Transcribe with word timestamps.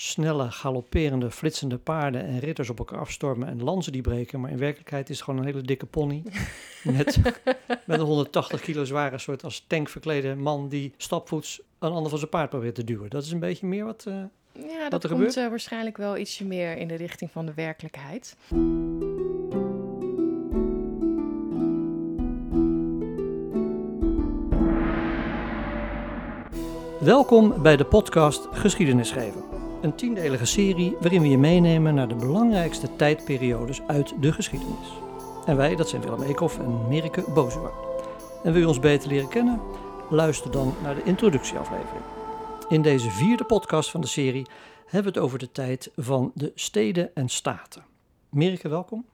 snelle, 0.00 0.50
galopperende, 0.50 1.30
flitsende 1.30 1.78
paarden 1.78 2.24
en 2.24 2.38
ritters 2.38 2.70
op 2.70 2.78
elkaar 2.78 2.98
afstormen 2.98 3.48
en 3.48 3.62
lanzen 3.62 3.92
die 3.92 4.02
breken. 4.02 4.40
Maar 4.40 4.50
in 4.50 4.58
werkelijkheid 4.58 5.10
is 5.10 5.16
het 5.16 5.24
gewoon 5.24 5.40
een 5.40 5.46
hele 5.46 5.62
dikke 5.62 5.86
pony 5.86 6.22
met, 6.82 7.18
met 7.84 8.00
een 8.00 8.06
180 8.06 8.60
kilo 8.60 8.84
zware 8.84 9.18
soort 9.18 9.44
als 9.44 9.64
tank 9.66 9.88
verklede 9.88 10.34
man 10.34 10.68
die 10.68 10.92
stapvoets 10.96 11.60
een 11.78 11.92
ander 11.92 12.10
van 12.10 12.18
zijn 12.18 12.30
paard 12.30 12.50
probeert 12.50 12.74
te 12.74 12.84
duwen. 12.84 13.10
Dat 13.10 13.24
is 13.24 13.30
een 13.30 13.38
beetje 13.38 13.66
meer 13.66 13.84
wat... 13.84 14.04
Uh, 14.08 14.14
ja, 14.52 14.80
wat 14.80 14.90
dat 14.90 15.02
er 15.02 15.08
komt 15.08 15.20
gebeurt? 15.20 15.36
eh, 15.36 15.48
waarschijnlijk 15.48 15.96
wel 15.96 16.16
ietsje 16.16 16.44
meer 16.44 16.76
in 16.76 16.88
de 16.88 16.94
richting 16.94 17.30
van 17.30 17.46
de 17.46 17.54
werkelijkheid. 17.54 18.36
Welkom 27.00 27.62
bij 27.62 27.76
de 27.76 27.84
podcast 27.84 28.48
Geschiedenis 28.52 29.08
schrijven. 29.08 29.57
Een 29.88 29.94
tiendelige 29.94 30.44
serie 30.44 30.96
waarin 31.00 31.22
we 31.22 31.28
je 31.28 31.38
meenemen 31.38 31.94
naar 31.94 32.08
de 32.08 32.14
belangrijkste 32.14 32.96
tijdperiodes 32.96 33.80
uit 33.86 34.14
de 34.20 34.32
geschiedenis. 34.32 34.98
En 35.46 35.56
wij, 35.56 35.76
dat 35.76 35.88
zijn 35.88 36.02
Willem 36.02 36.22
Eekhoff 36.22 36.58
en 36.58 36.88
Merike 36.88 37.24
Bozua. 37.34 37.70
En 38.44 38.52
wil 38.52 38.60
je 38.60 38.68
ons 38.68 38.78
beter 38.78 39.08
leren 39.08 39.28
kennen? 39.28 39.60
Luister 40.10 40.50
dan 40.50 40.74
naar 40.82 40.94
de 40.94 41.02
introductieaflevering. 41.02 42.04
In 42.68 42.82
deze 42.82 43.10
vierde 43.10 43.44
podcast 43.44 43.90
van 43.90 44.00
de 44.00 44.06
serie 44.06 44.46
hebben 44.84 45.12
we 45.12 45.18
het 45.18 45.26
over 45.26 45.38
de 45.38 45.52
tijd 45.52 45.90
van 45.96 46.32
de 46.34 46.52
steden 46.54 47.14
en 47.14 47.28
staten. 47.28 47.84
Merike, 48.28 48.68
welkom. 48.68 49.04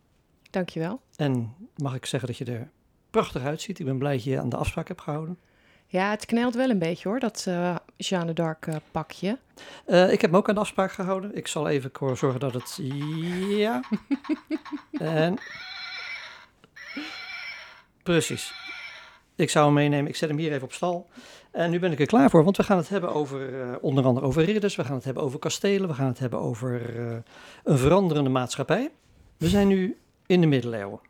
Dankjewel. 0.51 1.01
En 1.17 1.55
mag 1.77 1.95
ik 1.95 2.07
zeggen 2.07 2.29
dat 2.29 2.39
je 2.39 2.45
er 2.45 2.71
prachtig 3.11 3.43
uitziet. 3.43 3.79
Ik 3.79 3.87
ben 3.87 3.99
blij 3.99 4.15
dat 4.15 4.25
je 4.25 4.31
je 4.31 4.41
aan 4.41 4.49
de 4.49 4.57
afspraak 4.57 4.89
hebt 4.89 5.01
gehouden. 5.01 5.39
Ja, 5.95 6.11
het 6.11 6.27
knelt 6.27 6.55
wel 6.55 6.71
een 6.71 6.79
beetje 6.79 7.09
hoor, 7.09 7.21
dat 7.21 7.45
uh, 7.49 7.77
Jeanne 7.97 8.33
d'Arc 8.33 8.67
uh, 8.67 8.75
pakje. 8.91 9.39
Uh, 9.87 10.13
ik 10.13 10.21
heb 10.21 10.31
me 10.31 10.37
ook 10.37 10.49
aan 10.49 10.55
de 10.55 10.61
afspraak 10.61 10.93
gehouden. 10.93 11.37
Ik 11.37 11.47
zal 11.47 11.69
even 11.69 11.91
zorgen 12.17 12.41
dat 12.41 12.55
het... 12.55 12.79
Ja. 13.49 13.83
en... 14.93 15.39
Precies. 18.03 18.55
Ik 19.35 19.51
zou 19.51 19.65
hem 19.65 19.75
meenemen. 19.75 20.09
Ik 20.09 20.17
zet 20.17 20.29
hem 20.29 20.39
hier 20.39 20.53
even 20.53 20.65
op 20.65 20.73
stal. 20.73 21.09
En 21.51 21.71
nu 21.71 21.79
ben 21.79 21.93
ik 21.93 22.01
er 22.01 22.07
klaar 22.07 22.31
voor, 22.31 22.45
want 22.45 22.57
we 22.57 22.63
gaan 22.63 22.77
het 22.77 22.89
hebben 22.89 23.13
over 23.13 23.79
onder 23.81 24.05
andere 24.05 24.27
over 24.27 24.45
ridders. 24.45 24.77
We 24.77 24.85
gaan 24.85 24.95
het 24.95 25.05
hebben 25.05 25.23
over 25.23 25.39
kastelen. 25.39 25.89
We 25.89 25.95
gaan 25.95 26.09
het 26.09 26.19
hebben 26.19 26.41
over 26.41 26.97
een 27.65 27.79
veranderende 27.79 28.31
maatschappij. 28.31 28.91
We 29.37 29.49
zijn 29.49 29.69
nu 29.69 29.99
in 30.27 30.41
de 30.41 30.47
middeleeuwen. 30.47 31.01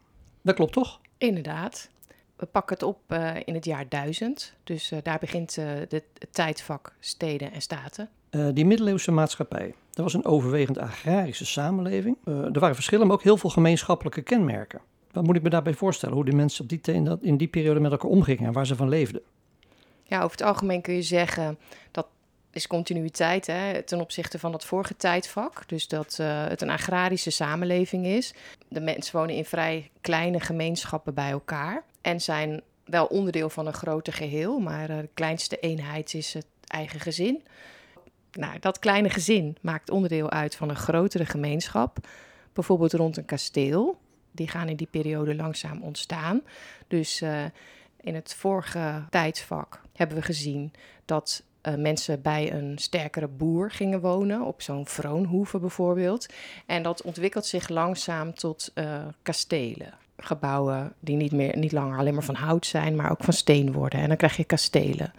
Dat 0.43 0.55
klopt 0.55 0.73
toch? 0.73 1.01
Inderdaad. 1.19 1.93
We 2.37 2.47
pakken 2.47 2.75
het 2.75 2.85
op 2.85 2.99
uh, 3.09 3.35
in 3.45 3.55
het 3.55 3.65
jaar 3.65 3.89
1000. 3.89 4.55
Dus 4.65 4.93
uh, 4.93 4.99
daar 5.03 5.19
begint 5.19 5.57
uh, 5.57 5.65
de, 5.89 6.03
het 6.19 6.33
tijdvak 6.33 6.93
steden 7.01 7.53
en 7.53 7.63
staten. 7.63 8.09
die 8.55 8.67
middeleeuwse 8.67 9.11
maatschappij, 9.11 9.75
dat 9.91 10.05
was 10.05 10.15
een 10.15 10.25
overwegend 10.25 10.79
agrarische 10.79 11.47
samenleving. 11.47 12.17
er 12.25 12.61
waren 12.61 12.75
verschillen, 12.75 13.07
maar 13.07 13.17
ook 13.17 13.23
heel 13.23 13.37
veel 13.37 13.51
gemeenschappelijke 13.51 14.23
kenmerken. 14.23 14.81
Wat 15.13 15.25
moet 15.25 15.37
ik 15.37 15.43
me 15.43 15.51
daarbij 15.51 15.75
voorstellen? 15.75 16.15
Hoe 16.15 16.25
die 16.25 16.35
mensen 16.35 16.63
op 16.63 16.69
die, 16.69 16.81
in, 16.83 17.05
dat, 17.05 17.19
in 17.23 17.37
die 17.37 17.49
periode 17.49 17.81
met 17.81 17.93
elkaar 17.93 18.11
omgingen 18.11 18.47
en 18.47 18.53
waar 18.53 18.67
ze 18.67 18.77
van 18.77 18.89
leefden? 18.89 19.23
Ja, 20.03 20.17
over 20.17 20.31
het 20.31 20.47
algemeen 20.47 20.81
kun 20.81 20.95
je 20.95 21.03
zeggen 21.03 21.59
dat 21.91 22.07
is 22.51 22.67
continuïteit 22.67 23.47
hè, 23.47 23.83
ten 23.83 24.01
opzichte 24.01 24.39
van 24.39 24.53
het 24.53 24.65
vorige 24.65 24.97
tijdvak. 24.97 25.69
Dus 25.69 25.89
dat 25.89 26.19
uh, 26.21 26.47
het 26.47 26.63
een 26.63 26.71
agrarische 26.71 27.31
samenleving 27.31 28.07
is. 28.07 28.35
De 28.69 28.81
mensen 28.81 29.17
wonen 29.17 29.35
in 29.35 29.45
vrij 29.45 29.91
kleine 30.01 30.41
gemeenschappen 30.41 31.15
bij 31.15 31.31
elkaar. 31.31 31.83
En 32.05 32.21
zijn 32.21 32.63
wel 32.85 33.07
onderdeel 33.07 33.51
van 33.51 33.67
een 33.67 33.73
groter 33.73 34.13
geheel. 34.13 34.59
Maar 34.59 34.91
uh, 34.91 34.99
de 34.99 35.09
kleinste 35.15 35.59
eenheid 35.59 36.15
is 36.15 36.35
het 36.35 36.47
eigen 36.67 37.01
gezin. 37.01 37.43
Nou, 38.33 38.59
dat 38.59 38.79
kleine 38.79 39.11
gezin 39.11 39.57
maakt 39.61 39.91
onderdeel 39.91 40.31
uit 40.31 40.57
van 40.57 40.69
een 40.69 40.77
grotere 40.77 41.27
gemeenschap. 41.27 41.99
Bijvoorbeeld 42.53 42.93
rond 42.93 43.17
een 43.17 43.25
kasteel. 43.25 43.99
Die 44.31 44.49
gaan 44.49 44.69
in 44.69 44.77
die 44.77 44.87
periode 44.91 45.35
langzaam 45.35 45.83
ontstaan. 45.83 46.43
Dus 46.89 47.23
uh, 47.23 47.45
in 48.01 48.15
het 48.15 48.35
vorige 48.35 49.05
tijdvak 49.11 49.81
hebben 49.93 50.17
we 50.17 50.23
gezien 50.23 50.73
dat 51.05 51.43
uh, 51.63 51.75
mensen 51.75 52.23
bij 52.23 52.53
een 52.53 52.79
sterkere 52.79 53.29
boer 53.29 53.71
gingen 53.71 54.01
wonen, 54.01 54.43
op 54.43 54.63
zo'n 54.63 54.87
vroonhoeve 54.87 55.59
bijvoorbeeld. 55.59 56.27
En 56.67 56.83
dat 56.83 57.03
ontwikkelt 57.03 57.47
zich 57.47 57.69
langzaam 57.69 58.35
tot 58.35 58.73
kastelen. 59.23 60.04
Gebouwen 60.17 60.93
die 61.01 61.17
niet, 61.17 61.33
meer, 61.33 61.57
niet 61.57 61.73
langer 61.73 61.99
alleen 61.99 62.15
maar 62.15 62.25
van 62.25 62.35
hout 62.35 62.67
zijn, 62.67 62.97
maar 62.97 63.11
ook 63.11 63.25
van 63.25 63.33
steen 63.33 63.73
worden. 63.73 64.01
En 64.01 64.09
dan 64.09 64.17
krijg 64.17 64.37
je 64.37 64.45
kastelen. 64.45 65.13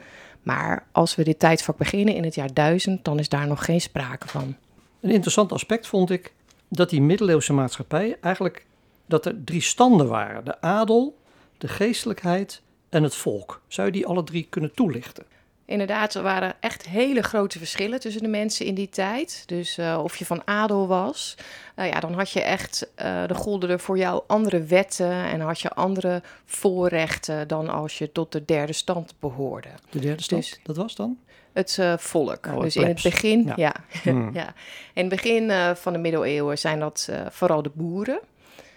Maar 0.44 0.88
als 0.92 1.16
we 1.16 1.24
dit 1.24 1.40
tijdvak 1.40 1.78
beginnen 1.78 2.16
in 2.16 2.24
het 2.24 2.36
jaar 2.36 2.54
1000, 2.54 3.06
dan 3.06 3.20
is 3.20 3.30
daar 3.30 3.48
nog 3.48 3.66
geen 3.66 3.82
sprake 3.82 4.28
van. 4.28 4.56
Een 5.02 5.10
interessant 5.12 5.52
aspect 5.52 5.88
vond 5.88 6.10
ik 6.10 6.34
dat 6.68 6.90
die 6.90 7.02
middeleeuwse 7.02 7.54
maatschappij 7.54 8.18
eigenlijk 8.22 8.66
dat 9.06 9.26
er 9.26 9.44
drie 9.44 9.62
standen 9.62 10.08
waren: 10.08 10.46
de 10.46 10.62
adel, 10.62 11.18
de 11.58 11.68
geestelijkheid 11.68 12.62
en 12.90 13.04
het 13.04 13.16
volk. 13.16 13.62
Zou 13.68 13.88
je 13.88 13.94
die 13.94 14.06
alle 14.06 14.24
drie 14.24 14.48
kunnen 14.50 14.74
toelichten? 14.74 15.26
Inderdaad, 15.66 16.14
er 16.14 16.24
waren 16.24 16.56
echt 16.60 16.88
hele 16.88 17.22
grote 17.22 17.58
verschillen 17.58 18.00
tussen 18.00 18.22
de 18.22 18.28
mensen 18.28 18.66
in 18.66 18.76
die 18.76 18.90
tijd. 18.90 19.44
Dus 19.46 19.78
uh, 19.78 20.00
of 20.04 20.16
je 20.16 20.26
van 20.26 20.42
adel 20.46 20.88
was, 20.88 21.36
uh, 21.76 21.90
ja, 21.90 22.00
dan 22.00 22.14
had 22.14 22.30
je 22.32 22.42
echt, 22.42 22.88
uh, 23.02 23.28
de 23.28 23.34
golden 23.34 23.70
er 23.70 23.80
voor 23.80 23.98
jou 23.98 24.24
andere 24.28 24.64
wetten 24.64 25.12
en 25.12 25.40
had 25.40 25.60
je 25.60 25.70
andere 25.70 26.22
voorrechten 26.46 27.48
dan 27.48 27.70
als 27.70 27.98
je 27.98 28.12
tot 28.12 28.32
de 28.32 28.46
derde 28.46 28.74
stand 28.74 29.14
behoorde. 29.20 29.70
De 29.90 30.00
derde 30.00 30.24
stand, 30.24 30.42
dus, 30.42 30.60
dat 30.64 30.78
was 30.78 30.96
dan? 30.96 31.18
Het 31.54 31.80
volk. 31.98 32.46
Oh, 32.46 32.62
dus 32.62 32.76
in 32.76 32.88
het 32.88 33.02
begin, 33.02 33.46
ja. 33.46 33.54
ja. 33.56 33.74
Hmm. 34.04 34.34
ja. 34.42 34.54
In 34.94 35.06
het 35.06 35.10
begin 35.10 35.76
van 35.76 35.94
de 35.94 36.00
middeleeuwen 36.00 36.58
zijn 36.58 36.80
dat 36.80 37.10
vooral 37.30 37.62
de 37.62 37.72
boeren. 37.74 38.20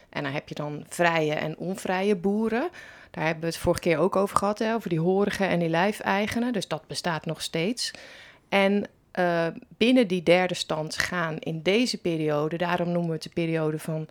En 0.09 0.23
dan 0.23 0.33
heb 0.33 0.49
je 0.49 0.55
dan 0.55 0.85
vrije 0.89 1.35
en 1.35 1.57
onvrije 1.57 2.17
boeren. 2.17 2.69
Daar 3.19 3.27
hebben 3.27 3.45
we 3.45 3.55
het 3.55 3.63
vorige 3.63 3.83
keer 3.83 3.99
ook 3.99 4.17
over 4.17 4.37
gehad, 4.37 4.59
hè, 4.59 4.75
over 4.75 4.89
die 4.89 5.01
horigen 5.01 5.49
en 5.49 5.59
die 5.59 5.69
lijfeigenen. 5.69 6.53
Dus 6.53 6.69
dat 6.69 6.87
bestaat 6.87 7.27
nog 7.27 7.43
steeds. 7.43 7.91
En 8.49 8.87
uh, 9.19 9.47
binnen 9.77 10.07
die 10.07 10.23
derde 10.23 10.55
stand 10.55 10.99
gaan 10.99 11.39
in 11.39 11.63
deze 11.63 11.99
periode, 11.99 12.57
daarom 12.57 12.89
noemen 12.89 13.07
we 13.07 13.15
het 13.15 13.23
de 13.23 13.29
periode 13.29 13.79
van 13.79 14.09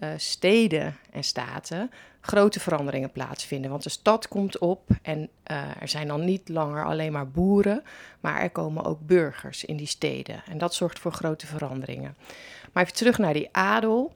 uh, 0.00 0.08
steden 0.16 0.96
en 1.10 1.24
staten, 1.24 1.90
grote 2.20 2.60
veranderingen 2.60 3.12
plaatsvinden. 3.12 3.70
Want 3.70 3.82
de 3.82 3.90
stad 3.90 4.28
komt 4.28 4.58
op 4.58 4.88
en 5.02 5.28
uh, 5.50 5.62
er 5.80 5.88
zijn 5.88 6.08
dan 6.08 6.24
niet 6.24 6.48
langer 6.48 6.84
alleen 6.84 7.12
maar 7.12 7.28
boeren, 7.28 7.82
maar 8.20 8.40
er 8.40 8.50
komen 8.50 8.84
ook 8.84 9.06
burgers 9.06 9.64
in 9.64 9.76
die 9.76 9.86
steden. 9.86 10.42
En 10.50 10.58
dat 10.58 10.74
zorgt 10.74 10.98
voor 10.98 11.12
grote 11.12 11.46
veranderingen. 11.46 12.16
Maar 12.72 12.82
even 12.82 12.96
terug 12.96 13.18
naar 13.18 13.34
die 13.34 13.48
adel 13.52 14.14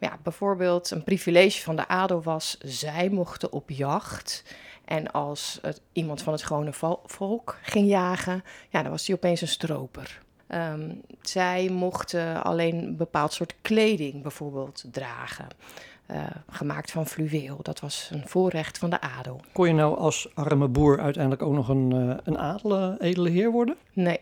ja, 0.00 0.18
bijvoorbeeld 0.22 0.90
een 0.90 1.04
privilege 1.04 1.62
van 1.62 1.76
de 1.76 1.88
adel 1.88 2.22
was, 2.22 2.58
zij 2.58 3.08
mochten 3.08 3.52
op 3.52 3.70
jacht. 3.70 4.44
En 4.84 5.10
als 5.10 5.58
het, 5.62 5.80
iemand 5.92 6.22
van 6.22 6.32
het 6.32 6.42
gewone 6.42 6.72
volk 7.04 7.58
ging 7.62 7.88
jagen, 7.88 8.44
ja, 8.68 8.82
dan 8.82 8.90
was 8.90 9.06
hij 9.06 9.16
opeens 9.16 9.40
een 9.40 9.48
stroper. 9.48 10.22
Um, 10.48 11.00
zij 11.22 11.68
mochten 11.68 12.42
alleen 12.42 12.74
een 12.74 12.96
bepaald 12.96 13.32
soort 13.32 13.54
kleding 13.62 14.22
bijvoorbeeld 14.22 14.84
dragen. 14.90 15.46
Uh, 16.10 16.22
gemaakt 16.50 16.90
van 16.90 17.06
fluweel. 17.06 17.58
Dat 17.62 17.80
was 17.80 18.10
een 18.12 18.28
voorrecht 18.28 18.78
van 18.78 18.90
de 18.90 19.00
adel. 19.00 19.40
Kon 19.52 19.66
je 19.66 19.74
nou 19.74 19.98
als 19.98 20.30
arme 20.34 20.68
boer 20.68 21.00
uiteindelijk 21.00 21.42
ook 21.42 21.52
nog 21.54 21.68
een, 21.68 21.94
uh, 21.94 22.16
een 22.24 22.38
adele, 22.38 22.96
edele 23.00 23.30
heer 23.30 23.50
worden? 23.50 23.76
Nee, 23.92 24.20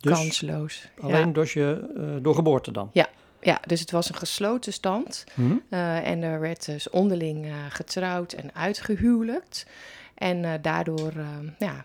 dus 0.00 0.18
kansloos. 0.18 0.88
Alleen 1.00 1.32
ja. 1.34 1.42
je, 1.44 1.92
uh, 1.96 2.22
door 2.22 2.34
geboorte 2.34 2.72
dan? 2.72 2.90
Ja, 2.92 3.08
ja, 3.44 3.60
dus 3.66 3.80
het 3.80 3.90
was 3.90 4.08
een 4.08 4.14
gesloten 4.14 4.72
stand. 4.72 5.24
Hmm. 5.34 5.62
Uh, 5.70 6.08
en 6.08 6.22
er 6.22 6.40
werd 6.40 6.66
dus 6.66 6.90
onderling 6.90 7.46
uh, 7.46 7.54
getrouwd 7.68 8.32
en 8.32 8.54
uitgehuwelijkt. 8.54 9.66
En 10.14 10.42
uh, 10.42 10.52
daardoor, 10.62 11.12
ja, 11.58 11.84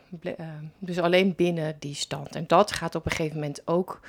dus 0.80 1.00
alleen 1.00 1.36
binnen 1.36 1.76
die 1.80 1.96
stand. 1.96 2.36
En 2.36 2.44
dat 2.48 2.72
gaat 2.72 2.96
op 2.96 3.06
een 3.06 3.12
gegeven 3.12 3.40
moment 3.40 3.62
ook 3.66 4.00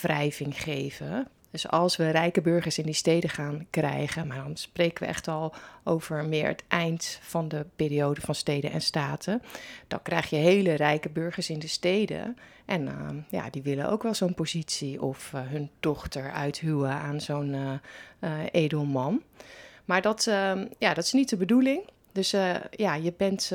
wrijving 0.00 0.62
geven. 0.62 1.28
Dus 1.50 1.68
als 1.68 1.96
we 1.96 2.10
rijke 2.10 2.40
burgers 2.40 2.78
in 2.78 2.84
die 2.84 2.94
steden 2.94 3.30
gaan 3.30 3.66
krijgen, 3.70 4.26
maar 4.26 4.36
dan 4.36 4.56
spreken 4.56 5.02
we 5.02 5.08
echt 5.08 5.28
al 5.28 5.54
over 5.84 6.24
meer 6.24 6.46
het 6.46 6.64
eind 6.68 7.18
van 7.22 7.48
de 7.48 7.66
periode 7.76 8.20
van 8.20 8.34
steden 8.34 8.70
en 8.70 8.80
staten, 8.80 9.42
dan 9.88 10.02
krijg 10.02 10.30
je 10.30 10.36
hele 10.36 10.74
rijke 10.74 11.08
burgers 11.08 11.50
in 11.50 11.58
de 11.58 11.66
steden. 11.66 12.36
En 12.64 12.82
uh, 12.86 13.08
ja, 13.30 13.50
die 13.50 13.62
willen 13.62 13.90
ook 13.90 14.02
wel 14.02 14.14
zo'n 14.14 14.34
positie 14.34 15.02
of 15.02 15.32
uh, 15.34 15.40
hun 15.44 15.70
dochter 15.80 16.32
uithuwen 16.32 16.90
aan 16.90 17.20
zo'n 17.20 17.54
uh, 18.20 18.30
edelman. 18.50 19.22
Maar 19.84 20.02
dat, 20.02 20.26
ehm, 20.26 20.66
ja, 20.78 20.94
dat 20.94 21.04
is 21.04 21.12
niet 21.12 21.28
de 21.28 21.36
bedoeling. 21.36 21.82
Dus 22.12 22.30
ja, 22.70 22.94
je 22.94 23.12
bent 23.16 23.52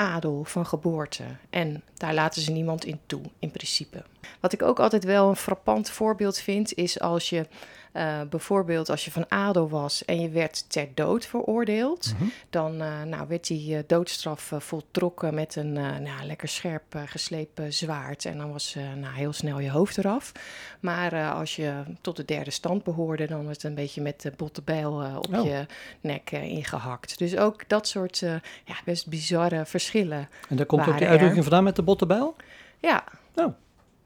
adel 0.00 0.44
van 0.44 0.66
geboorte. 0.66 1.24
En 1.50 1.82
daar 1.94 2.14
laten 2.14 2.42
ze 2.42 2.50
niemand 2.50 2.84
in 2.84 3.00
toe, 3.06 3.20
in 3.38 3.50
principe. 3.50 4.02
Wat 4.40 4.52
ik 4.52 4.62
ook 4.62 4.80
altijd 4.80 5.04
wel 5.04 5.28
een 5.28 5.36
frappant 5.36 5.90
voorbeeld 5.90 6.38
vind, 6.38 6.74
is 6.74 7.00
als 7.00 7.28
je 7.28 7.46
Uh, 7.92 8.20
bijvoorbeeld 8.30 8.88
als 8.88 9.04
je 9.04 9.10
van 9.10 9.24
adel 9.28 9.68
was 9.68 10.04
en 10.04 10.20
je 10.20 10.28
werd 10.28 10.70
ter 10.70 10.88
dood 10.94 11.26
veroordeeld, 11.26 12.12
mhm. 12.14 12.24
dan 12.50 12.82
uh, 12.82 13.02
nou, 13.02 13.28
werd 13.28 13.46
die 13.46 13.74
uh, 13.74 13.78
doodstraf 13.86 14.52
voltrokken 14.58 15.34
met 15.34 15.56
een 15.56 15.72
nou, 15.72 16.24
lekker 16.26 16.48
scherp 16.48 16.82
geslepen 17.06 17.72
zwaard. 17.72 18.24
En 18.24 18.38
dan 18.38 18.52
was 18.52 18.76
nou, 18.96 19.14
heel 19.14 19.32
snel 19.32 19.58
je 19.58 19.70
hoofd 19.70 19.98
eraf. 19.98 20.32
Maar 20.80 21.32
als 21.32 21.56
je 21.56 21.82
tot 22.00 22.16
de 22.16 22.24
derde 22.24 22.50
stand 22.50 22.84
behoorde, 22.84 23.26
dan 23.26 23.44
werd 23.44 23.62
het 23.62 23.64
een 23.64 23.74
beetje 23.74 24.02
met 24.02 24.20
de 24.20 24.32
botte 24.36 24.62
bijl 24.62 24.92
op 25.16 25.34
oh. 25.34 25.44
je 25.44 25.66
nek 26.00 26.30
ingehakt. 26.30 27.18
Dus 27.18 27.36
ook 27.36 27.68
dat 27.68 27.88
soort 27.88 28.18
ja, 28.18 28.76
best 28.84 29.06
bizarre 29.06 29.66
verschillen. 29.66 30.28
En 30.48 30.56
daar 30.56 30.66
komt 30.66 30.86
ook 30.88 30.98
die 30.98 31.08
uitdrukking 31.08 31.42
vandaan 31.42 31.64
met 31.64 31.76
de 31.76 31.82
botte 31.82 32.06
bijl? 32.06 32.36
Ja. 32.78 33.04
Oh, 33.34 33.54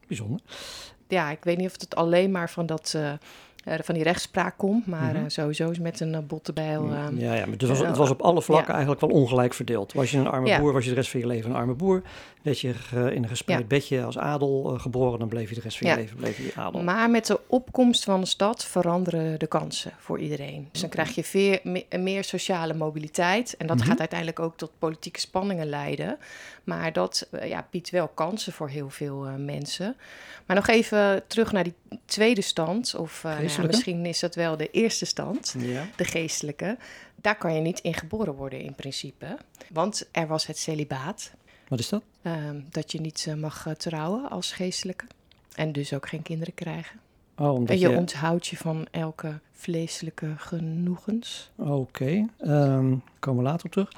bijzonder. 0.06 0.40
Ja, 1.08 1.30
ik 1.30 1.44
weet 1.44 1.56
niet 1.56 1.66
of 1.66 1.80
het 1.80 1.94
alleen 1.94 2.30
maar 2.30 2.50
van 2.50 2.66
dat 2.66 2.94
van 3.64 3.94
die 3.94 4.02
rechtspraak 4.02 4.54
komt. 4.56 4.86
Maar 4.86 5.14
mm 5.14 5.22
sowieso 5.26 5.70
is 5.70 5.78
met 5.78 6.00
een 6.00 6.12
uh, 6.12 6.18
bottebijl. 6.18 6.88
ja, 7.16 7.34
ja, 7.34 7.46
maar 7.46 7.56
het 7.56 7.66
was, 7.66 7.78
het 7.78 7.96
was 7.96 8.10
op 8.10 8.22
alle 8.22 8.42
vlakken 8.42 8.72
eigenlijk 8.72 9.00
wel 9.00 9.10
ongelijk 9.10 9.54
verdeeld. 9.54 9.92
Was 9.92 10.10
je 10.10 10.18
een 10.18 10.26
arme 10.26 10.58
boer, 10.58 10.72
was 10.72 10.84
je 10.84 10.88
de 10.88 10.94
rest 10.94 11.10
van 11.10 11.20
je 11.20 11.26
leven 11.26 11.50
een 11.50 11.56
arme 11.56 11.74
boer. 11.74 12.02
Werd 12.44 12.60
je 12.60 12.74
in 12.92 13.22
een 13.22 13.28
gespreid 13.28 13.68
bedje 13.68 14.02
als 14.02 14.18
adel 14.18 14.78
geboren, 14.78 15.18
dan 15.18 15.28
bleef 15.28 15.48
je 15.48 15.54
de 15.54 15.60
rest 15.60 15.78
van 15.78 15.88
je 15.88 15.94
leven 15.94 16.16
bleef 16.16 16.36
je 16.36 16.52
adel. 16.54 16.82
Maar 16.82 17.10
met 17.10 17.26
de 17.26 17.40
opkomst 17.46 18.04
van 18.04 18.20
de 18.20 18.26
stad 18.26 18.64
veranderen 18.64 19.38
de 19.38 19.46
kansen 19.46 19.92
voor 19.98 20.18
iedereen. 20.18 20.68
Dus 20.72 20.80
dan 20.80 20.90
krijg 20.90 21.14
je 21.14 21.24
veer, 21.24 21.60
meer 21.98 22.24
sociale 22.24 22.74
mobiliteit. 22.74 23.56
En 23.56 23.66
dat 23.66 23.76
mhm. 23.76 23.86
gaat 23.86 23.98
uiteindelijk 23.98 24.40
ook 24.40 24.56
tot 24.56 24.70
politieke 24.78 25.20
spanningen 25.20 25.66
leiden. 25.66 26.18
Maar 26.64 26.92
dat 26.92 27.28
ja, 27.42 27.66
biedt 27.70 27.90
wel 27.90 28.08
kansen 28.08 28.52
voor 28.52 28.68
heel 28.68 28.90
veel 28.90 29.26
mensen. 29.38 29.96
Maar 30.46 30.56
nog 30.56 30.68
even 30.68 31.22
terug 31.26 31.52
naar 31.52 31.64
die 31.64 31.74
tweede 32.04 32.42
stand. 32.42 32.94
Of 32.94 33.24
uh, 33.24 33.48
ja, 33.56 33.62
misschien 33.62 34.06
is 34.06 34.20
dat 34.20 34.34
wel 34.34 34.56
de 34.56 34.70
eerste 34.70 35.04
stand, 35.04 35.54
ja. 35.58 35.86
de 35.96 36.04
geestelijke. 36.04 36.76
Daar 37.14 37.36
kan 37.36 37.54
je 37.54 37.60
niet 37.60 37.78
in 37.78 37.94
geboren 37.94 38.34
worden 38.34 38.60
in 38.60 38.74
principe. 38.74 39.38
Want 39.70 40.08
er 40.12 40.26
was 40.26 40.46
het 40.46 40.58
celibaat. 40.58 41.32
Wat 41.68 41.78
is 41.78 41.88
dat? 41.88 42.02
Ehm, 42.22 42.60
dat 42.70 42.92
je 42.92 43.00
niet 43.00 43.26
uh, 43.28 43.34
mag 43.34 43.66
uh, 43.66 43.72
trouwen 43.72 44.30
als 44.30 44.52
geestelijke. 44.52 45.04
En 45.54 45.72
dus 45.72 45.92
ook 45.92 46.08
geen 46.08 46.22
kinderen 46.22 46.54
krijgen. 46.54 47.00
Oh, 47.36 47.62
en 47.66 47.78
je, 47.78 47.88
je, 47.88 47.96
onthoudt 47.96 48.46
je 48.46 48.56
van 48.56 48.86
elke 48.90 49.40
vleeselijke 49.52 50.34
genoegens. 50.36 51.50
Oké, 51.56 51.70
okay. 51.70 52.28
um, 52.40 53.02
komen 53.18 53.42
we 53.42 53.48
later 53.48 53.66
op 53.66 53.72
terug. 53.72 53.92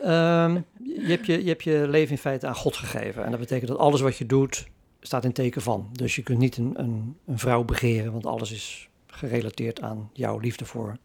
um, 0.00 0.64
je, 0.82 1.06
hebt 1.06 1.26
je, 1.26 1.42
je 1.42 1.48
hebt 1.48 1.62
je 1.62 1.86
leven 1.88 2.10
in 2.10 2.18
feite 2.18 2.46
aan 2.46 2.54
God 2.54 2.76
gegeven. 2.76 3.24
En 3.24 3.30
dat 3.30 3.40
betekent 3.40 3.68
dat 3.68 3.78
alles 3.78 4.00
wat 4.00 4.16
je 4.16 4.26
doet, 4.26 4.66
staat 5.00 5.24
in 5.24 5.32
teken 5.32 5.62
van. 5.62 5.88
Dus 5.92 6.16
je 6.16 6.22
kunt 6.22 6.38
niet 6.38 6.56
een, 6.56 6.72
een, 6.76 7.16
een 7.26 7.38
vrouw 7.38 7.64
begeren, 7.64 8.12
want 8.12 8.26
alles 8.26 8.52
is 8.52 8.88
gerelateerd 9.06 9.80
aan 9.80 10.10
jouw 10.12 10.38
liefde 10.38 10.64
voor 10.64 10.96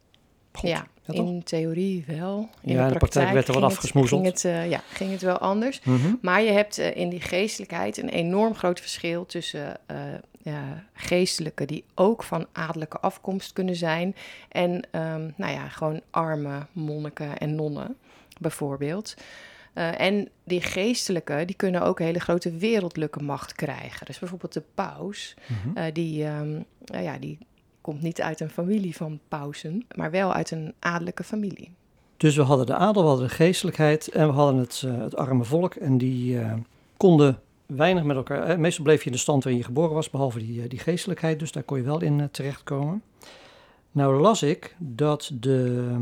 God. 0.51 0.69
Ja, 0.69 0.88
in 1.06 1.44
theorie 1.44 2.03
wel. 2.07 2.50
In 2.62 2.74
ja, 2.74 2.89
de, 2.89 2.98
praktijk, 2.98 3.33
werd 3.33 3.48
er 3.48 3.53
wat 3.53 3.63
afgesmoezeld. 3.63 4.21
Ging 4.21 4.33
het, 4.33 4.44
uh, 4.44 4.69
ja, 4.69 4.81
ging 4.94 5.12
het 5.12 5.21
wel 5.21 5.38
anders. 5.38 5.81
Mhm. 5.83 6.13
Maar 6.21 6.42
je 6.42 6.51
hebt 6.51 6.80
uh, 6.80 6.95
in 6.95 7.09
die 7.09 7.21
geestelijkheid 7.21 7.98
een 7.98 8.09
enorm 8.09 8.56
groot 8.56 8.80
verschil 8.80 9.25
tussen 9.25 9.77
uh, 9.92 9.98
ja, 10.44 10.83
geestelijke 10.94 11.65
die 11.65 11.83
ook 11.95 12.24
van 12.24 12.48
adellijke 12.51 13.00
afkomst 13.00 13.53
kunnen 13.53 13.75
zijn 13.75 14.15
en 14.50 14.71
um, 14.71 15.33
nou 15.36 15.53
ja, 15.53 15.69
gewoon 15.69 16.01
arme 16.09 16.65
monniken 16.71 17.38
en 17.38 17.56
nonnen 17.56 17.95
bijvoorbeeld. 18.39 19.15
Uh, 19.75 20.00
en 20.00 20.30
die 20.44 20.62
geestelijke, 20.62 21.44
die 21.45 21.56
kunnen 21.56 21.81
ook 21.81 22.00
hele 22.00 22.19
grote 22.19 22.57
wereldlijke 22.57 23.24
macht 23.24 23.53
krijgen. 23.53 24.06
Dus 24.06 24.19
bijvoorbeeld 24.19 24.53
de 24.53 24.63
paus, 24.74 25.36
mm 25.48 25.57
-hmm. 25.63 25.77
uh, 25.77 25.83
die, 25.94 26.25
um, 26.25 26.65
uh, 26.94 27.03
ja, 27.03 27.18
die 27.18 27.38
komt 27.81 28.01
niet 28.01 28.22
uit 28.22 28.39
een 28.39 28.50
familie 28.50 28.95
van 28.95 29.19
pausen, 29.28 29.86
maar 29.95 30.12
wel 30.12 30.33
uit 30.33 30.51
een 30.51 30.74
adellijke 30.80 31.24
familie. 31.24 31.72
Dus 32.18 32.36
we 32.36 32.42
hadden 32.42 32.66
de 32.66 32.75
adel, 32.75 33.01
we 33.01 33.07
hadden 33.07 33.28
de 33.28 33.33
geestelijkheid 33.33 34.07
en 34.07 34.28
we 34.28 34.33
hadden 34.33 34.62
het, 34.62 34.81
het 34.88 35.16
arme 35.16 35.44
volk. 35.44 35.75
En 35.75 35.98
die 35.98 36.39
konden 36.98 37.39
weinig 37.66 38.04
met 38.04 38.16
elkaar. 38.16 38.60
meestal 38.60 38.83
bleef 38.83 39.00
je 39.00 39.06
in 39.06 39.12
de 39.12 39.18
stand 39.18 39.44
waarin 39.44 39.62
je 39.62 39.68
geboren 39.68 39.94
was, 39.94 40.10
behalve 40.10 40.39
die, 40.39 40.68
die 40.68 40.80
geestelijkheid. 40.80 41.39
Dus 41.39 41.51
daar 41.51 41.63
kon 41.63 41.78
je 41.78 41.83
wel 41.83 42.01
in 42.01 42.30
terechtkomen. 42.31 43.04
Nou 43.92 44.22
las 44.22 44.44
ik 44.44 44.75
dat 44.77 45.31
de, 45.34 45.95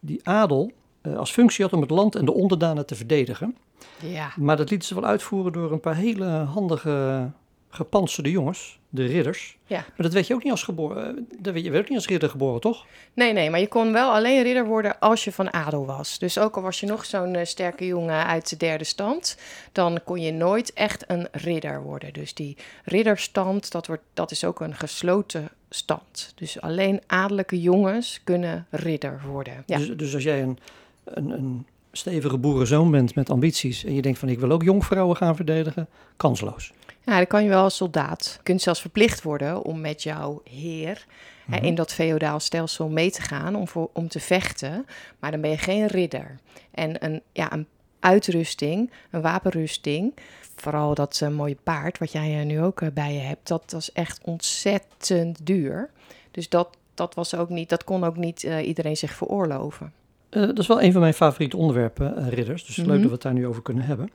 die 0.00 0.20
adel 0.22 0.72
als 1.16 1.32
functie 1.32 1.64
had 1.64 1.72
om 1.72 1.80
het 1.80 1.90
land 1.90 2.14
en 2.14 2.24
de 2.24 2.34
onderdanen 2.34 2.86
te 2.86 2.94
verdedigen. 2.94 3.56
Ja. 4.02 4.32
Maar 4.36 4.56
dat 4.56 4.70
lieten 4.70 4.88
ze 4.88 4.94
wel 4.94 5.04
uitvoeren 5.04 5.52
door 5.52 5.72
een 5.72 5.80
paar 5.80 5.96
hele 5.96 6.24
handige 6.24 7.30
gepantserde 7.74 8.30
jongens, 8.30 8.78
de 8.88 9.06
ridders. 9.06 9.56
Ja. 9.66 9.76
Maar 9.76 9.92
dat 9.96 10.12
weet 10.12 10.26
je 10.26 10.34
ook 10.34 10.42
niet 10.42 10.52
als 10.52 10.62
geboren. 10.62 11.16
Eh, 11.16 11.22
dat 11.38 11.52
weet 11.52 11.64
je, 11.64 11.70
werd 11.70 11.82
ook 11.82 11.88
niet 11.88 11.98
als 11.98 12.06
ridder 12.06 12.30
geboren, 12.30 12.60
toch? 12.60 12.86
Nee, 13.14 13.32
nee, 13.32 13.50
maar 13.50 13.60
je 13.60 13.68
kon 13.68 13.92
wel 13.92 14.12
alleen 14.12 14.42
ridder 14.42 14.66
worden 14.66 14.98
als 14.98 15.24
je 15.24 15.32
van 15.32 15.52
adel 15.52 15.86
was. 15.86 16.18
Dus 16.18 16.38
ook 16.38 16.56
al 16.56 16.62
was 16.62 16.80
je 16.80 16.86
nog 16.86 17.04
zo'n 17.04 17.34
uh, 17.34 17.44
sterke 17.44 17.86
jongen 17.86 18.26
uit 18.26 18.48
de 18.48 18.56
derde 18.56 18.84
stand, 18.84 19.38
dan 19.72 20.00
kon 20.04 20.20
je 20.20 20.32
nooit 20.32 20.72
echt 20.72 21.04
een 21.06 21.28
ridder 21.32 21.82
worden. 21.82 22.12
Dus 22.12 22.34
die 22.34 22.56
ridderstand, 22.84 23.72
dat, 23.72 23.86
wordt, 23.86 24.02
dat 24.14 24.30
is 24.30 24.44
ook 24.44 24.60
een 24.60 24.74
gesloten 24.74 25.48
stand. 25.70 26.32
Dus 26.34 26.60
alleen 26.60 27.00
adellijke 27.06 27.60
jongens 27.60 28.20
kunnen 28.24 28.66
ridder 28.70 29.20
worden. 29.26 29.62
Ja. 29.66 29.78
Dus, 29.78 29.96
dus 29.96 30.14
als 30.14 30.22
jij 30.22 30.42
een 30.42 30.58
een, 31.04 31.30
een 31.30 31.66
stevige 31.92 32.38
boerenzoon 32.38 32.90
bent 32.90 33.14
met 33.14 33.30
ambities 33.30 33.84
en 33.84 33.94
je 33.94 34.02
denkt 34.02 34.18
van 34.18 34.28
ik 34.28 34.38
wil 34.40 34.50
ook 34.50 34.62
jonkvrouwen 34.62 35.16
gaan 35.16 35.36
verdedigen, 35.36 35.88
kansloos. 36.16 36.72
Ja, 37.04 37.16
dan 37.16 37.26
kan 37.26 37.42
je 37.42 37.48
wel 37.48 37.62
als 37.62 37.76
soldaat. 37.76 38.32
Je 38.36 38.42
kunt 38.42 38.62
zelfs 38.62 38.80
verplicht 38.80 39.22
worden 39.22 39.62
om 39.62 39.80
met 39.80 40.02
jouw 40.02 40.42
heer 40.50 41.06
hè, 41.46 41.56
mhm. 41.56 41.64
in 41.64 41.74
dat 41.74 41.92
feodaal 41.92 42.40
stelsel 42.40 42.88
mee 42.88 43.10
te 43.10 43.22
gaan 43.22 43.54
om, 43.54 43.68
voor, 43.68 43.90
om 43.92 44.08
te 44.08 44.20
vechten. 44.20 44.86
Maar 45.18 45.30
dan 45.30 45.40
ben 45.40 45.50
je 45.50 45.58
geen 45.58 45.86
ridder. 45.86 46.38
En 46.70 47.04
een, 47.04 47.22
ja, 47.32 47.52
een 47.52 47.66
uitrusting, 48.00 48.90
een 49.10 49.20
wapenrusting, 49.20 50.14
vooral 50.56 50.94
dat 50.94 51.20
uh, 51.22 51.28
mooie 51.28 51.56
paard 51.62 51.98
wat 51.98 52.12
jij 52.12 52.38
uh, 52.38 52.44
nu 52.44 52.60
ook 52.60 52.80
uh, 52.80 52.88
bij 52.94 53.14
je 53.14 53.20
hebt, 53.20 53.48
dat 53.48 53.72
was 53.72 53.92
echt 53.92 54.20
ontzettend 54.24 55.46
duur. 55.46 55.90
Dus 56.30 56.48
dat, 56.48 56.76
dat, 56.94 57.14
was 57.14 57.34
ook 57.34 57.48
niet, 57.48 57.68
dat 57.68 57.84
kon 57.84 58.04
ook 58.04 58.16
niet 58.16 58.42
iedereen 58.42 58.96
zich 58.96 59.12
veroorloven. 59.12 59.92
Dat 60.28 60.58
is 60.58 60.66
wel 60.66 60.82
een 60.82 60.92
van 60.92 61.00
mijn 61.00 61.14
favoriete 61.14 61.56
onderwerpen, 61.56 62.28
ridders. 62.28 62.66
Dus 62.66 62.76
leuk 62.76 62.86
mhm. 62.86 62.96
dat 62.96 63.06
we 63.06 63.12
het 63.12 63.22
daar 63.22 63.32
nu 63.32 63.46
over 63.46 63.62
kunnen 63.62 63.84
hebben. 63.84 64.10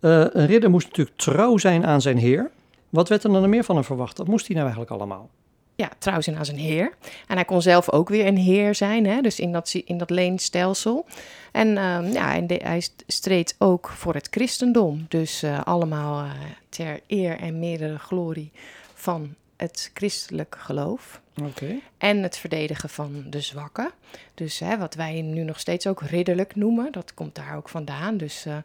Uh, 0.00 0.24
een 0.30 0.46
ridder 0.46 0.70
moest 0.70 0.86
natuurlijk 0.86 1.16
trouw 1.16 1.56
zijn 1.56 1.86
aan 1.86 2.00
zijn 2.00 2.18
heer. 2.18 2.50
Wat 2.88 3.08
werd 3.08 3.24
er 3.24 3.32
dan 3.32 3.50
meer 3.50 3.64
van 3.64 3.74
hem 3.74 3.84
verwacht? 3.84 4.18
Wat 4.18 4.26
moest 4.26 4.46
hij 4.46 4.56
nou 4.56 4.68
eigenlijk 4.68 4.96
allemaal? 4.96 5.30
Ja, 5.74 5.90
trouw 5.98 6.20
zijn 6.20 6.36
aan 6.36 6.44
zijn 6.44 6.58
heer. 6.58 6.92
En 7.26 7.34
hij 7.34 7.44
kon 7.44 7.62
zelf 7.62 7.90
ook 7.90 8.08
weer 8.08 8.26
een 8.26 8.36
heer 8.36 8.74
zijn, 8.74 9.06
hè? 9.06 9.20
dus 9.20 9.40
in 9.40 9.52
dat, 9.52 9.74
in 9.84 9.98
dat 9.98 10.10
leenstelsel. 10.10 11.06
En 11.52 11.68
uh, 11.68 12.12
ja, 12.12 12.34
en 12.34 12.46
hij 12.48 12.88
streed 13.06 13.54
ook 13.58 13.88
voor 13.88 14.14
het 14.14 14.28
christendom. 14.30 15.06
Dus 15.08 15.44
allemaal 15.64 16.26
ter 16.68 17.00
eer 17.06 17.38
en 17.38 17.58
meerdere 17.58 17.98
glorie 17.98 18.52
van 18.94 19.34
het 19.56 19.90
christelijk 19.94 20.56
geloof. 20.58 21.20
Okay. 21.42 21.82
En 21.98 22.22
het 22.22 22.38
verdedigen 22.38 22.88
van 22.88 23.24
de 23.30 23.40
zwakken. 23.40 23.90
Dus 24.34 24.58
hè, 24.58 24.78
wat 24.78 24.94
wij 24.94 25.22
nu 25.22 25.42
nog 25.42 25.60
steeds 25.60 25.86
ook 25.86 26.02
ridderlijk 26.02 26.54
noemen, 26.54 26.92
dat 26.92 27.14
komt 27.14 27.34
daar 27.34 27.56
ook 27.56 27.68
vandaan. 27.68 28.16
Dus 28.16 28.46
uh, 28.46 28.56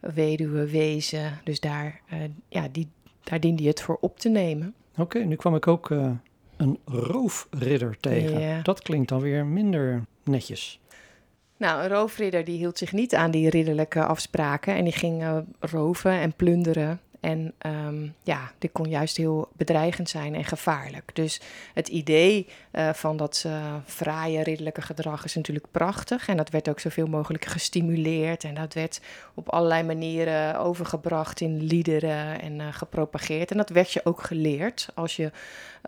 weduwe, 0.00 0.70
wezen, 0.70 1.40
dus 1.44 1.60
daar, 1.60 2.00
uh, 2.12 2.18
ja, 2.48 2.68
die, 2.72 2.88
daar 3.22 3.40
diende 3.40 3.62
hij 3.62 3.70
het 3.70 3.80
voor 3.80 3.98
op 4.00 4.18
te 4.18 4.28
nemen. 4.28 4.74
Oké, 4.96 5.18
nu 5.18 5.36
kwam 5.36 5.54
ik 5.54 5.66
ook 5.66 5.90
uh, 5.90 6.10
een 6.56 6.78
roofridder 6.84 7.96
tegen. 8.00 8.64
Dat 8.64 8.82
klinkt 8.82 9.08
dan 9.08 9.20
weer 9.20 9.46
minder 9.46 10.04
netjes. 10.24 10.80
Nou, 11.56 11.82
een 11.82 11.88
roofridder 11.88 12.44
die 12.44 12.56
hield 12.56 12.78
zich 12.78 12.92
niet 12.92 13.14
aan 13.14 13.30
die 13.30 13.50
ridderlijke 13.50 14.04
afspraken 14.04 14.74
en 14.74 14.84
die 14.84 14.92
ging 14.92 15.44
roven 15.60 16.12
en 16.12 16.32
plunderen 16.32 17.00
en 17.20 17.52
um, 17.66 18.14
ja, 18.22 18.52
dit 18.58 18.72
kon 18.72 18.88
juist 18.88 19.16
heel 19.16 19.48
bedreigend 19.52 20.08
zijn 20.08 20.34
en 20.34 20.44
gevaarlijk. 20.44 21.10
Dus 21.12 21.40
het 21.74 21.88
idee 21.88 22.46
uh, 22.72 22.92
van 22.92 23.16
dat 23.16 23.44
uh, 23.46 23.74
fraaie, 23.84 24.42
ridderlijke 24.42 24.82
gedrag 24.82 25.24
is 25.24 25.34
natuurlijk 25.34 25.66
prachtig. 25.70 26.28
En 26.28 26.36
dat 26.36 26.50
werd 26.50 26.68
ook 26.68 26.80
zoveel 26.80 27.06
mogelijk 27.06 27.44
gestimuleerd. 27.44 28.44
En 28.44 28.54
dat 28.54 28.74
werd 28.74 29.00
op 29.34 29.48
allerlei 29.48 29.82
manieren 29.82 30.58
overgebracht 30.60 31.40
in 31.40 31.62
liederen 31.62 32.40
en 32.40 32.58
uh, 32.58 32.66
gepropageerd. 32.70 33.50
En 33.50 33.56
dat 33.56 33.70
werd 33.70 33.92
je 33.92 34.04
ook 34.04 34.22
geleerd 34.22 34.88
als 34.94 35.16
je 35.16 35.30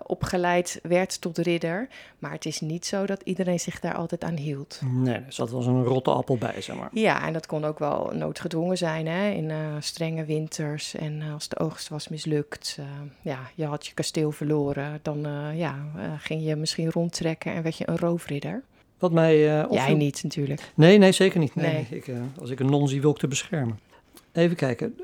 opgeleid 0.07 0.81
werd 0.83 1.21
tot 1.21 1.39
ridder. 1.39 1.89
Maar 2.19 2.33
het 2.33 2.47
is 2.47 2.61
niet 2.61 2.87
zo 2.87 3.07
dat 3.07 3.23
iedereen 3.25 3.61
zich 3.61 3.81
daar 3.81 3.95
altijd 3.95 4.25
aan 4.25 4.37
hield. 4.37 4.81
Nee, 4.85 5.15
er 5.15 5.25
zat 5.29 5.51
wel 5.51 5.67
een 5.67 5.85
rotte 5.85 6.11
appel 6.11 6.37
bij, 6.37 6.61
zeg 6.61 6.77
maar. 6.77 6.89
Ja, 6.93 7.27
en 7.27 7.33
dat 7.33 7.47
kon 7.47 7.65
ook 7.65 7.79
wel 7.79 8.11
noodgedwongen 8.15 8.79
zijn 8.79 9.07
hè? 9.07 9.31
in 9.31 9.53
strenge 9.81 10.25
winters 10.25 10.95
en 10.95 11.11
en 11.21 11.33
als 11.33 11.49
de 11.49 11.59
oogst 11.59 11.89
was 11.89 12.09
mislukt, 12.09 12.77
uh, 12.81 12.87
ja, 13.23 13.51
je 13.55 13.65
had 13.65 13.87
je 13.87 13.95
kasteel 13.95 14.33
verloren, 14.33 14.99
dan 15.03 15.27
uh, 15.27 15.59
ja, 15.59 15.85
ging 16.19 16.45
je 16.45 16.57
misschien 16.57 16.91
rondtrekken 16.91 17.53
en 17.53 17.63
werd 17.63 17.77
je 17.77 17.89
een 17.89 17.99
roofridder. 17.99 18.63
Wat 18.99 19.13
mij. 19.13 19.39
Jij 19.71 19.95
niet 19.95 20.23
natuurlijk. 20.23 20.73
Nee, 20.75 20.99
nee, 20.99 21.13
zeker 21.13 21.39
niet. 21.39 21.55
Nee, 21.55 21.73
nee. 21.73 21.87
Ik, 21.91 22.11
als 22.41 22.51
ik 22.51 22.61
een 22.61 22.71
non 22.71 22.89
zie, 22.89 23.01
wil 23.01 23.11
ik 23.11 23.17
te 23.17 23.29
beschermen. 23.29 23.79
Even 24.33 24.57
kijken. 24.57 24.95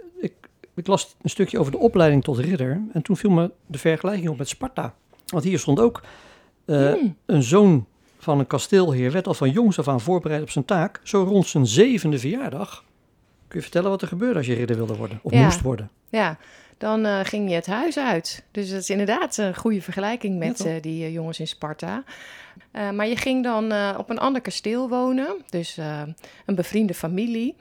Ik, 0.77 0.87
las 0.87 1.17
een 1.23 1.31
stukje 1.31 1.59
over 1.59 1.73
de 1.73 1.79
opleiding 1.79 2.25
tot 2.25 2.39
ridder. 2.39 2.83
En 2.93 3.03
toen 3.03 3.17
viel 3.17 3.31
me 3.31 3.51
de 3.67 3.79
vergelijking 3.79 4.29
op 4.29 4.39
met 4.39 4.49
Sparta. 4.49 4.95
Want 5.27 5.45
hier 5.45 5.59
stond 5.59 5.81
ook 5.81 6.03
Hmm. 6.67 7.17
Een 7.27 7.43
zoon 7.43 7.87
van 8.19 8.39
een 8.39 8.47
kasteelheer 8.47 9.13
werd 9.13 9.27
al 9.27 9.35
van 9.35 9.51
jongs 9.51 9.79
af 9.79 9.89
aan 9.89 10.01
voorbereid 10.01 10.43
op 10.43 10.51
zijn 10.51 10.65
taak. 10.65 11.01
Zo 11.03 11.23
rond 11.23 11.47
zijn 11.47 11.67
zevende 11.67 12.19
verjaardag. 12.19 12.85
Kun 13.49 13.59
je 13.59 13.63
vertellen 13.63 13.91
wat 13.91 14.03
er 14.03 14.09
gebeurde 14.09 14.37
als 14.37 14.47
je 14.47 14.55
ridder 14.55 14.77
wilde 14.77 14.97
worden 14.97 15.19
of 15.23 15.33
moest 15.33 15.61
worden? 15.61 15.91
Ja, 16.09 16.39
dan 16.79 17.07
uh, 17.07 17.21
ging 17.23 17.49
je 17.49 17.55
het 17.55 17.67
huis 17.67 17.99
uit. 17.99 18.45
Dus 18.51 18.71
dat 18.71 18.81
is 18.81 18.91
inderdaad 18.91 19.37
een 19.37 19.57
goede 19.57 19.83
vergelijking 19.83 20.39
met 20.39 20.65
uh, 20.65 20.73
die 20.81 21.05
uh, 21.05 21.13
jongens 21.13 21.41
in 21.41 21.49
Sparta. 21.49 22.05
maar 22.73 23.07
je 23.07 23.17
ging 23.17 23.43
dan 23.43 23.97
op 23.97 24.11
een 24.11 24.19
ander 24.19 24.41
kasteel 24.41 24.89
wonen. 24.89 25.37
Dus 25.51 25.77
een 26.47 26.55
bevriende 26.55 26.95
familie 26.95 27.57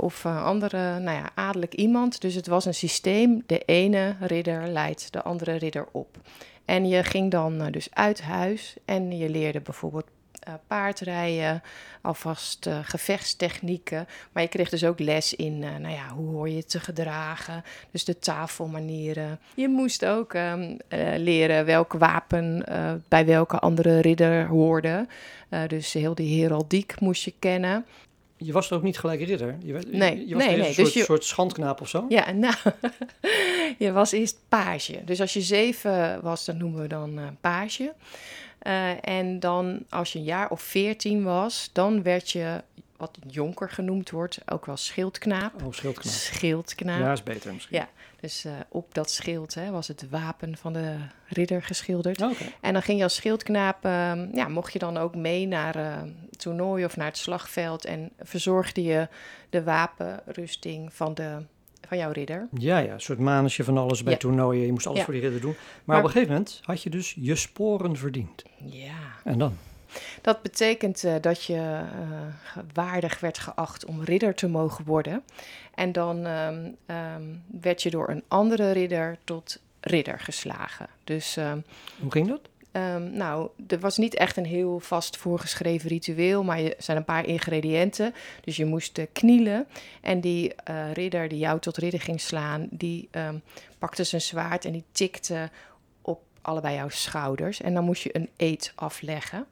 of 0.00 0.26
andere, 0.26 0.98
nou 0.98 1.16
ja, 1.16 1.30
adellijk 1.34 1.74
iemand. 1.74 2.20
Dus 2.20 2.34
het 2.34 2.46
was 2.46 2.64
een 2.64 2.74
systeem. 2.74 3.42
De 3.46 3.58
ene 3.58 4.16
ridder 4.20 4.68
leidt 4.68 5.12
de 5.12 5.22
andere 5.22 5.52
ridder 5.56 5.86
op. 5.92 6.16
En 6.64 6.88
je 6.88 7.04
ging 7.04 7.30
dan 7.30 7.70
dus 7.70 7.88
uit 7.92 8.22
huis 8.22 8.76
en 8.84 9.18
je 9.18 9.28
leerde 9.28 9.60
bijvoorbeeld 9.60 10.06
uh, 10.48 10.54
paardrijden, 10.66 11.62
alvast 12.02 12.66
uh, 12.66 12.78
gevechtstechnieken. 12.82 14.08
Maar 14.32 14.42
je 14.42 14.48
kreeg 14.48 14.68
dus 14.68 14.84
ook 14.84 14.98
les 14.98 15.34
in, 15.34 15.62
uh, 15.62 15.76
nou 15.76 15.94
ja, 15.94 16.08
hoe 16.14 16.30
hoor 16.30 16.48
je 16.48 16.64
te 16.64 16.80
gedragen, 16.80 17.64
dus 17.90 18.04
de 18.04 18.18
tafelmanieren. 18.18 19.38
Je 19.54 19.68
moest 19.68 20.04
ook 20.04 20.34
um, 20.34 20.76
leren 21.16 21.64
welk 21.64 21.92
wapen 21.92 22.64
bij 23.08 23.26
welke 23.26 23.58
andere 23.58 24.00
ridder 24.00 24.46
hoorde. 24.46 25.06
dus 25.66 25.92
heel 25.92 26.14
die 26.14 26.40
heraldiek 26.40 27.00
moest 27.00 27.24
je 27.24 27.34
kennen. 27.38 27.86
Je 28.36 28.52
was 28.52 28.70
er 28.70 28.76
ook 28.76 28.82
niet 28.82 28.98
gelijk 28.98 29.20
ridder? 29.22 29.56
Je, 29.62 29.72
werd, 29.72 29.92
nee, 29.92 30.28
je 30.28 30.34
was 30.34 30.44
nee, 30.44 30.56
nee. 30.56 30.68
Een 30.68 30.74
soort, 30.74 30.92
dus 30.92 31.04
soort 31.04 31.24
schandknaap 31.24 31.80
of 31.80 31.88
zo? 31.88 32.04
Ja, 32.08 32.32
nou, 32.46 32.54
je 33.78 33.92
was 33.92 34.12
eerst 34.12 34.38
page. 34.48 35.04
Dus 35.04 35.20
als 35.20 35.32
je 35.32 35.40
zeven 35.40 36.22
was, 36.22 36.44
dan 36.44 36.56
noemen 36.56 36.80
we 36.80 36.88
dan 36.88 37.36
page. 37.40 37.92
Uh, 38.62 39.08
en 39.08 39.40
dan 39.40 39.84
als 39.88 40.12
je 40.12 40.18
een 40.18 40.24
jaar 40.24 40.50
of 40.50 40.60
veertien 40.60 41.22
was, 41.22 41.70
dan 41.72 42.02
werd 42.02 42.30
je 42.30 42.62
wat 42.96 43.18
jonker 43.26 43.70
genoemd 43.70 44.10
wordt, 44.10 44.38
ook 44.46 44.66
wel 44.66 44.76
schildknaap. 44.76 45.62
Oh, 45.62 45.72
schildknaap. 45.72 46.14
Schildknaap. 46.14 47.00
Ja, 47.00 47.12
is 47.12 47.22
beter 47.22 47.52
misschien. 47.52 47.76
Ja, 47.76 47.88
dus 48.20 48.44
uh, 48.44 48.52
op 48.68 48.94
dat 48.94 49.10
schild 49.10 49.54
hè, 49.54 49.70
was 49.70 49.88
het 49.88 50.08
wapen 50.10 50.56
van 50.56 50.72
de 50.72 50.96
ridder 51.26 51.62
geschilderd. 51.62 52.22
Oh, 52.22 52.30
okay. 52.30 52.54
En 52.60 52.72
dan 52.72 52.82
ging 52.82 52.98
je 52.98 53.04
als 53.04 53.14
schildknaap, 53.14 53.84
uh, 53.84 54.32
ja, 54.32 54.48
mocht 54.48 54.72
je 54.72 54.78
dan 54.78 54.96
ook 54.96 55.14
mee 55.14 55.46
naar 55.46 55.76
uh, 55.76 56.02
toernooi 56.36 56.84
of 56.84 56.96
naar 56.96 57.06
het 57.06 57.18
slagveld 57.18 57.84
en 57.84 58.10
verzorgde 58.20 58.82
je 58.82 59.08
de 59.50 59.62
wapenrusting 59.62 60.92
van 60.92 61.14
de 61.14 61.36
van 61.88 61.98
jouw 61.98 62.12
ridder. 62.12 62.48
Ja, 62.52 62.78
ja, 62.78 62.92
een 62.92 63.00
soort 63.00 63.18
manusje 63.18 63.64
van 63.64 63.78
alles 63.78 64.02
bij 64.02 64.16
toernooien. 64.16 64.66
Je 64.66 64.72
moest 64.72 64.86
alles 64.86 65.02
voor 65.02 65.12
die 65.12 65.22
ridder 65.22 65.40
doen. 65.40 65.54
Maar, 65.54 65.82
maar, 65.84 65.98
op 65.98 66.04
een 66.04 66.10
gegeven 66.10 66.32
moment 66.32 66.60
had 66.64 66.82
je 66.82 66.90
dus 66.90 67.16
je 67.20 67.36
sporen 67.36 67.96
verdiend. 67.96 68.42
Ja. 68.64 68.96
En 69.24 69.38
dan? 69.38 69.56
Dat 70.22 70.42
betekent 70.42 71.04
uh, 71.04 71.14
dat 71.20 71.44
je 71.44 71.54
uh, 71.54 72.62
waardig 72.72 73.20
werd 73.20 73.38
geacht 73.38 73.84
om 73.84 74.02
ridder 74.02 74.34
te 74.34 74.48
mogen 74.48 74.84
worden. 74.84 75.22
En 75.74 75.92
dan 75.92 76.26
um, 76.26 76.76
um, 76.86 77.42
werd 77.60 77.82
je 77.82 77.90
door 77.90 78.08
een 78.08 78.22
andere 78.28 78.70
ridder 78.70 79.18
tot 79.24 79.60
ridder 79.80 80.20
geslagen. 80.20 80.86
Dus, 81.04 81.36
um, 81.36 81.64
Hoe 82.00 82.10
ging 82.10 82.28
dat? 82.28 82.40
Um, 82.78 83.10
nou, 83.12 83.48
er 83.66 83.78
was 83.78 83.96
niet 83.96 84.14
echt 84.14 84.36
een 84.36 84.46
heel 84.46 84.80
vast 84.80 85.16
voorgeschreven 85.16 85.88
ritueel, 85.88 86.44
maar 86.44 86.58
er 86.58 86.74
zijn 86.78 86.96
een 86.96 87.04
paar 87.04 87.26
ingrediënten. 87.26 88.14
Dus 88.44 88.56
je 88.56 88.64
moest 88.64 88.98
uh, 88.98 89.04
knielen 89.12 89.66
en 90.00 90.20
die 90.20 90.54
uh, 90.70 90.92
ridder 90.92 91.28
die 91.28 91.38
jou 91.38 91.60
tot 91.60 91.76
ridder 91.76 92.00
ging 92.00 92.20
slaan, 92.20 92.68
die 92.70 93.08
um, 93.10 93.42
pakte 93.78 94.04
zijn 94.04 94.20
zwaard 94.20 94.64
en 94.64 94.72
die 94.72 94.84
tikte 94.92 95.50
op 96.02 96.20
allebei 96.42 96.74
jouw 96.74 96.88
schouders. 96.88 97.60
En 97.60 97.74
dan 97.74 97.84
moest 97.84 98.02
je 98.02 98.16
een 98.16 98.30
eet 98.36 98.72
afleggen. 98.74 99.46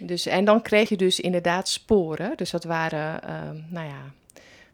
Dus, 0.00 0.26
en 0.26 0.44
dan 0.44 0.62
kreeg 0.62 0.88
je 0.88 0.96
dus 0.96 1.20
inderdaad 1.20 1.68
sporen. 1.68 2.36
Dus 2.36 2.50
dat 2.50 2.64
waren, 2.64 3.30
um, 3.48 3.66
nou 3.68 3.86
ja, 3.86 4.12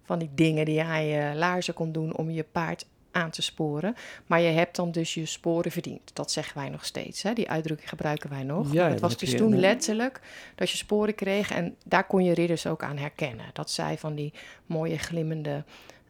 van 0.04 0.18
die 0.18 0.30
dingen 0.34 0.64
die 0.64 0.74
je 0.74 0.84
aan 0.84 1.04
je 1.04 1.32
laarzen 1.34 1.74
kon 1.74 1.92
doen 1.92 2.16
om 2.16 2.30
je 2.30 2.44
paard 2.52 2.86
aan 3.14 3.30
te 3.30 3.42
sporen. 3.42 3.94
Maar 4.26 4.40
je 4.40 4.50
hebt 4.50 4.76
dan 4.76 4.90
dus 4.90 5.14
je 5.14 5.26
sporen 5.26 5.70
verdiend. 5.70 6.10
Dat 6.14 6.30
zeggen 6.30 6.56
wij 6.56 6.68
nog 6.68 6.84
steeds. 6.84 7.22
Hè? 7.22 7.32
Die 7.32 7.50
uitdrukking 7.50 7.88
gebruiken 7.88 8.30
wij 8.30 8.42
nog. 8.42 8.72
Ja, 8.72 8.88
het 8.88 9.00
was 9.00 9.16
dus 9.16 9.30
je, 9.30 9.36
toen 9.36 9.58
letterlijk 9.60 10.20
dat 10.54 10.70
je 10.70 10.76
sporen 10.76 11.14
kreeg. 11.14 11.50
En 11.50 11.76
daar 11.84 12.06
kon 12.06 12.24
je 12.24 12.34
ridders 12.34 12.66
ook 12.66 12.82
aan 12.82 12.96
herkennen. 12.96 13.46
Dat 13.52 13.70
zij 13.70 13.98
van 13.98 14.14
die 14.14 14.32
mooie 14.66 14.98
glimmende 14.98 15.64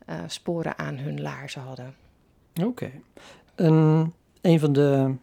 uh, 0.09 0.15
sporen 0.27 0.79
aan 0.79 0.97
hun 0.97 1.21
laarzen 1.21 1.63
hadden. 1.63 1.95
Oké. 2.55 2.67
Okay. 2.67 3.01
Um, 3.57 4.15
een 4.41 4.61
van 4.61 4.73
de 4.73 5.15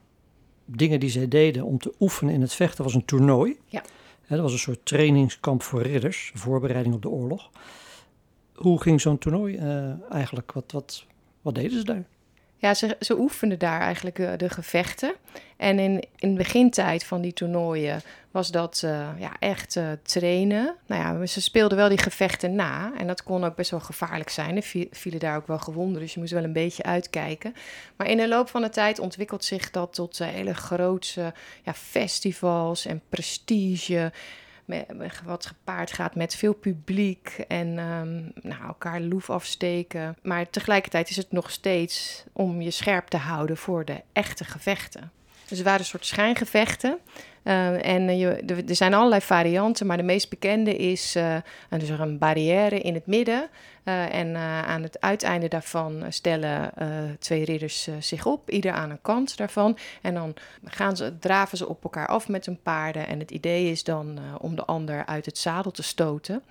dingen 0.66 1.00
die 1.00 1.10
zij 1.10 1.28
deden 1.28 1.64
om 1.64 1.78
te 1.78 1.94
oefenen 2.00 2.34
in 2.34 2.42
het 2.42 2.54
vechten 2.54 2.84
was 2.84 2.94
een 2.94 3.06
toernooi. 3.06 3.60
Ja. 3.66 3.82
Hè, 4.22 4.36
dat 4.36 4.46
was 4.46 4.54
een 4.54 4.60
soort 4.60 4.86
trainingskamp 4.86 5.64
voor 5.64 5.82
ridders. 5.82 6.32
Voorbereiding 6.34 6.96
op 6.96 7.02
de 7.02 7.10
oorlog. 7.10 7.50
Hoe 8.54 8.82
ging 8.82 9.02
zo'n 9.02 9.18
toernooi 9.18 9.56
uh, 9.58 10.12
eigenlijk? 10.12 10.52
Wat, 10.52 10.72
wat, 10.72 11.06
wat 11.42 11.56
deden 11.56 11.78
ze 11.78 11.84
daar? 11.84 12.04
Ja, 12.62 12.74
ze, 12.74 12.96
ze 13.00 13.20
oefenden 13.20 13.60
daar 13.60 13.82
eigenlijk 13.82 14.20
uh, 14.20 14.32
de 14.38 14.50
gevechten. 14.50 15.14
En 15.58 15.80
in, 15.80 16.04
in 16.16 16.32
de 16.32 16.38
begintijd 16.38 17.04
van 17.04 17.22
die 17.22 17.34
toernooien 17.34 18.02
was 18.32 18.52
dat 18.52 18.82
uh, 18.86 19.10
ja, 19.20 19.32
echt 19.40 19.76
uh, 19.76 19.92
trainen. 20.04 20.76
Nou 20.86 21.02
ja, 21.20 21.26
ze 21.26 21.42
speelden 21.42 21.78
wel 21.78 21.90
die 21.90 21.98
gevechten 21.98 22.56
na. 22.56 22.92
En 22.98 23.08
dat 23.08 23.24
kon 23.24 23.44
ook 23.44 23.56
best 23.56 23.72
wel 23.72 23.80
gevaarlijk 23.80 24.30
zijn. 24.30 24.56
Er 24.56 24.88
vielen 24.92 25.20
daar 25.20 25.36
ook 25.36 25.48
wel 25.48 25.60
gewonden, 25.60 26.02
dus 26.02 26.14
je 26.14 26.20
moest 26.20 26.32
wel 26.32 26.44
een 26.44 26.54
beetje 26.54 26.84
uitkijken. 26.84 27.54
Maar 27.96 28.10
in 28.10 28.18
de 28.18 28.28
loop 28.28 28.50
van 28.50 28.62
de 28.62 28.70
tijd 28.70 29.00
ontwikkelt 29.00 29.44
zich 29.44 29.72
dat 29.72 29.94
tot 29.94 30.18
hele 30.18 30.54
grootse 30.54 31.34
ja, 31.64 31.74
festivals 31.74 32.86
en 32.86 33.02
prestige 33.10 34.12
wat 35.26 35.46
gepaard 35.46 35.92
gaat 35.92 36.16
met 36.16 36.36
veel 36.36 36.54
publiek 36.54 37.44
en 37.48 37.68
um, 37.68 38.32
nou, 38.42 38.64
elkaar 38.68 39.02
loef 39.02 39.30
afsteken. 39.30 40.18
Maar 40.22 40.50
tegelijkertijd 40.50 41.10
is 41.10 41.18
het 41.18 41.32
nog 41.32 41.52
steeds 41.52 42.24
om 42.32 42.62
je 42.62 42.72
scherp 42.72 43.08
te 43.08 43.18
houden 43.18 43.58
voor 43.58 43.86
de 43.86 44.02
echte 44.14 44.44
gevechten. 44.44 45.12
Dus 45.48 45.58
er 45.60 45.66
waren 45.66 45.80
een 45.80 45.86
soort 45.86 46.06
schijngevechten. 46.06 46.98
Uh, 47.44 47.86
en 47.86 48.18
je, 48.18 48.28
er 48.68 48.76
zijn 48.76 48.94
allerlei 48.94 49.22
varianten, 49.22 49.88
maar 49.88 49.98
de 49.98 50.04
meest 50.04 50.30
bekende 50.30 50.76
is 50.76 51.16
uh, 51.16 51.36
dus 51.70 51.90
een 51.90 52.18
barrière 52.18 52.80
in 52.80 52.94
het 52.94 53.08
midden. 53.08 53.50
Uh, 53.86 54.14
en 54.14 54.38
aan 54.38 54.84
het 54.84 55.02
uiteinde 55.02 55.48
daarvan 55.48 56.06
stellen 56.10 56.74
twee 57.20 57.46
ridders 57.46 57.90
zich 58.00 58.26
op, 58.26 58.50
ieder 58.50 58.72
aan 58.72 58.90
een 58.90 59.02
kant 59.02 59.38
daarvan. 59.38 59.78
En 60.02 60.14
dan 60.14 60.34
gaan 60.64 60.96
ze, 60.98 61.18
draven 61.20 61.58
ze 61.58 61.68
op 61.68 61.84
elkaar 61.84 62.08
af 62.08 62.28
met 62.28 62.46
hun 62.46 62.62
paarden. 62.62 63.08
En 63.08 63.20
het 63.20 63.32
idee 63.32 63.72
is 63.72 63.84
dan 63.84 64.20
om 64.40 64.56
de 64.56 64.66
ander 64.66 65.06
uit 65.06 65.26
het 65.26 65.38
zadel 65.38 65.72
te 65.72 65.84
stoten. 65.84 66.44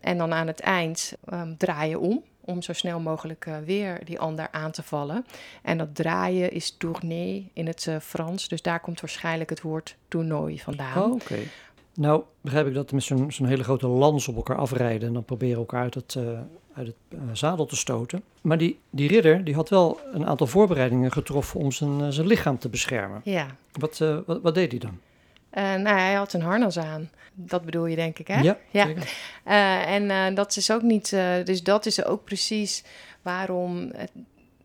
En 0.00 0.18
dan 0.18 0.32
aan 0.32 0.46
het 0.46 0.60
eind 0.60 1.12
um, 1.32 1.56
draai 1.56 1.88
je 1.88 1.98
om 1.98 2.22
om 2.50 2.62
zo 2.62 2.72
snel 2.72 3.00
mogelijk 3.00 3.46
weer 3.64 4.04
die 4.04 4.18
ander 4.18 4.48
aan 4.50 4.70
te 4.70 4.82
vallen. 4.82 5.26
En 5.62 5.78
dat 5.78 5.94
draaien 5.94 6.52
is 6.52 6.76
tourner 6.76 7.42
in 7.52 7.66
het 7.66 7.88
Frans, 8.02 8.48
dus 8.48 8.62
daar 8.62 8.80
komt 8.80 9.00
waarschijnlijk 9.00 9.50
het 9.50 9.60
woord 9.60 9.96
toernooi 10.08 10.58
vandaan. 10.58 11.02
Oh, 11.02 11.12
Oké. 11.12 11.38
Nou, 12.00 12.22
begrijp 12.40 12.66
ik 12.66 12.74
dat 12.74 12.92
met 12.92 13.02
zo'n 13.02 13.46
hele 13.46 13.64
grote 13.64 13.86
lans 13.86 14.28
op 14.28 14.36
elkaar 14.36 14.56
afrijden 14.56 15.08
en 15.08 15.14
dan 15.14 15.24
proberen 15.24 15.58
elkaar 15.58 15.82
uit 15.82 15.94
het, 15.94 16.14
uh, 16.18 16.40
uit 16.74 16.86
het 16.86 17.38
zadel 17.38 17.66
te 17.66 17.76
stoten. 17.76 18.22
Maar 18.40 18.58
die, 18.58 18.78
die 18.90 19.08
ridder 19.08 19.44
die 19.44 19.54
had 19.54 19.68
wel 19.68 20.00
een 20.12 20.26
aantal 20.26 20.46
voorbereidingen 20.46 21.12
getroffen 21.12 21.60
om 21.60 21.72
zijn, 21.72 22.12
zijn 22.12 22.26
lichaam 22.26 22.58
te 22.58 22.68
beschermen. 22.68 23.20
Ja. 23.24 23.46
Wat, 23.72 23.98
wat, 23.98 24.42
wat 24.42 24.54
deed 24.54 24.70
hij 24.70 24.80
dan? 24.80 24.98
Nou, 25.82 25.98
hij 25.98 26.14
had 26.14 26.32
een 26.32 26.42
harnas 26.42 26.78
aan. 26.78 27.10
Dat 27.34 27.64
bedoel 27.64 27.86
je, 27.86 27.96
denk 27.96 28.18
ik, 28.18 28.28
hè? 28.28 28.40
Ja, 28.40 28.58
ja. 28.70 28.88
En 29.84 30.34
dat 30.34 30.56
is 30.56 30.70
ook 30.70 30.82
niet... 30.82 31.10
dus 31.44 31.62
dat 31.62 31.86
is 31.86 32.04
ook 32.04 32.24
precies 32.24 32.84
waarom 33.22 33.90
het 33.94 34.10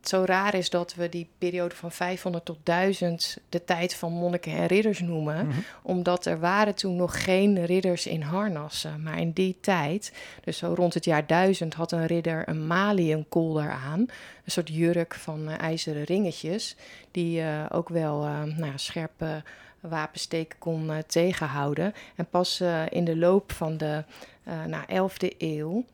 zo 0.09 0.24
raar 0.25 0.53
is 0.53 0.69
dat 0.69 0.95
we 0.95 1.09
die 1.09 1.29
periode 1.38 1.75
van 1.75 1.91
500 1.91 2.45
tot 2.45 2.57
1000 2.63 3.38
de 3.50 3.63
tijd 3.63 3.95
van 3.95 4.12
monniken 4.12 4.51
en 4.51 4.65
ridders 4.65 5.00
noemen. 5.00 5.35
Mhm. 5.35 5.45
Mm 5.45 5.51
-hmm. 5.51 5.63
Omdat 5.81 6.25
er 6.25 6.39
waren 6.39 6.75
toen 6.75 6.95
nog 6.95 7.24
geen 7.24 7.65
ridders 7.65 8.07
in 8.07 8.21
harnassen. 8.21 9.03
Maar 9.03 9.19
in 9.19 9.31
die 9.31 9.57
tijd, 9.62 10.13
dus 10.43 10.57
zo 10.57 10.74
rond 10.74 10.93
het 10.93 11.05
jaar 11.05 11.27
1000, 11.27 11.74
had 11.74 11.91
een 11.91 12.05
ridder 12.05 12.50
een 12.50 12.67
maliënkolder 12.67 13.69
aan. 13.69 14.00
Een 14.00 14.51
soort 14.51 14.69
jurk 14.69 15.15
van 15.15 15.50
ijzeren 15.50 16.03
ringetjes. 16.03 16.75
Die 17.12 17.43
ook 17.69 17.89
wel 17.89 18.19
nou, 18.55 18.71
scherpe 18.75 19.43
wapensteken 19.88 20.59
kon 20.59 20.85
uh, 20.89 20.97
tegenhouden. 21.07 21.93
En 22.15 22.27
pas 22.29 22.62
uh, 22.62 22.81
in 22.89 23.05
de 23.05 23.17
loop 23.17 23.51
van 23.51 23.77
de 23.77 24.03
uh, 24.47 24.65
nou, 24.65 25.09
11e 25.09 25.38
eeuw, 25.38 25.85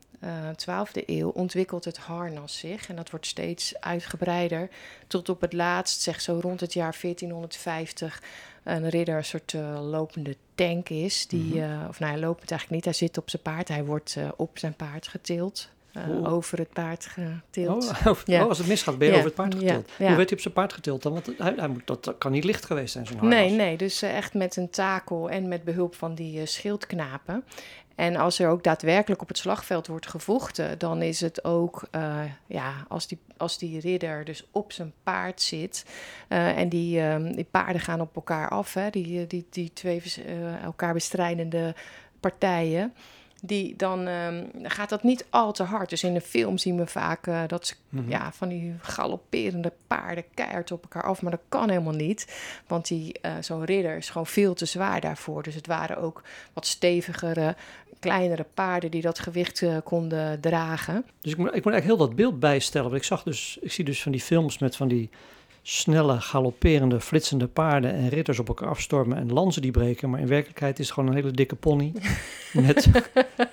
12e 0.56 1.04
eeuw, 1.06 1.30
ontwikkelt 1.30 1.86
het 1.86 1.98
harnas 1.98 2.58
zich. 2.58 2.90
En 2.90 2.96
dat 2.96 3.10
wordt 3.10 3.26
steeds 3.26 3.80
uitgebreider. 3.80 4.70
Tot 5.08 5.30
op 5.30 5.42
het 5.42 5.54
laatst, 5.54 6.02
zeg 6.02 6.22
zo 6.22 6.40
rond 6.42 6.60
het 6.60 6.74
jaar 6.74 6.98
1450, 7.02 8.22
een 8.64 8.90
ridder 8.90 9.18
een 9.18 9.26
soort 9.26 9.54
lopende 9.82 10.36
tank 10.56 10.90
is. 10.90 11.28
Die, 11.28 11.62
Mhm. 11.62 11.88
of 11.88 12.00
nou, 12.00 12.12
hij 12.12 12.22
loopt 12.22 12.52
eigenlijk 12.52 12.72
niet, 12.72 12.86
hij 12.86 12.94
zit 12.94 13.18
op 13.18 13.30
zijn 13.30 13.42
paard. 13.42 13.68
Hij 13.68 13.86
wordt 13.86 14.18
op 14.36 14.60
zijn 14.60 14.74
paard 14.76 15.08
getild 15.08 15.70
uh, 15.98 16.34
over 16.34 16.58
het 16.58 16.70
paard 16.70 17.06
getild. 17.06 17.92
Oh, 18.06 18.24
oh, 18.42 18.48
als 18.48 18.58
het 18.58 18.68
misgaat, 18.68 18.98
ben 18.98 19.08
je 19.08 19.14
over 19.14 19.26
het 19.26 19.36
paard 19.36 19.56
getild. 19.56 19.90
Hoe 19.98 20.08
werd 20.08 20.30
hij 20.30 20.32
op 20.32 20.40
zijn 20.40 20.54
paard 20.54 20.74
getild 20.74 21.04
dan? 21.04 21.14
Want 21.14 21.32
hij, 21.38 21.54
hij 21.58 21.68
moet, 21.68 21.88
dat 21.88 22.16
kan 22.18 22.32
niet 22.32 22.44
licht 22.44 22.66
geweest 22.66 22.94
zijn, 22.94 23.06
zo'n 23.08 23.28
Nee, 23.28 23.50
nee, 23.50 23.78
dus 23.78 24.02
echt 24.02 24.34
met 24.34 24.56
een 24.56 24.70
takel 24.70 25.30
en 25.30 25.48
met 25.48 25.64
behulp 25.64 25.96
van 25.96 26.16
die 26.16 26.46
schildknapen. 26.46 27.44
En 27.96 28.16
als 28.16 28.40
er 28.40 28.50
ook 28.50 28.64
daadwerkelijk 28.64 29.22
op 29.22 29.28
het 29.28 29.38
slagveld 29.38 29.88
wordt 29.88 30.08
gevochten, 30.08 30.80
dan 30.80 31.02
is 31.02 31.22
het 31.22 31.44
ook, 31.44 31.88
uh, 31.96 32.24
ja, 32.46 32.74
als 32.88 33.08
die, 33.08 33.20
als 33.38 33.58
die 33.58 33.80
ridder 33.80 34.26
dus 34.26 34.48
op 34.52 34.72
zijn 34.72 34.94
paard 35.04 35.42
zit 35.42 35.86
uh, 36.30 36.58
en 36.58 36.70
die, 36.70 37.00
uh, 37.00 37.16
die 37.36 37.48
paarden 37.52 37.82
gaan 37.82 38.02
op 38.02 38.16
elkaar 38.16 38.50
af, 38.50 38.74
hè, 38.74 38.90
die, 38.90 39.28
die, 39.28 39.48
die 39.50 39.74
twee 39.74 40.02
elkaar 40.64 40.94
bestrijdende 40.94 41.76
partijen 42.20 42.94
die, 43.44 43.76
dan 43.76 44.08
um, 44.08 44.50
gaat 44.64 44.90
dat 44.90 45.04
niet 45.04 45.26
al 45.30 45.52
te 45.52 45.64
hard. 45.64 45.90
Dus 45.90 46.04
in 46.04 46.14
de 46.14 46.22
film 46.22 46.58
zien 46.58 46.78
we 46.78 46.88
vaak 46.88 47.28
uh, 47.28 47.42
dat 47.48 47.68
ze 47.68 47.74
mm 47.90 48.00
-hmm. 48.00 48.10
ja, 48.10 48.32
van 48.32 48.50
die 48.50 48.74
galopperende 48.82 49.72
paarden 49.88 50.24
keihard 50.34 50.72
op 50.72 50.82
elkaar 50.82 51.04
af. 51.04 51.22
Maar 51.22 51.32
dat 51.32 51.42
kan 51.50 51.70
helemaal 51.70 51.94
niet. 51.94 52.28
Want 52.68 52.88
die, 52.88 53.20
uh, 53.22 53.32
zo'n 53.40 53.66
ridder 53.66 53.98
is 53.98 54.10
gewoon 54.10 54.28
veel 54.28 54.54
te 54.54 54.66
zwaar 54.66 55.02
daarvoor. 55.02 55.44
Dus 55.44 55.56
het 55.56 55.68
waren 55.68 55.98
ook 55.98 56.24
wat 56.54 56.66
stevigere, 56.66 57.56
kleinere 58.00 58.46
paarden 58.54 58.92
die 58.92 59.02
dat 59.02 59.20
gewicht 59.20 59.62
uh, 59.62 59.78
konden 59.84 60.40
dragen. 60.40 61.06
Dus 61.22 61.32
ik 61.32 61.38
moet, 61.38 61.48
ik 61.48 61.64
moet 61.64 61.74
eigenlijk 61.74 61.86
heel 61.86 62.08
dat 62.08 62.16
beeld 62.16 62.40
bijstellen. 62.40 62.90
Want 62.90 63.02
ik, 63.02 63.08
zag 63.08 63.24
dus, 63.24 63.58
ik 63.62 63.72
zie 63.72 63.86
dus 63.86 64.02
van 64.02 64.12
die 64.12 64.22
films 64.22 64.58
met 64.58 64.76
van 64.76 64.88
die 64.88 65.10
snelle, 65.62 66.22
galopperende, 66.22 67.00
flitsende 67.00 67.48
paarden 67.48 67.94
en 67.94 68.10
ritters 68.10 68.40
op 68.40 68.48
elkaar 68.48 68.70
afstormen 68.70 69.18
en 69.18 69.34
lanzen 69.34 69.62
die 69.62 69.72
breken. 69.72 70.10
Maar 70.10 70.20
in 70.20 70.28
werkelijkheid 70.28 70.80
is 70.80 70.86
het 70.86 70.94
gewoon 70.94 71.10
een 71.10 71.16
hele 71.16 71.32
dikke 71.32 71.56
pony 71.56 71.94
met, 72.54 72.90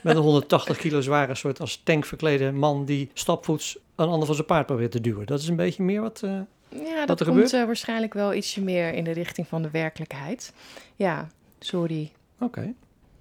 met 0.03 0.17
een 0.17 0.23
180 0.23 0.77
kilo 0.77 1.01
zware 1.01 1.35
soort 1.35 1.61
als 1.61 1.81
tank 1.85 2.05
verklede 2.05 2.53
man 2.53 2.85
die 2.85 3.11
stapvoets 3.15 3.79
een 3.95 4.09
ander 4.09 4.27
van 4.27 4.35
zijn 4.35 4.47
paard 4.47 4.67
probeert 4.67 4.91
te 4.91 5.01
duwen. 5.01 5.27
Dat 5.27 5.41
is 5.41 5.49
een 5.49 5.57
beetje 5.57 5.83
meer 5.83 6.01
wat, 6.01 6.23
uh, 6.25 6.41
ja, 6.69 7.07
dat 7.07 7.25
komt 7.25 7.53
uh, 7.53 7.65
waarschijnlijk 7.65 8.15
wel 8.15 8.35
ietsje 8.35 8.63
meer 8.63 8.95
in 8.95 9.05
de 9.05 9.11
richting 9.13 9.47
van 9.47 9.63
de 9.63 9.71
werkelijkheid. 9.71 10.53
Ja, 10.97 11.29
sorry. 11.59 12.13
Oké. 12.41 12.73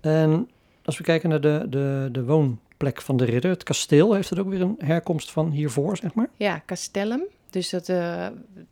En 0.02 0.50
als 0.86 0.98
we 0.98 1.04
kijken 1.04 1.30
naar 1.30 1.42
de, 1.42 1.66
de, 1.70 2.10
de 2.12 2.24
woonplek 2.24 3.02
van 3.02 3.18
de 3.18 3.26
ridder, 3.26 3.52
het 3.52 3.64
kasteel, 3.64 4.14
heeft 4.14 4.30
het 4.30 4.40
ook 4.40 4.50
weer 4.50 4.62
een 4.62 4.76
herkomst 4.78 5.32
van 5.32 5.52
hiervoor, 5.52 5.98
zeg 5.98 6.14
maar? 6.14 6.30
Ja, 6.36 6.62
castellum. 6.66 7.24
Dus 7.50 7.70
dat, 7.70 7.90
uh, 7.90 8.28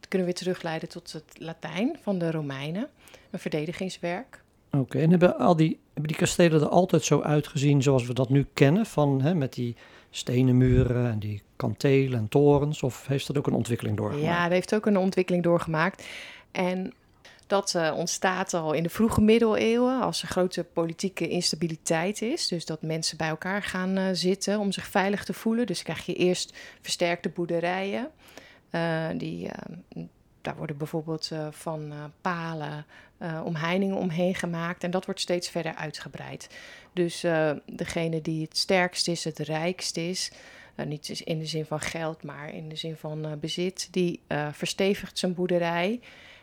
kunnen 0.08 0.10
we 0.10 0.24
weer 0.24 0.34
terugleiden 0.34 0.90
tot 0.90 1.12
het 1.12 1.34
Latijn 1.38 1.98
van 2.02 2.18
de 2.18 2.32
Romeinen. 2.32 2.88
Een 3.32 3.40
verdedigingswerk. 3.40 4.44
Oké, 4.72 5.00
en 5.00 5.10
hebben, 5.10 5.38
al 5.38 5.56
die, 5.56 5.80
hebben 5.94 6.08
die 6.12 6.22
kastelen 6.22 6.62
er 6.62 6.68
altijd 6.68 7.04
zo 7.04 7.22
uitgezien 7.22 7.84
zoals 7.84 8.06
we 8.06 8.14
dat 8.14 8.30
nu 8.30 8.48
kennen? 8.54 8.86
Van, 8.86 9.22
hè, 9.22 9.36
met 9.36 9.54
die 9.54 9.76
stenen 10.10 10.58
muren 10.58 11.12
en 11.12 11.20
die 11.20 11.42
kantelen 11.56 12.20
en 12.20 12.28
torens? 12.28 12.84
Of 12.84 13.08
heeft 13.08 13.28
dat 13.28 13.38
ook 13.38 13.48
een 13.48 13.54
ontwikkeling 13.54 13.98
doorgemaakt? 13.98 14.28
Ja, 14.28 14.44
dat 14.44 14.52
heeft 14.52 14.76
ook 14.76 14.86
een 14.86 14.98
ontwikkeling 14.98 15.44
doorgemaakt. 15.44 16.06
En 16.52 16.94
dat 17.48 17.74
uh, 17.76 17.94
ontstaat 17.96 18.54
al 18.54 18.74
in 18.74 18.84
de 18.84 18.90
vroege 18.90 19.22
middeleeuwen 19.22 20.02
als 20.02 20.22
er 20.22 20.28
grote 20.28 20.64
politieke 20.64 21.28
instabiliteit 21.28 22.22
is. 22.22 22.48
Dus 22.48 22.66
dat 22.66 22.82
mensen 22.82 23.18
bij 23.18 23.28
elkaar 23.28 23.64
gaan 23.64 23.98
uh, 23.98 24.06
zitten 24.12 24.60
om 24.60 24.72
zich 24.72 24.88
veilig 24.88 25.24
te 25.24 25.34
voelen. 25.34 25.66
Dus 25.66 25.84
krijg 25.84 26.06
je 26.06 26.14
eerst 26.14 26.58
versterkte 26.82 27.30
boerderijen. 27.30 28.12
Uh, 28.76 29.08
die, 29.18 29.50
daar 30.42 30.56
worden 30.56 30.78
bijvoorbeeld 30.78 31.32
van 31.52 31.94
palen 32.22 32.86
omheiningen 33.44 33.98
omheen 33.98 34.36
gemaakt. 34.36 34.84
En 34.84 34.92
dat 34.92 35.06
wordt 35.06 35.20
steeds 35.20 35.50
verder 35.50 35.76
uitgebreid. 35.76 36.50
Dus 36.94 37.26
degene 37.66 38.22
die 38.22 38.42
het 38.42 38.58
sterkst 38.58 39.08
is, 39.08 39.24
het 39.24 39.40
rijkst 39.40 39.98
is. 39.98 40.32
niet 40.86 41.10
in 41.10 41.40
de 41.40 41.46
zin 41.46 41.66
van 41.66 41.80
geld, 41.80 42.24
maar 42.24 42.54
in 42.54 42.70
de 42.70 42.76
zin 42.76 42.96
van 42.96 43.40
bezit. 43.40 43.88
Die 43.92 44.22
verstevigt 44.52 45.20
zijn 45.20 45.34
boerderij. 45.34 46.00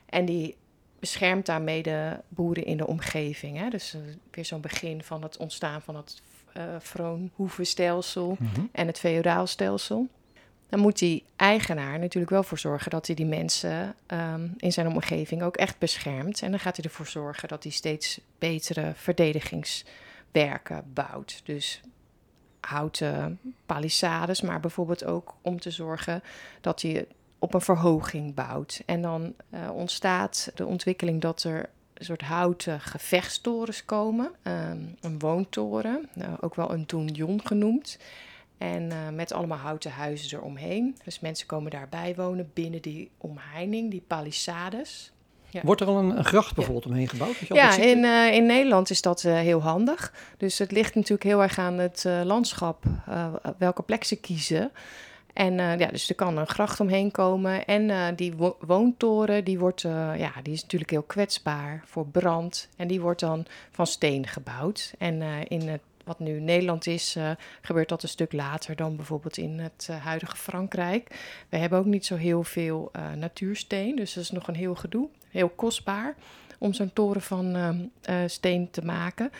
En 0.06 0.24
die 0.24 0.56
beschermt 1.02 1.46
daarmee 1.46 1.82
de 1.82 2.16
boeren 2.28 2.64
in 2.64 2.76
de 2.76 2.86
omgeving. 2.86 3.58
Hè? 3.58 3.68
Dus 3.68 3.94
uh, 3.94 4.00
weer 4.30 4.44
zo'n 4.44 4.60
begin 4.60 5.02
van 5.02 5.22
het 5.22 5.36
ontstaan 5.36 5.82
van 5.82 5.96
het 5.96 6.22
uh, 6.56 6.62
vroonhoevenstelsel 6.78 8.36
mm 8.38 8.48
-hmm. 8.54 8.68
en 8.72 8.86
het 8.86 8.98
feodaalstelsel. 8.98 10.08
Dan 10.72 10.80
moet 10.80 10.98
die 10.98 11.24
eigenaar 11.36 11.98
natuurlijk 11.98 12.32
wel 12.32 12.42
voor 12.42 12.58
zorgen 12.58 12.90
dat 12.90 13.06
hij 13.06 13.16
die 13.16 13.26
mensen 13.26 13.94
um, 14.06 14.54
in 14.56 14.72
zijn 14.72 14.86
omgeving 14.86 15.42
ook 15.42 15.56
echt 15.56 15.78
beschermt. 15.78 16.42
En 16.42 16.50
dan 16.50 16.60
gaat 16.60 16.76
hij 16.76 16.84
ervoor 16.84 17.06
zorgen 17.06 17.48
dat 17.48 17.62
hij 17.62 17.72
steeds 17.72 18.20
betere 18.38 18.92
verdedigingswerken 18.94 20.84
bouwt. 20.94 21.40
Dus 21.44 21.80
houten 22.60 23.38
palissades, 23.66 24.40
maar 24.40 24.60
bijvoorbeeld 24.60 25.04
ook 25.04 25.34
om 25.40 25.60
te 25.60 25.70
zorgen 25.70 26.22
dat 26.60 26.82
hij 26.82 27.06
op 27.38 27.54
een 27.54 27.60
verhoging 27.60 28.34
bouwt. 28.34 28.82
En 28.86 29.02
dan 29.02 29.34
uh, 29.50 29.70
ontstaat 29.70 30.52
de 30.54 30.66
ontwikkeling 30.66 31.20
dat 31.20 31.42
er 31.42 31.68
een 31.94 32.04
soort 32.04 32.22
houten 32.22 32.80
gevechtstorens 32.80 33.84
komen. 33.84 34.30
Um, 34.42 34.96
een 35.00 35.18
woontoren, 35.18 36.08
uh, 36.18 36.32
ook 36.40 36.54
wel 36.54 36.72
een 36.72 36.84
donjon 36.86 37.46
genoemd. 37.46 37.98
En 38.62 38.82
uh, 38.82 38.96
met 39.12 39.32
allemaal 39.32 39.58
houten 39.58 39.90
huizen 39.90 40.38
eromheen. 40.38 40.96
Dus 41.04 41.20
mensen 41.20 41.46
komen 41.46 41.70
daarbij 41.70 42.14
wonen 42.14 42.50
binnen 42.54 42.82
die 42.82 43.10
omheining, 43.18 43.90
die 43.90 44.04
palissades. 44.06 45.12
Ja. 45.48 45.60
Wordt 45.64 45.80
er 45.80 45.86
al 45.86 45.98
een, 45.98 46.18
een 46.18 46.24
gracht 46.24 46.54
bijvoorbeeld 46.54 46.86
omheen 46.86 47.08
gebouwd? 47.08 47.36
Ja, 47.48 47.76
in, 47.76 47.98
uh, 47.98 48.34
in 48.34 48.46
Nederland 48.46 48.90
is 48.90 49.02
dat 49.02 49.22
uh, 49.22 49.34
heel 49.34 49.62
handig. 49.62 50.14
Dus 50.36 50.58
het 50.58 50.70
ligt 50.70 50.94
natuurlijk 50.94 51.22
heel 51.22 51.42
erg 51.42 51.58
aan 51.58 51.78
het 51.78 52.06
landschap, 52.24 52.84
welke 53.58 53.82
plek 53.82 54.04
ze 54.04 54.16
kiezen. 54.16 54.70
En 55.32 55.54
ja, 55.54 55.86
dus 55.86 56.08
er 56.08 56.14
kan 56.14 56.36
een 56.36 56.46
gracht 56.46 56.80
omheen 56.80 57.10
komen. 57.10 57.64
En 57.64 58.14
die 58.16 58.34
wo 58.34 58.56
woontoren, 58.60 59.44
die, 59.44 59.58
wordt, 59.58 59.80
ja, 60.16 60.32
die 60.42 60.52
is 60.52 60.62
natuurlijk 60.62 60.90
heel 60.90 61.02
kwetsbaar 61.02 61.82
voor 61.86 62.06
brand. 62.06 62.68
En 62.76 62.88
die 62.88 63.00
wordt 63.00 63.20
dan 63.20 63.46
van 63.70 63.86
steen 63.86 64.26
gebouwd. 64.26 64.94
En 64.98 65.22
in 65.48 65.68
het, 65.68 65.80
wat 66.04 66.18
nu 66.18 66.40
Nederland 66.40 66.86
is, 66.86 67.16
gebeurt 67.60 67.88
dat 67.88 68.02
een 68.02 68.08
stuk 68.08 68.32
later 68.32 68.76
dan 68.76 68.96
bijvoorbeeld 68.96 69.36
in 69.36 69.58
het 69.58 69.88
huidige 70.02 70.36
Frankrijk. 70.36 71.20
We 71.48 71.56
hebben 71.56 71.78
ook 71.78 71.84
niet 71.84 72.06
zo 72.06 72.16
heel 72.16 72.42
veel 72.42 72.90
natuursteen, 73.16 73.96
dus 73.96 74.14
dat 74.14 74.24
is 74.24 74.30
nog 74.30 74.48
een 74.48 74.54
heel 74.54 74.74
gedoe. 74.74 75.08
Heel 75.30 75.48
kostbaar 75.48 76.14
om 76.58 76.72
zo'n 76.72 76.92
toren 76.92 77.22
van 77.22 77.90
steen 78.26 78.70
te 78.70 78.84
maken. 78.84 79.30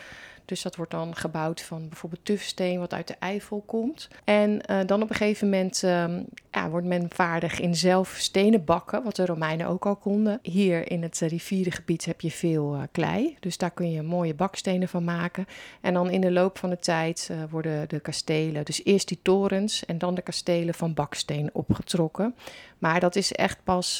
Dus 0.45 0.61
dat 0.61 0.75
wordt 0.75 0.91
dan 0.91 1.15
gebouwd 1.15 1.61
van 1.61 1.89
bijvoorbeeld 1.89 2.25
tufsteen, 2.25 2.79
wat 2.79 2.93
uit 2.93 3.07
de 3.07 3.15
Eifel 3.19 3.63
komt. 3.65 4.07
En 4.23 4.61
uh, 4.69 4.79
dan 4.85 5.01
op 5.01 5.09
een 5.09 5.15
gegeven 5.15 5.49
moment 5.49 5.83
uh, 5.83 6.05
ja, 6.51 6.69
wordt 6.69 6.87
men 6.87 7.05
vaardig 7.09 7.59
in 7.59 7.75
zelf 7.75 8.15
stenen 8.17 8.65
bakken, 8.65 9.03
wat 9.03 9.15
de 9.15 9.25
Romeinen 9.25 9.67
ook 9.67 9.85
al 9.85 9.95
konden. 9.95 10.39
Hier 10.41 10.91
in 10.91 11.03
het 11.03 11.19
rivierengebied 11.19 12.05
heb 12.05 12.21
je 12.21 12.31
veel 12.31 12.75
uh, 12.75 12.81
klei, 12.91 13.37
dus 13.39 13.57
daar 13.57 13.71
kun 13.71 13.91
je 13.91 14.01
mooie 14.01 14.33
bakstenen 14.33 14.87
van 14.87 15.03
maken. 15.03 15.45
En 15.81 15.93
dan 15.93 16.09
in 16.09 16.21
de 16.21 16.31
loop 16.31 16.57
van 16.57 16.69
de 16.69 16.79
tijd 16.79 17.27
eh, 17.31 17.37
worden 17.49 17.89
de 17.89 17.99
kastelen, 17.99 18.65
dus 18.65 18.85
eerst 18.85 19.07
die 19.07 19.19
torens 19.21 19.85
en 19.85 19.97
dan 19.97 20.15
de 20.15 20.21
kastelen 20.21 20.73
van 20.73 20.93
baksteen 20.93 21.49
opgetrokken. 21.53 22.35
Maar 22.77 22.99
dat 22.99 23.15
is 23.15 23.31
echt 23.31 23.63
pas 23.63 23.99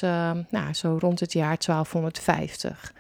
nou, 0.50 0.74
zo 0.74 0.98
rond 1.00 1.20
het 1.20 1.34
jaar 1.34 1.58
1250. 1.66 2.94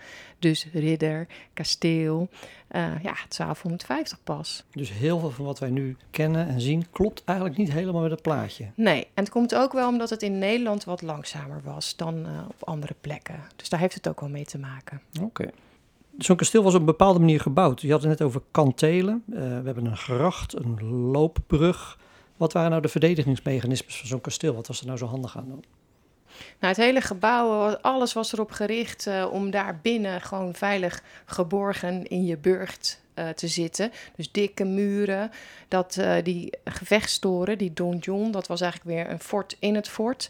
Dus 0.43 0.67
ridder, 0.73 1.27
kasteel, 1.53 2.29
uh, 2.71 2.81
ja, 2.81 3.13
1250 3.27 4.23
pas. 4.23 4.63
Dus 4.71 4.91
heel 4.91 5.19
veel 5.19 5.29
van 5.29 5.45
wat 5.45 5.59
wij 5.59 5.69
nu 5.69 5.97
kennen 6.11 6.47
en 6.47 6.61
zien 6.61 6.85
klopt 6.91 7.23
eigenlijk 7.25 7.57
niet 7.57 7.71
helemaal 7.71 8.01
met 8.01 8.11
het 8.11 8.21
plaatje. 8.21 8.65
Nee, 8.75 9.01
en 9.01 9.23
het 9.23 9.29
komt 9.29 9.55
ook 9.55 9.73
wel 9.73 9.87
omdat 9.87 10.09
het 10.09 10.21
in 10.21 10.39
Nederland 10.39 10.83
wat 10.83 11.01
langzamer 11.01 11.61
was 11.63 11.95
dan 11.95 12.17
uh, 12.17 12.41
op 12.47 12.67
andere 12.67 12.95
plekken. 13.01 13.39
Dus 13.55 13.69
daar 13.69 13.79
heeft 13.79 13.93
het 13.93 14.07
ook 14.07 14.19
wel 14.19 14.29
mee 14.29 14.45
te 14.45 14.57
maken. 14.57 15.01
Oké. 15.13 15.25
Okay. 15.25 15.51
Zo'n 16.17 16.35
kasteel 16.35 16.63
was 16.63 16.73
op 16.73 16.79
een 16.79 16.85
bepaalde 16.85 17.19
manier 17.19 17.39
gebouwd. 17.39 17.81
Je 17.81 17.91
had 17.91 18.01
het 18.01 18.09
net 18.09 18.21
over 18.21 18.41
kantelen. 18.51 19.23
Uh, 19.29 19.37
we 19.37 19.45
hebben 19.65 19.85
een 19.85 19.97
gracht, 19.97 20.55
een 20.55 20.83
loopbrug. 21.11 21.99
Wat 22.37 22.53
waren 22.53 22.69
nou 22.69 22.81
de 22.81 22.87
verdedigingsmechanismes 22.87 23.97
van 23.97 24.07
zo'n 24.07 24.21
kasteel? 24.21 24.55
Wat 24.55 24.67
was 24.67 24.79
er 24.79 24.85
nou 24.85 24.97
zo 24.97 25.05
handig 25.05 25.37
aan 25.37 25.47
dan? 25.47 25.63
Nou, 26.59 26.73
het 26.73 26.83
hele 26.83 27.01
gebouw, 27.01 27.75
alles 27.75 28.13
was 28.13 28.33
erop 28.33 28.51
gericht 28.51 29.05
uh, 29.05 29.27
om 29.31 29.51
daar 29.51 29.79
binnen 29.81 30.21
gewoon 30.21 30.53
veilig 30.53 31.01
geborgen 31.25 32.07
in 32.07 32.25
je 32.25 32.37
burcht 32.37 33.01
uh, 33.15 33.29
te 33.29 33.47
zitten. 33.47 33.91
Dus 34.15 34.31
dikke 34.31 34.63
muren, 34.63 35.31
dat, 35.67 35.97
uh, 35.99 36.15
die 36.23 36.53
gevechtstoren, 36.65 37.57
die 37.57 37.73
donjon, 37.73 38.31
dat 38.31 38.47
was 38.47 38.61
eigenlijk 38.61 38.95
weer 38.95 39.09
een 39.09 39.19
fort 39.19 39.55
in 39.59 39.75
het 39.75 39.89
fort. 39.89 40.29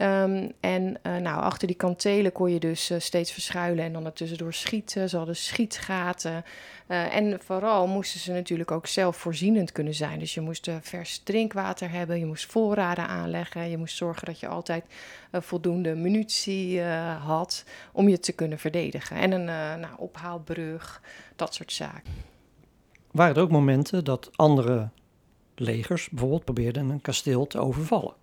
Um, 0.00 0.52
en 0.60 0.96
uh, 1.06 1.16
nou, 1.16 1.42
achter 1.42 1.66
die 1.66 1.76
kantelen 1.76 2.32
kon 2.32 2.52
je 2.52 2.60
dus 2.60 2.90
uh, 2.90 2.98
steeds 2.98 3.32
verschuilen 3.32 3.84
en 3.84 3.92
dan 3.92 4.04
er 4.04 4.12
tussendoor 4.12 4.54
schieten. 4.54 5.08
Ze 5.08 5.16
hadden 5.16 5.36
schietgaten. 5.36 6.44
Uh, 6.88 7.16
en 7.16 7.40
vooral 7.40 7.86
moesten 7.86 8.20
ze 8.20 8.32
natuurlijk 8.32 8.70
ook 8.70 8.86
zelfvoorzienend 8.86 9.72
kunnen 9.72 9.94
zijn. 9.94 10.18
Dus 10.18 10.34
je 10.34 10.40
moest 10.40 10.70
vers 10.80 11.18
drinkwater 11.18 11.90
hebben, 11.90 12.18
je 12.18 12.26
moest 12.26 12.46
voorraden 12.46 13.06
aanleggen. 13.06 13.70
Je 13.70 13.78
moest 13.78 13.96
zorgen 13.96 14.26
dat 14.26 14.40
je 14.40 14.48
altijd 14.48 14.84
voldoende 15.32 15.94
munitie 15.94 16.82
had 17.24 17.64
om 17.92 18.08
je 18.08 18.18
te 18.18 18.32
kunnen 18.32 18.58
verdedigen. 18.58 19.16
En 19.16 19.32
een 19.32 19.44
nou, 19.80 19.94
ophaalbrug, 19.96 21.02
dat 21.36 21.54
soort 21.54 21.72
zaken. 21.72 22.12
Waren 23.10 23.36
er 23.36 23.42
ook 23.42 23.50
momenten 23.50 24.04
dat 24.04 24.30
andere 24.36 24.88
legers 25.54 26.08
bijvoorbeeld 26.08 26.44
probeerden 26.44 26.88
een 26.88 27.00
kasteel 27.00 27.46
te 27.46 27.58
overvallen. 27.58 28.20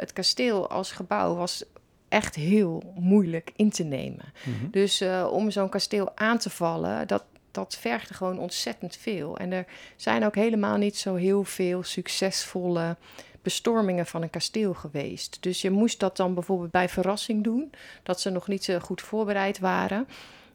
Het 0.00 0.12
kasteel 0.12 0.70
als 0.70 0.92
gebouw 0.92 1.34
was 1.34 1.64
echt 2.08 2.34
heel 2.34 2.92
moeilijk 2.94 3.52
in 3.56 3.70
te 3.70 3.84
nemen. 3.84 4.32
Mhm. 4.44 4.70
Dus 4.70 5.02
uh, 5.02 5.28
om 5.30 5.50
zo'n 5.50 5.68
kasteel 5.68 6.16
aan 6.16 6.38
te 6.38 6.50
vallen, 6.50 7.06
dat, 7.06 7.24
dat 7.50 7.76
vergde 7.80 8.14
gewoon 8.14 8.38
ontzettend 8.38 8.96
veel. 8.96 9.36
En 9.36 9.52
er 9.52 9.66
zijn 9.96 10.24
ook 10.24 10.34
helemaal 10.34 10.76
niet 10.76 10.96
zo 10.96 11.14
heel 11.14 11.44
veel 11.44 11.82
succesvolle 11.82 12.96
bestormingen 13.42 14.06
van 14.06 14.22
een 14.22 14.30
kasteel 14.30 14.74
geweest. 14.74 15.36
Dus 15.40 15.62
je 15.62 15.70
moest 15.70 16.00
dat 16.00 16.16
dan 16.16 16.34
bijvoorbeeld 16.34 16.70
bij 16.70 16.88
verrassing 16.88 17.44
doen, 17.44 17.70
dat 18.02 18.20
ze 18.20 18.30
nog 18.30 18.48
niet 18.48 18.64
zo 18.64 18.78
goed 18.78 19.00
voorbereid 19.00 19.58
waren. 19.58 20.08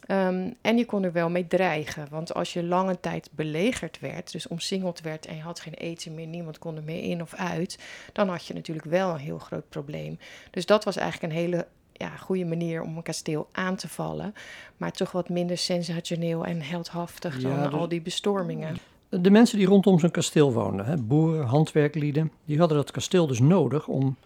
Ehm, 0.06 0.50
en 0.60 0.76
je 0.76 0.84
kon 0.84 1.02
er 1.02 1.12
wel 1.12 1.30
mee 1.30 1.46
dreigen. 1.46 2.06
Want 2.10 2.34
als 2.34 2.52
je 2.52 2.64
lange 2.64 3.00
tijd 3.00 3.28
belegerd 3.32 4.00
werd, 4.00 4.32
dus 4.32 4.48
omsingeld 4.48 5.00
werd 5.00 5.26
en 5.26 5.36
je 5.36 5.42
had 5.42 5.60
geen 5.60 5.74
eten 5.74 6.14
meer, 6.14 6.26
niemand 6.26 6.58
kon 6.58 6.76
er 6.76 6.82
meer 6.82 7.02
in 7.02 7.22
of 7.22 7.34
uit, 7.34 7.78
dan 8.12 8.28
had 8.28 8.46
je 8.46 8.54
natuurlijk 8.54 8.86
wel 8.86 9.10
een 9.10 9.18
heel 9.18 9.38
groot 9.38 9.68
probleem. 9.68 10.18
Dus 10.50 10.66
dat 10.66 10.84
was 10.84 10.96
eigenlijk 10.96 11.32
een 11.32 11.38
hele 11.38 11.66
ja, 11.92 12.08
goede 12.16 12.44
manier 12.44 12.82
om 12.82 12.96
een 12.96 13.02
kasteel 13.02 13.48
aan 13.52 13.76
te 13.76 13.88
vallen. 13.88 14.34
Maar 14.76 14.92
toch 14.92 15.12
wat 15.12 15.28
minder 15.28 15.58
sensationeel 15.58 16.44
en 16.44 16.62
heldhaftig 16.62 17.40
dan 17.40 17.72
al 17.72 17.88
die 17.88 18.02
bestormingen. 18.02 18.76
De 19.08 19.30
mensen 19.30 19.58
die 19.58 19.66
rondom 19.66 19.98
zo'n 19.98 20.10
kasteel 20.10 20.52
woonden, 20.52 20.86
hè, 20.86 20.96
boeren, 20.96 21.46
handwerklieden, 21.46 22.32
die 22.44 22.58
hadden 22.58 22.76
dat 22.76 22.90
kasteel 22.90 23.26
dus 23.26 23.40
nodig 23.40 23.88
om 23.88 24.16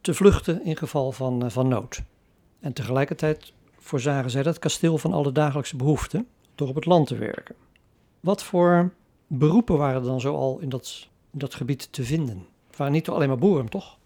te 0.00 0.14
vluchten 0.14 0.64
in 0.64 0.76
geval 0.76 1.12
van, 1.12 1.44
uh, 1.44 1.50
van 1.50 1.68
nood. 1.68 2.02
En 2.60 2.72
tegelijkertijd 2.72 3.52
voorzagen 3.88 4.30
zij 4.30 4.42
dat 4.42 4.58
kasteel 4.58 4.98
van 4.98 5.12
alle 5.12 5.32
dagelijkse 5.32 5.76
behoeften 5.76 6.26
door 6.54 6.68
op 6.68 6.74
het 6.74 6.84
land 6.84 7.06
te 7.06 7.16
werken. 7.16 7.54
Wat 8.20 8.42
voor 8.42 8.92
beroepen 9.26 9.76
waren 9.78 10.00
er 10.00 10.06
dan 10.06 10.20
zoal 10.20 10.58
in 10.58 10.68
dat, 10.68 11.08
in 11.32 11.38
dat 11.38 11.54
gebied 11.54 11.92
te 11.92 12.04
vinden? 12.04 12.46
Het 12.66 12.76
waren 12.76 12.92
niet 12.92 13.08
alleen 13.08 13.28
maar 13.28 13.38
boeren, 13.38 13.68
toch? 13.68 13.98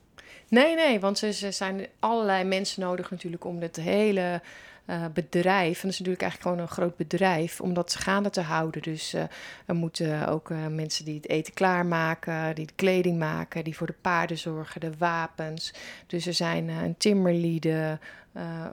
Nee, 0.49 0.75
nee, 0.75 1.01
want 1.01 1.23
er 1.23 1.53
zijn 1.53 1.87
allerlei 1.99 2.45
mensen 2.45 2.83
nodig 2.83 3.11
natuurlijk 3.11 3.45
om 3.45 3.61
het 3.61 3.77
hele 3.77 4.41
uh, 4.87 5.05
bedrijf. 5.15 5.75
En 5.75 5.83
dat 5.83 5.93
is 5.93 5.99
natuurlijk 5.99 6.23
eigenlijk 6.23 6.43
gewoon 6.43 6.59
een 6.59 6.75
groot 6.75 6.97
bedrijf 6.97 7.61
om 7.61 7.75
dat 7.75 7.95
gaande 7.95 8.31
te 8.31 8.41
houden. 8.41 8.83
Dus 8.83 9.15
uh, 9.15 9.23
er 9.67 9.75
moeten 9.75 10.29
ook 10.29 10.51
uh, 10.51 10.67
mensen 10.67 11.05
die 11.05 11.15
het 11.15 11.29
eten 11.29 11.55
klaarmaken, 11.55 12.55
die 12.55 12.67
de 12.67 12.73
kleding 12.75 13.19
maken, 13.19 13.65
die 13.65 13.77
voor 13.77 13.87
de 13.87 13.95
paarden 14.01 14.39
zorgen, 14.39 14.81
de 14.81 14.93
wapens. 14.99 15.75
Dus 16.07 16.27
er 16.27 16.35
zijn 16.35 16.69
een 16.69 16.97
timmerlieden, 16.97 18.01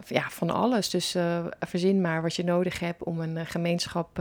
ja, 0.08 0.30
van 0.30 0.50
alles. 0.50 0.89
Dus 0.89 1.15
verzin 1.60 2.02
maar 2.02 2.22
wat 2.22 2.36
je 2.36 2.43
nodig 2.43 2.80
hebt 2.80 3.04
om 3.04 3.19
een 3.19 3.45
gemeenschap 3.45 4.15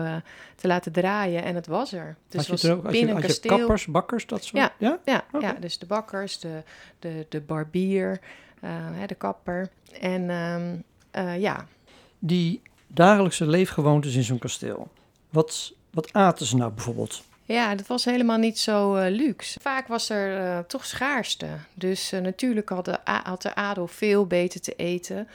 te 0.57 0.67
laten 0.67 0.93
draaien. 0.93 1.43
En 1.43 1.55
het 1.55 1.67
was 1.67 1.93
er. 1.93 2.17
Dus 2.29 2.47
je, 2.47 2.53
was 2.53 2.69
ook, 2.71 2.91
binnen 2.91 3.17
je, 3.17 3.21
kasteel... 3.21 3.57
kappers, 3.57 3.87
bakkers, 3.87 4.27
dat 4.27 4.45
soort? 4.45 4.63
Ja, 4.63 4.73
ja? 4.79 4.99
ja, 5.05 5.25
ja, 5.41 5.53
dus 5.53 5.79
de 5.79 5.87
bakkers, 5.87 6.39
de, 6.39 6.63
de, 6.99 7.27
de 7.29 7.41
barbier, 7.41 8.21
de 9.07 9.15
kapper. 9.15 9.69
En 10.01 10.31
um, 10.31 10.85
ja, 11.41 11.67
die 12.19 12.61
dagelijkse 12.87 13.47
leefgewoontes 13.47 14.15
in 14.15 14.25
zo'n 14.25 14.39
kasteel. 14.39 14.89
Wat, 15.31 15.73
wat 15.91 16.13
aten 16.13 16.47
ze 16.47 16.57
nou 16.57 16.73
bijvoorbeeld? 16.73 17.23
Ja, 17.45 17.75
dat 17.75 17.87
was 17.87 18.05
helemaal 18.05 18.39
niet 18.39 18.59
zo 18.59 18.97
uh, 18.97 19.11
luxe. 19.11 19.61
Vaak 19.61 19.87
was 19.89 20.11
er 20.11 20.41
uh, 20.41 20.59
toch 20.59 20.85
schaarste. 20.85 21.47
Dus 21.75 22.13
uh, 22.13 22.21
natuurlijk 22.21 22.69
had 22.69 22.99
had 23.05 23.43
de 23.43 23.55
adel 23.55 23.87
veel 23.87 24.27
beter 24.27 24.61
te 24.61 24.75
eten 24.77 25.29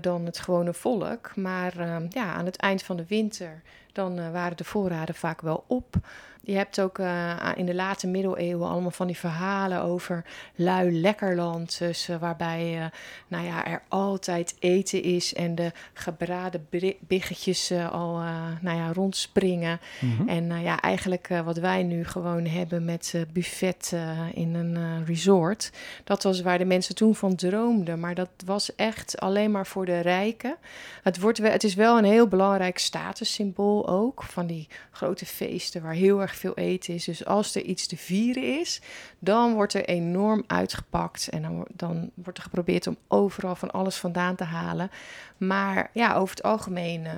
dan 0.00 0.24
het 0.24 0.38
gewone 0.38 0.74
volk. 0.74 1.36
Maar 1.36 1.74
ja, 2.08 2.32
aan 2.32 2.44
het 2.44 2.56
eind 2.56 2.82
van 2.82 2.96
de 2.96 3.04
winter 3.08 3.62
dan 3.92 4.32
waren 4.32 4.56
de 4.56 4.64
voorraden 4.64 5.14
vaak 5.14 5.40
wel 5.40 5.64
op. 5.66 5.96
Je 6.40 6.54
hebt 6.54 6.80
ook 6.80 6.98
uh, 6.98 7.36
in 7.54 7.66
de 7.66 7.74
late 7.74 8.06
middeleeuwen 8.06 8.68
allemaal 8.68 8.90
van 8.90 9.06
die 9.06 9.16
verhalen 9.16 9.82
over 9.82 10.24
lui 10.54 11.00
lekkerland. 11.00 11.78
Dus, 11.78 12.08
waarbij 12.20 12.90
nou 13.28 13.44
ja, 13.44 13.66
er 13.66 13.82
altijd 13.88 14.56
eten 14.58 15.02
is 15.02 15.34
en 15.34 15.54
de 15.54 15.72
gebraden 15.92 16.66
biggetjes 17.00 17.72
al 17.90 18.20
nou 18.60 18.76
ja, 18.78 18.92
rondspringen. 18.92 19.80
Mm 20.00 20.16
-hmm. 20.16 20.28
En 20.28 20.62
ja, 20.62 20.80
eigenlijk 20.80 21.28
wat 21.44 21.56
wij 21.56 21.82
nu 21.82 22.04
gewoon 22.04 22.46
hebben 22.46 22.84
met 22.84 23.24
buffet 23.32 23.96
in 24.32 24.54
een 24.54 24.97
resort. 25.08 25.72
Dat 26.04 26.22
was 26.22 26.40
waar 26.40 26.58
de 26.58 26.64
mensen 26.64 26.94
toen 26.94 27.14
van 27.14 27.34
droomden. 27.34 28.00
Maar 28.00 28.14
dat 28.14 28.30
was 28.44 28.74
echt 28.74 29.20
alleen 29.20 29.50
maar 29.50 29.66
voor 29.66 29.86
de 29.86 30.00
rijken. 30.00 30.56
Het, 31.02 31.20
wordt, 31.20 31.38
het 31.38 31.64
is 31.64 31.74
wel 31.74 31.98
een 31.98 32.04
heel 32.04 32.28
belangrijk 32.28 32.78
statussymbool 32.78 33.88
ook. 33.88 34.22
Van 34.22 34.46
die 34.46 34.68
grote 34.90 35.26
feesten 35.26 35.82
waar 35.82 35.92
heel 35.92 36.20
erg 36.20 36.34
veel 36.36 36.54
eten 36.54 36.94
is. 36.94 37.04
Dus 37.04 37.24
als 37.24 37.54
er 37.54 37.62
iets 37.62 37.86
te 37.86 37.96
vieren 37.96 38.60
is, 38.60 38.80
dan 39.18 39.54
wordt 39.54 39.74
er 39.74 39.84
enorm 39.84 40.44
uitgepakt. 40.46 41.28
En 41.28 41.42
dan, 41.42 41.66
dan 41.72 42.10
wordt 42.14 42.38
er 42.38 42.44
geprobeerd 42.44 42.86
om 42.86 42.96
overal 43.08 43.54
van 43.54 43.70
alles 43.70 43.96
vandaan 43.96 44.34
te 44.34 44.44
halen. 44.44 44.90
Maar 45.36 45.90
ja, 45.92 46.14
over 46.14 46.36
het 46.36 46.44
algemeen 46.44 47.04
uh, 47.04 47.12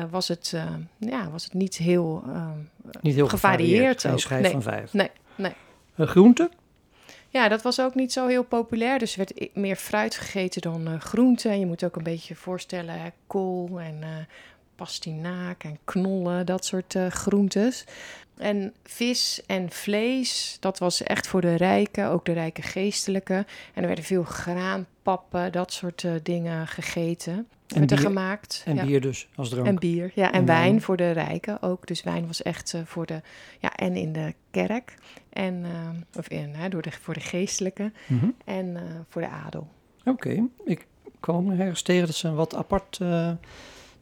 uh, 0.00 0.10
was, 0.10 0.28
het, 0.28 0.52
uh, 0.54 0.62
ja, 0.98 1.30
was 1.30 1.44
het 1.44 1.52
niet 1.54 1.76
heel, 1.76 2.24
niet 3.00 3.14
heel 3.14 3.28
gevarieerd. 3.28 4.00
Geen 4.00 4.18
schijf 4.18 4.42
nee, 4.42 4.52
van 4.52 4.62
vijf. 4.62 4.92
Nee, 4.92 5.10
nee. 5.36 5.54
groente? 5.96 6.50
Ja, 7.28 7.48
dat 7.48 7.62
was 7.62 7.80
ook 7.80 7.94
niet 7.94 8.12
zo 8.12 8.26
heel 8.26 8.44
populair. 8.44 8.98
Dus 8.98 9.16
er 9.16 9.18
werd 9.18 9.54
meer 9.54 9.76
fruit 9.76 10.14
gegeten 10.14 10.60
dan 10.60 10.88
uh, 10.88 11.00
groente. 11.00 11.48
En 11.48 11.58
je 11.58 11.66
moet 11.66 11.84
ook 11.84 11.96
een 11.96 12.02
beetje 12.02 12.34
voorstellen, 12.34 13.12
kool 13.26 13.80
en 13.80 13.98
uh, 14.00 14.08
pastinaak 14.76 15.64
en 15.64 15.78
knollen, 15.84 16.46
dat 16.46 16.64
soort 16.64 16.94
uh, 16.94 17.06
groentes. 17.06 17.84
En 18.36 18.74
vis 18.82 19.42
en 19.46 19.70
vlees, 19.70 20.56
dat 20.60 20.78
was 20.78 21.02
echt 21.02 21.26
voor 21.26 21.40
de 21.40 21.54
rijken, 21.54 22.08
ook 22.08 22.24
de 22.24 22.32
rijke 22.32 22.62
geestelijke. 22.62 23.34
En 23.74 23.82
er 23.82 23.86
werden 23.86 24.04
veel 24.04 24.24
graanpappen, 25.08 25.52
dat 25.52 25.72
soort 25.72 26.02
uh, 26.02 26.12
dingen 26.22 26.66
gegeten. 26.66 27.48
En 27.66 27.86
bier, 27.86 27.98
gemaakt. 27.98 28.62
En 28.66 28.86
bier 28.86 29.00
dus, 29.00 29.28
als 29.34 29.48
drank. 29.48 29.66
En 29.66 29.78
bier, 29.78 30.12
ja. 30.14 30.32
En, 30.32 30.44
wijn 30.44 30.82
voor 30.82 30.96
de 30.96 31.10
rijken 31.10 31.62
ook. 31.62 31.86
Dus 31.86 32.02
wijn 32.02 32.26
was 32.26 32.42
echt 32.42 32.72
uh, 32.72 32.80
voor 32.84 33.06
de, 33.06 33.20
ja, 33.60 33.76
en 33.76 33.96
in 33.96 34.12
de 34.12 34.34
kerk. 34.50 34.94
En, 35.30 35.54
uh, 35.54 35.68
of 36.18 36.28
in, 36.28 36.54
hè, 36.54 36.68
door 36.68 36.82
de, 36.82 36.90
voor 36.90 37.14
de 37.14 37.20
geestelijke. 37.20 37.92
Mm 38.06 38.18
-hmm. 38.18 38.34
En 38.44 38.76
voor 39.08 39.22
de 39.22 39.28
adel. 39.28 39.68
Oké, 40.04 40.10
okay. 40.10 40.44
ik 40.64 40.86
kwam 41.20 41.50
ergens 41.50 41.82
tegen 41.82 42.06
dat 42.06 42.14
ze 42.14 42.28
een 42.28 42.34
wat 42.34 42.54
apart 42.54 43.00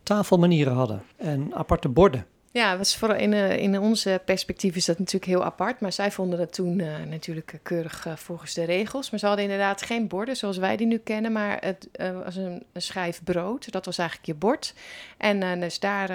tafelmanieren 0.03 0.75
hadden. 0.75 1.03
En 1.17 1.55
aparte 1.55 1.89
borden. 1.89 2.27
Ja, 2.57 2.77
was 2.77 2.97
voor 2.97 3.17
in, 3.17 3.33
uh, 3.33 3.57
in 3.57 3.79
onze 3.79 4.21
perspectief 4.25 4.77
is 4.77 4.85
dat 4.85 4.99
natuurlijk 4.99 5.25
heel 5.25 5.45
apart. 5.45 5.81
Maar 5.81 5.93
zij 5.93 6.11
vonden 6.11 6.39
dat 6.39 6.53
toen 6.53 6.79
uh, 6.79 7.03
natuurlijk 7.09 7.59
keurig 7.63 8.07
uh, 8.07 8.17
volgens 8.17 8.55
de 8.55 8.65
regels. 8.65 9.11
Maar 9.11 9.21
ze 9.21 9.27
hadden 9.27 9.45
inderdaad 9.45 9.83
geen 9.83 10.09
borden 10.09 10.37
zoals 10.37 10.57
wij 10.57 10.77
die 10.77 10.87
nu 10.87 10.99
kennen. 10.99 11.33
Maar 11.33 11.59
het 11.61 11.89
was 12.25 12.37
een, 12.37 12.65
een, 12.73 12.83
schijf 12.83 13.21
brood. 13.25 13.73
Dat 13.73 13.85
was 13.85 13.99
eigenlijk 13.99 14.29
je 14.29 14.35
bord. 14.35 14.75
En 15.17 15.61
dus 15.61 15.79
daar 15.79 16.11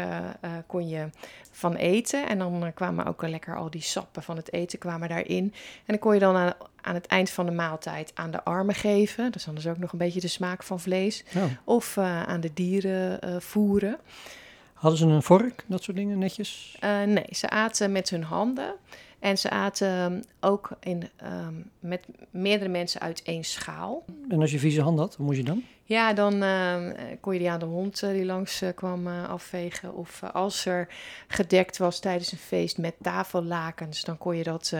kon 0.68 0.90
je 0.90 1.10
van 1.52 1.76
eten. 1.76 2.28
En 2.28 2.38
dan 2.38 2.72
kwamen 2.74 3.06
ook 3.06 3.28
lekker 3.28 3.56
al 3.56 3.70
die 3.70 3.82
sappen 3.82 4.24
van 4.24 4.36
het 4.36 4.54
eten 4.54 4.80
kwamen 4.80 5.10
daarin. 5.10 5.54
En 5.54 5.86
dan 5.86 6.00
kon 6.00 6.14
je 6.14 6.20
dan 6.20 6.36
aan, 6.36 6.54
aan 6.82 6.96
het 6.96 7.08
eind 7.08 7.30
van 7.30 7.46
de 7.46 7.52
maaltijd 7.52 8.12
aan 8.14 8.32
de 8.32 8.44
armen 8.44 8.76
geven. 8.76 9.32
Dus 9.32 9.44
dan 9.44 9.58
is 9.58 9.68
ook 9.68 9.78
nog 9.78 9.92
een 9.92 9.98
beetje 9.98 10.22
de 10.22 10.28
smaak 10.28 10.64
van 10.64 10.80
vlees. 10.80 11.24
Oh. 11.36 11.44
Of 11.64 11.98
aan 11.98 12.42
de 12.42 12.54
dieren 12.54 13.42
voeren. 13.42 14.00
Hadden 14.82 15.00
ze 15.00 15.06
een 15.06 15.24
vork, 15.24 15.66
dat 15.68 15.84
soort 15.84 15.98
dingen 15.98 16.18
netjes? 16.18 16.78
Uh, 16.84 17.04
nee, 17.04 17.26
ze 17.30 17.50
aten 17.50 17.92
met 17.92 18.10
hun 18.10 18.24
handen. 18.24 18.74
En 19.20 19.38
ze 19.38 19.50
aten 19.50 20.24
ook 20.40 20.70
in, 20.80 21.10
um, 21.24 21.70
met 21.80 22.08
meerdere 22.30 22.70
mensen 22.70 23.02
uit 23.02 23.22
één 23.24 23.44
schaal. 23.44 24.06
En 24.30 24.42
als 24.42 24.52
je 24.52 24.60
vieze 24.60 24.82
hand 24.82 25.00
had, 25.00 25.16
hoe 25.16 25.26
moest 25.26 25.38
je 25.38 25.44
dan? 25.44 25.64
Ja, 25.92 26.14
dan 26.14 26.44
uh, 26.44 26.76
kon 27.20 27.34
je 27.34 27.40
die 27.40 27.50
aan 27.50 27.60
de 27.60 27.66
hond 27.66 28.02
uh, 28.04 28.10
die 28.12 28.26
langs 28.26 28.62
uh, 28.62 28.70
kwam 28.76 29.08
afvegen. 29.08 29.94
Of 29.94 30.24
als 30.34 30.66
er 30.66 30.88
gedekt 31.28 31.78
was 31.78 32.00
tijdens 32.00 32.32
een 32.32 32.38
feest 32.38 32.78
met 32.78 32.94
tafellakens, 33.02 34.04
dan 34.04 34.18
kon 34.18 34.38
je 34.38 34.44
dat, 34.44 34.74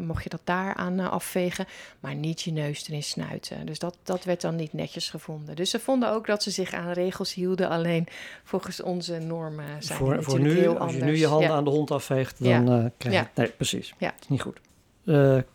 mocht 0.00 0.22
je 0.22 0.28
dat 0.28 0.40
daar 0.44 0.74
aan 0.74 1.00
afvegen. 1.00 1.66
Maar 2.00 2.14
niet 2.14 2.42
je 2.42 2.52
neus 2.52 2.88
erin 2.88 3.02
snuiten. 3.02 3.66
Dus 3.66 3.78
dat, 3.78 3.96
dat 4.02 4.24
werd 4.24 4.40
dan 4.40 4.56
niet 4.56 4.72
netjes 4.72 5.10
gevonden. 5.10 5.56
Dus 5.56 5.70
ze 5.70 5.80
vonden 5.80 6.10
ook 6.10 6.26
dat 6.26 6.42
ze 6.42 6.50
zich 6.50 6.72
aan 6.72 6.92
regels 6.92 7.34
hielden. 7.34 7.68
Alleen 7.68 8.06
volgens 8.44 8.82
onze 8.82 9.18
normen 9.18 9.82
zijn 9.82 9.98
voor, 9.98 10.22
voor 10.22 10.40
nu, 10.40 10.58
heel 10.58 10.78
Als 10.78 10.94
je 10.94 11.04
nu 11.04 11.16
je 11.16 11.26
handen 11.26 11.50
aan 11.50 11.64
de 11.64 11.70
hond 11.70 11.90
afveegt, 11.90 12.42
dan 12.42 12.66
ja. 12.66 12.90
krijg 12.96 13.14
je... 13.14 13.20
Ja. 13.20 13.30
Nee, 13.34 13.48
precies. 13.48 13.94
Ja. 13.98 14.14
is 14.20 14.28
niet 14.28 14.42
goed. 14.42 14.60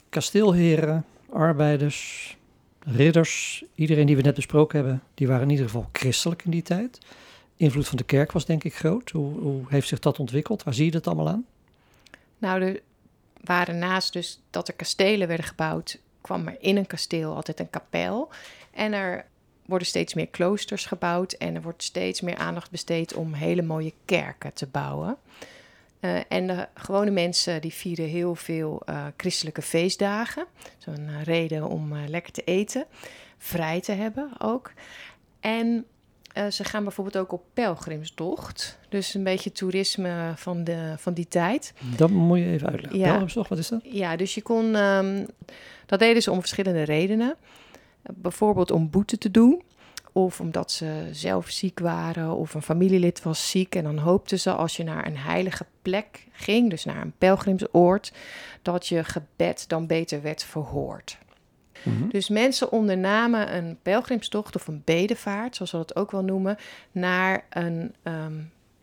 kasteelheren, 0.10 1.06
arbeiders, 1.30 2.38
ridders, 2.80 3.64
iedereen 3.76 4.06
die 4.06 4.16
we 4.16 4.22
net 4.22 4.36
besproken 4.36 4.80
hebben, 4.80 5.04
die 5.14 5.28
waren 5.28 5.44
in 5.44 5.50
ieder 5.50 5.66
geval 5.66 5.90
christelijk 5.92 6.44
in 6.46 6.52
die 6.52 6.62
tijd. 6.62 7.00
Invloed 7.56 7.88
van 7.88 7.98
de 7.98 8.04
kerk 8.04 8.32
was 8.32 8.46
denk 8.46 8.64
ik 8.64 8.76
groot. 8.76 9.10
Hoe, 9.10 9.40
hoe 9.40 9.64
heeft 9.68 9.88
zich 9.88 10.00
dat 10.00 10.20
ontwikkeld? 10.20 10.64
Waar 10.64 10.74
zie 10.74 10.86
je 10.86 10.92
dat 10.92 11.08
allemaal 11.08 11.30
aan? 11.30 11.46
Nou, 12.38 12.62
er 12.62 12.82
waren 13.44 13.78
naast 13.78 14.14
dus 14.14 14.42
dat 14.50 14.68
er 14.68 14.74
kastelen 14.74 15.28
werden 15.28 15.46
gebouwd, 15.46 16.00
kwam 16.22 16.48
er 16.48 16.58
in 16.60 16.78
een 16.78 16.88
kasteel 16.88 17.36
altijd 17.36 17.60
een 17.60 17.70
kapel. 17.70 18.30
En 18.72 18.94
er 18.94 19.26
worden 19.66 19.88
steeds 19.88 20.14
meer 20.14 20.28
kloosters 20.28 20.86
gebouwd 20.86 21.32
en 21.32 21.56
er 21.56 21.62
wordt 21.62 21.84
steeds 21.84 22.22
meer 22.22 22.38
aandacht 22.38 22.72
besteed 22.72 23.14
om 23.14 23.34
hele 23.34 23.62
mooie 23.62 23.94
kerken 24.06 24.54
te 24.54 24.68
bouwen. 24.68 25.18
En 26.28 26.48
de 26.48 26.68
gewone 26.74 27.12
mensen 27.12 27.62
die 27.62 27.74
vieren 27.74 28.06
heel 28.06 28.36
veel 28.36 28.82
christelijke 29.18 29.62
feestdagen. 29.62 30.46
Zo'n 30.78 31.24
reden 31.24 31.68
om 31.68 31.96
lekker 32.08 32.32
te 32.32 32.44
eten, 32.44 32.86
vrij 33.38 33.82
te 33.82 33.92
hebben 33.92 34.30
ook. 34.38 34.72
En 35.40 35.86
ze 36.50 36.64
gaan 36.64 36.84
bijvoorbeeld 36.84 37.18
ook 37.18 37.32
op 37.32 37.44
pelgrimstocht. 37.54 38.80
Dus 38.90 39.14
een 39.14 39.24
beetje 39.24 39.52
toerisme 39.52 40.34
van, 40.36 40.64
de, 40.64 40.94
van 40.98 41.14
die 41.14 41.28
tijd. 41.28 41.74
Dat 41.98 42.10
moet 42.10 42.38
je 42.38 42.46
even 42.46 42.70
uitleggen. 42.70 43.00
Ja. 43.00 43.06
Pelgrimstocht, 43.06 43.50
wat 43.50 43.58
is 43.58 43.68
dat? 43.68 43.82
Ja, 43.84 44.16
dus 44.16 44.36
je 44.36 44.42
kon... 44.42 44.76
Um, 44.76 45.26
dat 45.86 46.00
deden 46.00 46.22
ze 46.22 46.32
om 46.32 46.40
verschillende 46.40 46.84
redenen. 46.84 47.36
Bijvoorbeeld 48.02 48.72
om 48.72 48.90
boete 48.90 49.18
te 49.18 49.32
doen. 49.32 49.62
Of 50.12 50.40
omdat 50.40 50.72
ze 50.72 51.08
zelf 51.12 51.50
ziek 51.50 51.80
waren 51.80 52.36
of 52.36 52.54
een 52.54 52.62
familielid 52.62 53.24
was 53.24 53.50
ziek. 53.50 53.76
En 53.76 53.84
dan 53.84 53.98
hoopten 53.98 54.40
ze 54.40 54.52
als 54.52 54.78
je 54.78 54.84
naar 54.84 55.08
een 55.08 55.18
heilige 55.18 55.66
plek 55.82 56.28
ging, 56.32 56.70
dus 56.70 56.86
naar 56.86 57.02
een 57.02 57.14
pelgrimsoord, 57.18 58.14
dat 58.62 58.88
je 58.88 59.04
gebed 59.04 59.70
dan 59.70 59.88
beter 59.88 60.22
werd 60.22 60.44
verhoord. 60.44 61.18
Mhm. 61.84 62.08
Dus 62.08 62.30
mensen 62.30 62.72
ondernamen 62.72 63.56
een 63.56 63.78
pelgrimstocht 63.82 64.56
of 64.56 64.68
een 64.68 64.82
bedevaart, 64.86 65.56
zoals 65.56 65.72
we 65.72 65.78
dat 65.78 65.96
ook 65.96 66.12
wel 66.12 66.24
noemen, 66.24 66.58
naar 66.92 67.46
een 67.50 67.96
ehm, 68.04 68.42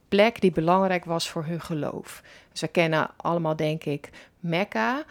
plek 0.08 0.40
die 0.40 0.52
belangrijk 0.52 1.04
was 1.04 1.30
voor 1.30 1.44
hun 1.44 1.60
geloof. 1.60 2.22
Ze 2.52 2.68
kennen 2.68 3.10
allemaal, 3.16 3.56
denk 3.56 3.84
ik, 3.84 4.10
Mekka, 4.40 5.04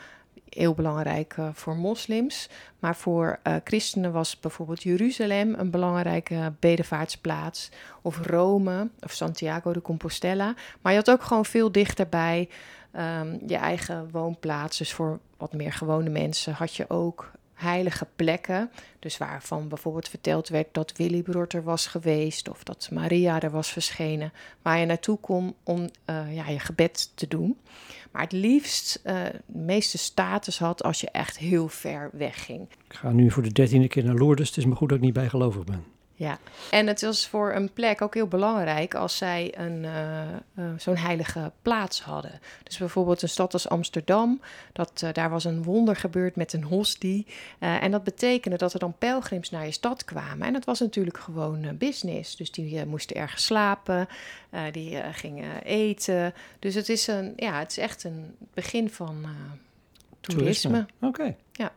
heel 0.56 0.74
belangrijk 0.74 1.36
uh, 1.40 1.50
voor 1.54 1.76
moslims. 1.76 2.50
Maar 2.80 2.96
voor 2.96 3.40
uh, 3.44 3.56
christenen 3.64 4.12
was 4.12 4.40
bijvoorbeeld 4.40 4.84
Jeruzalem 4.84 5.54
een 5.54 5.70
belangrijke 5.70 6.54
bedevaartsplaats. 6.60 7.70
Of 8.02 8.26
Rome 8.26 8.90
of 9.00 9.12
Santiago 9.12 9.74
de 9.74 9.82
Compostela. 9.82 10.54
Maar 10.82 10.92
je 10.92 10.98
had 10.98 11.10
ook 11.10 11.24
gewoon 11.24 11.46
veel 11.46 11.72
dichterbij 11.72 12.50
um, 12.96 13.40
je 13.48 13.56
eigen 13.56 14.10
woonplaats. 14.12 14.78
Dus 14.78 14.94
voor 14.94 15.20
wat 15.38 15.54
meer 15.54 15.74
gewone 15.74 16.10
mensen 16.10 16.54
had 16.54 16.76
je 16.76 16.90
ook 16.90 17.32
heilige 17.54 18.08
plekken. 18.16 18.72
Dus 19.00 19.18
waarvan 19.18 19.68
bijvoorbeeld 19.68 20.10
verteld 20.10 20.48
werd 20.48 20.68
dat 20.72 20.98
Willibrord 20.98 21.54
er 21.54 21.64
was 21.64 21.88
geweest 21.88 22.50
of 22.50 22.64
dat 22.64 22.90
Maria 22.92 23.42
er 23.42 23.52
was 23.52 23.72
verschenen. 23.72 24.34
Waar 24.62 24.80
je 24.80 24.86
naartoe 24.86 25.20
kon 25.20 25.56
om 25.64 25.90
uh, 26.10 26.36
ja, 26.36 26.48
je 26.48 26.60
gebed 26.60 27.12
te 27.16 27.28
doen. 27.28 27.58
Maar 28.16 28.24
het 28.24 28.34
liefst 28.34 29.02
uh, 29.04 29.24
de 29.46 29.58
meeste 29.58 29.98
status 29.98 30.60
had 30.60 30.84
als 30.84 31.02
je 31.02 31.10
echt 31.12 31.38
heel 31.38 31.68
ver 31.68 32.10
wegging. 32.14 32.68
Ik 32.88 32.96
ga 32.96 33.12
nu 33.12 33.32
voor 33.32 33.44
de 33.44 33.52
dertiende 33.52 33.88
keer 33.88 34.04
naar 34.04 34.16
Lourdes. 34.16 34.48
Het 34.48 34.58
is 34.58 34.66
me 34.66 34.76
goed 34.76 34.90
dat 34.90 34.98
ik 34.98 35.04
niet 35.04 35.14
bijgelovig 35.14 35.64
ben. 35.64 35.84
Ja, 36.18 36.40
en 36.72 36.88
het 36.88 37.02
was 37.02 37.28
voor 37.28 37.54
een 37.54 37.74
plek 37.74 38.02
ook 38.02 38.14
heel 38.14 38.28
belangrijk 38.28 38.96
als 38.96 39.18
zij 39.18 39.54
een, 39.58 39.84
uh, 39.84 40.22
uh, 40.56 40.66
zo'n 40.78 40.98
heilige 40.98 41.52
plaats 41.62 42.02
hadden. 42.02 42.40
Dus 42.64 42.78
bijvoorbeeld 42.78 43.22
een 43.22 43.30
stad 43.30 43.54
als 43.54 43.70
Amsterdam, 43.70 44.42
dat, 44.74 45.02
uh, 45.04 45.14
daar 45.14 45.30
was 45.30 45.44
een 45.44 45.64
wonder 45.64 45.96
gebeurd 45.96 46.36
met 46.36 46.54
een 46.54 46.64
hostie. 46.64 47.26
en 47.60 47.92
dat 47.92 48.04
betekende 48.04 48.58
dat 48.58 48.74
er 48.74 48.80
dan 48.80 48.98
pelgrims 48.98 49.50
naar 49.50 49.66
je 49.66 49.72
stad 49.72 50.06
kwamen. 50.06 50.48
En 50.48 50.54
dat 50.54 50.66
was 50.66 50.80
natuurlijk 50.80 51.18
gewoon 51.18 51.78
business. 51.78 52.36
Dus 52.36 52.52
die 52.52 52.86
moesten 52.86 53.16
ergens 53.16 53.46
slapen, 53.46 54.08
die 54.72 55.02
gingen 55.12 55.64
eten. 55.64 56.34
Dus 56.60 56.76
het 56.76 56.90
is, 56.90 57.08
een, 57.08 57.34
ja, 57.36 57.60
het 57.60 57.72
is 57.72 57.78
echt 57.78 58.04
een 58.04 58.36
begin 58.54 58.90
van 58.90 59.26
toerisme. 60.20 60.86
Oké. 61.02 61.36
Ja. 61.52 61.72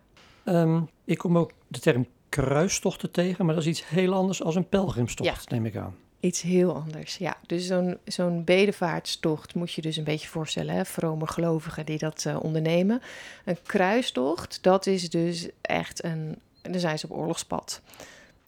Um, 0.44 0.88
ik 1.04 1.18
kom 1.18 1.38
ook 1.38 1.52
de 1.68 1.78
term 1.78 2.06
kruistochten 2.28 3.10
tegen, 3.10 3.46
maar 3.46 3.54
dat 3.54 3.64
is 3.64 3.70
iets 3.70 3.88
heel 3.88 4.12
anders 4.12 4.42
als 4.42 4.54
een 4.54 4.68
pelgrimstocht, 4.68 5.50
neem 5.50 5.66
ik 5.66 5.76
aan. 5.76 5.94
Iets 6.20 6.42
heel 6.42 6.74
anders, 6.74 7.16
ja. 7.16 7.36
Dus 7.46 7.66
zo'n 7.66 7.98
zo'n 8.04 8.44
bedevaartstocht 8.44 9.54
moet 9.54 9.72
je 9.72 9.82
dus 9.82 9.96
een 9.96 10.04
beetje 10.04 10.28
voorstellen, 10.28 10.74
hè? 10.74 10.84
vrome 10.84 11.26
gelovigen 11.26 11.86
die 11.86 11.98
dat 11.98 12.24
uh, 12.26 12.42
ondernemen. 12.42 13.02
Een 13.44 13.58
kruistocht, 13.62 14.58
dat 14.62 14.86
is 14.86 15.10
dus 15.10 15.48
echt 15.60 16.04
een, 16.04 16.38
dan 16.62 16.80
zijn 16.80 16.98
ze 16.98 17.06
op 17.08 17.18
oorlogspad. 17.18 17.80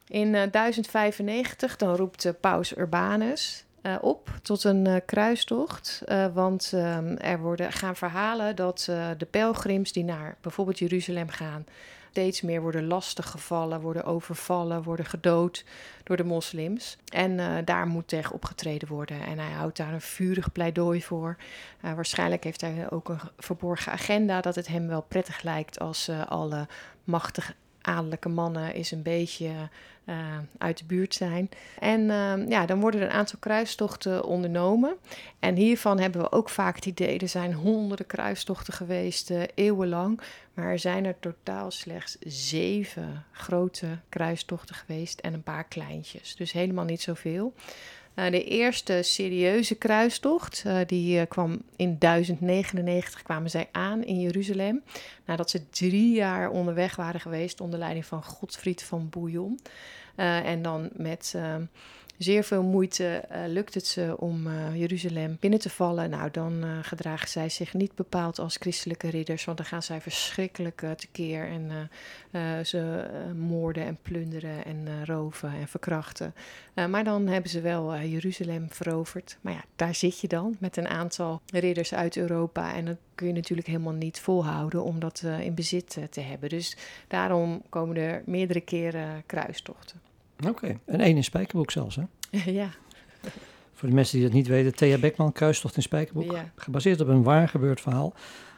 In 0.07 0.27
uh, 0.27 0.43
eh, 0.43 0.51
1095 0.51 1.77
dan 1.77 1.95
roept 1.95 2.25
uh, 2.25 2.31
paus 2.39 2.77
Urbanus 2.77 3.65
op 4.01 4.29
tot 4.41 4.63
een 4.63 5.01
kruistocht. 5.05 6.01
Want 6.33 6.71
um, 6.75 7.17
er 7.17 7.39
worden, 7.39 7.71
gaan 7.71 7.95
verhalen 7.95 8.55
dat 8.55 8.83
de 9.17 9.27
pelgrims 9.29 9.91
die 9.91 10.03
naar 10.03 10.37
bijvoorbeeld 10.41 10.79
Jeruzalem 10.79 11.29
gaan, 11.29 11.65
steeds 12.11 12.41
meer 12.41 12.61
worden 12.61 12.87
lastiggevallen, 12.87 13.81
worden 13.81 14.03
overvallen, 14.03 14.83
worden 14.83 15.05
gedood 15.05 15.63
door 16.03 16.17
de 16.17 16.23
moslims. 16.23 16.97
En 17.13 17.31
uh, 17.31 17.57
daar 17.65 17.87
moet 17.87 18.07
tegen 18.07 18.33
opgetreden 18.35 18.87
worden. 18.87 19.21
En 19.21 19.39
hij 19.39 19.51
houdt 19.51 19.77
daar 19.77 19.93
een 19.93 20.01
vurig 20.01 20.51
pleidooi 20.51 21.03
voor. 21.03 21.37
Uh, 21.85 21.93
waarschijnlijk 21.93 22.43
heeft 22.43 22.61
hij 22.61 22.89
ook 22.89 23.09
een 23.09 23.19
verborgen 23.37 23.91
agenda 23.91 24.41
dat 24.41 24.55
het 24.55 24.67
hem 24.67 24.87
wel 24.87 25.01
prettig 25.01 25.41
lijkt 25.41 25.79
als 25.79 26.09
uh, 26.09 26.25
alle 26.27 26.67
machtige 27.03 27.53
adellijke 27.81 28.29
mannen 28.29 28.73
is 28.73 28.91
een 28.91 29.01
beetje 29.01 29.51
uh, 30.05 30.15
uit 30.57 30.77
de 30.77 30.85
buurt 30.85 31.13
zijn. 31.13 31.49
En 31.79 32.01
uh, 32.01 32.49
ja, 32.49 32.65
dan 32.65 32.79
worden 32.79 33.01
er 33.01 33.05
een 33.05 33.13
aantal 33.13 33.39
kruistochten 33.39 34.23
ondernomen. 34.23 34.95
En 35.39 35.55
hiervan 35.55 35.99
hebben 35.99 36.21
we 36.21 36.31
ook 36.31 36.49
vaak 36.49 36.75
het 36.75 36.85
idee, 36.85 37.19
er 37.19 37.27
zijn 37.27 37.53
honderden 37.53 38.05
kruistochten 38.05 38.73
geweest, 38.73 39.29
uh, 39.29 39.41
eeuwenlang. 39.55 40.21
Maar 40.53 40.65
er 40.65 40.79
zijn 40.79 41.05
er 41.05 41.19
totaal 41.19 41.71
slechts 41.71 42.17
zeven 42.25 43.25
grote 43.31 43.87
kruistochten 44.09 44.75
geweest 44.75 45.19
en 45.19 45.33
een 45.33 45.43
paar 45.43 45.63
kleintjes. 45.63 46.35
Dus 46.35 46.51
helemaal 46.51 46.85
niet 46.85 47.01
zoveel. 47.01 47.53
Uh, 48.15 48.29
de 48.29 48.43
eerste 48.43 49.01
serieuze 49.03 49.75
kruistocht, 49.75 50.63
uh, 50.67 50.79
die 50.85 51.19
uh, 51.19 51.21
kwam 51.27 51.61
in 51.75 51.95
1099 51.99 53.21
kwamen 53.23 53.49
zij 53.49 53.69
aan 53.71 54.03
in 54.03 54.19
Jeruzalem. 54.19 54.83
Nadat 55.25 55.49
ze 55.49 55.69
drie 55.69 56.13
jaar 56.13 56.49
onderweg 56.49 56.95
waren 56.95 57.19
geweest 57.19 57.61
onder 57.61 57.79
leiding 57.79 58.05
van 58.05 58.23
Godfried 58.23 58.83
van 58.83 59.09
Bouillon. 59.09 59.59
en 60.15 60.61
dan 60.61 60.89
met 60.93 61.35
zeer 62.23 62.43
veel 62.43 62.63
moeite 62.63 63.23
uh, 63.31 63.37
lukt 63.47 63.73
het 63.73 63.87
ze 63.87 64.15
om 64.17 64.47
uh, 64.47 64.75
Jeruzalem 64.75 65.37
binnen 65.39 65.59
te 65.59 65.69
vallen. 65.69 66.09
Nou, 66.09 66.31
dan 66.31 66.63
uh, 66.63 66.77
gedragen 66.81 67.29
zij 67.29 67.49
zich 67.49 67.73
niet 67.73 67.95
bepaald 67.95 68.39
als 68.39 68.55
christelijke 68.55 69.09
ridders, 69.09 69.45
want 69.45 69.57
dan 69.57 69.65
gaan 69.65 69.83
zij 69.83 70.01
verschrikkelijk 70.01 70.85
tekeer 70.97 71.47
en 71.47 71.89
ze 72.65 73.09
moorden 73.35 73.85
en 73.85 73.97
plunderen 74.01 74.65
en 74.65 75.05
roven 75.05 75.49
en 75.49 75.67
verkrachten. 75.67 76.33
maar 76.89 77.03
dan 77.03 77.27
hebben 77.27 77.49
ze 77.49 77.61
wel 77.61 77.99
Jeruzalem 77.99 78.67
veroverd. 78.69 79.37
Maar 79.41 79.53
ja, 79.53 79.63
daar 79.75 79.95
zit 79.95 80.19
je 80.19 80.27
dan 80.27 80.55
met 80.59 80.77
een 80.77 80.87
aantal 80.87 81.41
ridders 81.45 81.93
uit 81.93 82.17
Europa 82.17 82.73
en 82.73 82.85
dat 82.85 82.97
kun 83.15 83.27
je 83.27 83.33
natuurlijk 83.33 83.67
helemaal 83.67 83.93
niet 83.93 84.19
volhouden 84.19 84.83
om 84.83 84.99
dat 84.99 85.23
in 85.39 85.55
bezit 85.55 85.97
te 86.09 86.21
hebben. 86.21 86.49
Dus 86.49 86.77
daarom 87.07 87.61
komen 87.69 87.95
er 87.95 88.23
meerdere 88.25 88.61
keren 88.61 89.23
kruistochten. 89.25 90.10
Oké, 90.47 90.79
en 90.85 90.99
één 90.99 91.15
in 91.15 91.23
Spijkerboek 91.23 91.71
zelfs, 91.71 91.95
hè? 91.95 92.03
ja. 92.61 92.69
Voor 93.73 93.89
de 93.89 93.95
mensen 93.95 94.17
die 94.17 94.25
dat 94.25 94.35
niet 94.35 94.47
weten, 94.47 94.75
Thea 94.75 94.97
Beckman, 94.97 95.31
Kruistocht 95.31 95.75
in 95.75 95.81
Spijkerboek. 95.81 96.37
Gebaseerd 96.55 97.01
op 97.01 97.07
een 97.07 97.23
waar 97.23 97.47
gebeurd 97.49 97.81
verhaal. 97.81 98.13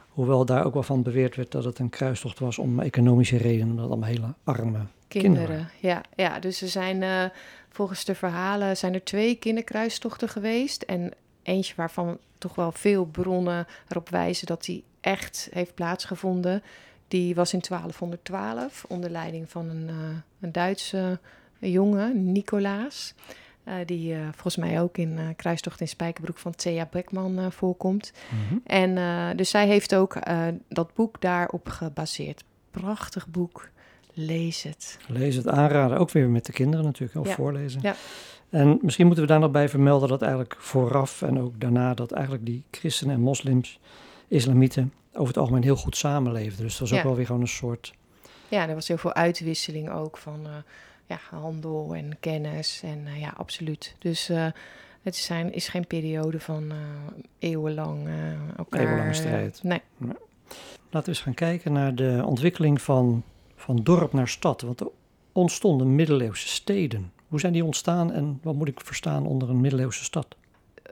Hoewel 0.08 0.44
daar 0.44 0.64
ook 0.64 0.74
wel 0.74 0.82
van 0.82 1.02
beweerd 1.02 1.36
werd 1.36 1.50
dat 1.50 1.64
het 1.64 1.78
een 1.78 1.90
kruistocht 1.90 2.38
was 2.38 2.58
om 2.58 2.80
economische 2.80 3.36
redenen. 3.36 3.76
Dat 3.76 3.88
allemaal 3.88 4.08
hele 4.08 4.34
arme 4.44 4.86
kinderen. 5.08 5.46
kinderen. 5.46 5.70
Ja, 5.80 6.02
ja, 6.16 6.38
dus 6.38 6.62
er 6.62 6.68
zijn 6.68 7.02
uh, 7.02 7.24
volgens 7.68 8.04
de 8.04 8.14
verhalen 8.14 8.76
zijn 8.76 8.94
er 8.94 9.04
twee 9.04 9.34
kinderkruistochten 9.34 10.28
geweest. 10.28 10.82
En 10.82 11.12
eentje 11.42 11.74
waarvan 11.76 12.18
toch 12.38 12.54
wel 12.54 12.72
veel 12.72 13.04
bronnen 13.04 13.66
erop 13.88 14.08
wijzen 14.08 14.46
dat 14.46 14.64
die 14.64 14.84
echt 15.00 15.48
heeft 15.52 15.74
plaatsgevonden. 15.74 16.62
Die 17.08 17.34
was 17.34 17.52
in 17.52 17.62
1212 17.68 18.84
onder 18.88 19.10
leiding 19.10 19.50
van 19.50 19.68
een, 19.68 19.88
uh, 19.88 19.94
een 20.40 20.52
Duitse 20.52 21.18
jongen, 21.70 22.32
Nicolaas. 22.32 23.14
Uh, 23.68 23.74
die 23.86 24.14
uh, 24.14 24.20
volgens 24.22 24.56
mij 24.56 24.80
ook 24.80 24.98
in 24.98 25.12
uh, 25.18 25.26
Kruistocht 25.36 25.80
in 25.80 25.88
Spijkerbroek 25.88 26.38
van 26.38 26.54
Thea 26.54 26.88
Beckman 26.90 27.52
voorkomt. 27.52 28.12
Mm 28.30 28.38
-hmm. 28.48 28.62
En 28.64 29.36
dus 29.36 29.50
zij 29.50 29.66
heeft 29.66 29.94
ook 29.94 30.16
dat 30.68 30.94
boek 30.94 31.20
daarop 31.20 31.68
gebaseerd. 31.68 32.44
Prachtig 32.70 33.28
boek. 33.28 33.68
Lees 34.14 34.62
het. 34.62 34.98
Lees 35.06 35.36
het 35.36 35.48
aanraden. 35.48 35.98
Ook 35.98 36.10
weer 36.10 36.28
met 36.28 36.46
de 36.46 36.52
kinderen 36.52 36.84
natuurlijk. 36.84 37.20
Of 37.20 37.28
ja. 37.28 37.34
voorlezen. 37.34 37.80
Ja. 37.82 37.94
En 38.50 38.78
misschien 38.82 39.06
moeten 39.06 39.24
we 39.24 39.30
daar 39.30 39.40
nog 39.40 39.50
bij 39.50 39.68
vermelden 39.68 40.08
dat 40.08 40.22
eigenlijk 40.22 40.56
vooraf 40.58 41.22
en 41.22 41.40
ook 41.40 41.60
daarna 41.60 41.94
dat 41.94 42.12
eigenlijk 42.12 42.46
die 42.46 42.64
christenen 42.70 43.14
en 43.14 43.20
moslims, 43.20 43.78
islamieten, 44.28 44.92
over 45.12 45.26
het 45.26 45.38
algemeen 45.38 45.62
heel 45.62 45.76
goed 45.76 45.96
samenleefden. 45.96 46.64
Dus 46.64 46.78
dat 46.78 46.88
was 46.88 46.98
ook 46.98 47.04
wel 47.04 47.16
weer 47.16 47.26
gewoon 47.26 47.40
een 47.40 47.48
soort... 47.48 47.94
Ja, 48.48 48.68
er 48.68 48.74
was 48.74 48.88
heel 48.88 48.98
veel 48.98 49.14
uitwisseling 49.14 49.90
ook 49.90 50.16
van 50.16 50.46
ja, 51.06 51.18
handel 51.30 51.94
en 51.94 52.16
kennis. 52.20 52.80
En 52.84 53.06
uh, 53.06 53.20
ja, 53.20 53.34
absoluut. 53.36 53.94
Dus 53.98 54.30
uh, 54.30 54.46
het 55.02 55.16
zijn, 55.16 55.52
is 55.52 55.68
geen 55.68 55.86
periode 55.86 56.40
van 56.40 56.64
uh, 56.64 56.78
eeuwenlang 57.38 58.08
elkaar... 58.56 58.80
Eeuwenlange 58.80 59.12
strijd. 59.12 59.62
Nee. 59.62 59.80
nee. 59.96 60.16
Laten 60.90 61.12
we 61.12 61.16
eens 61.16 61.20
gaan 61.20 61.34
kijken 61.34 61.72
naar 61.72 61.94
de 61.94 62.22
ontwikkeling 62.24 62.82
van, 62.82 63.22
van 63.56 63.76
dorp 63.82 64.12
naar 64.12 64.28
stad. 64.28 64.60
Want 64.60 64.80
er 64.80 64.88
ontstonden 65.32 65.94
middeleeuwse 65.94 66.48
steden. 66.48 67.12
Hoe 67.28 67.40
zijn 67.40 67.52
die 67.52 67.64
ontstaan 67.64 68.12
en 68.12 68.38
wat 68.42 68.54
moet 68.54 68.68
ik 68.68 68.80
verstaan 68.80 69.26
onder 69.26 69.50
een 69.50 69.60
middeleeuwse 69.60 70.04
stad? 70.04 70.36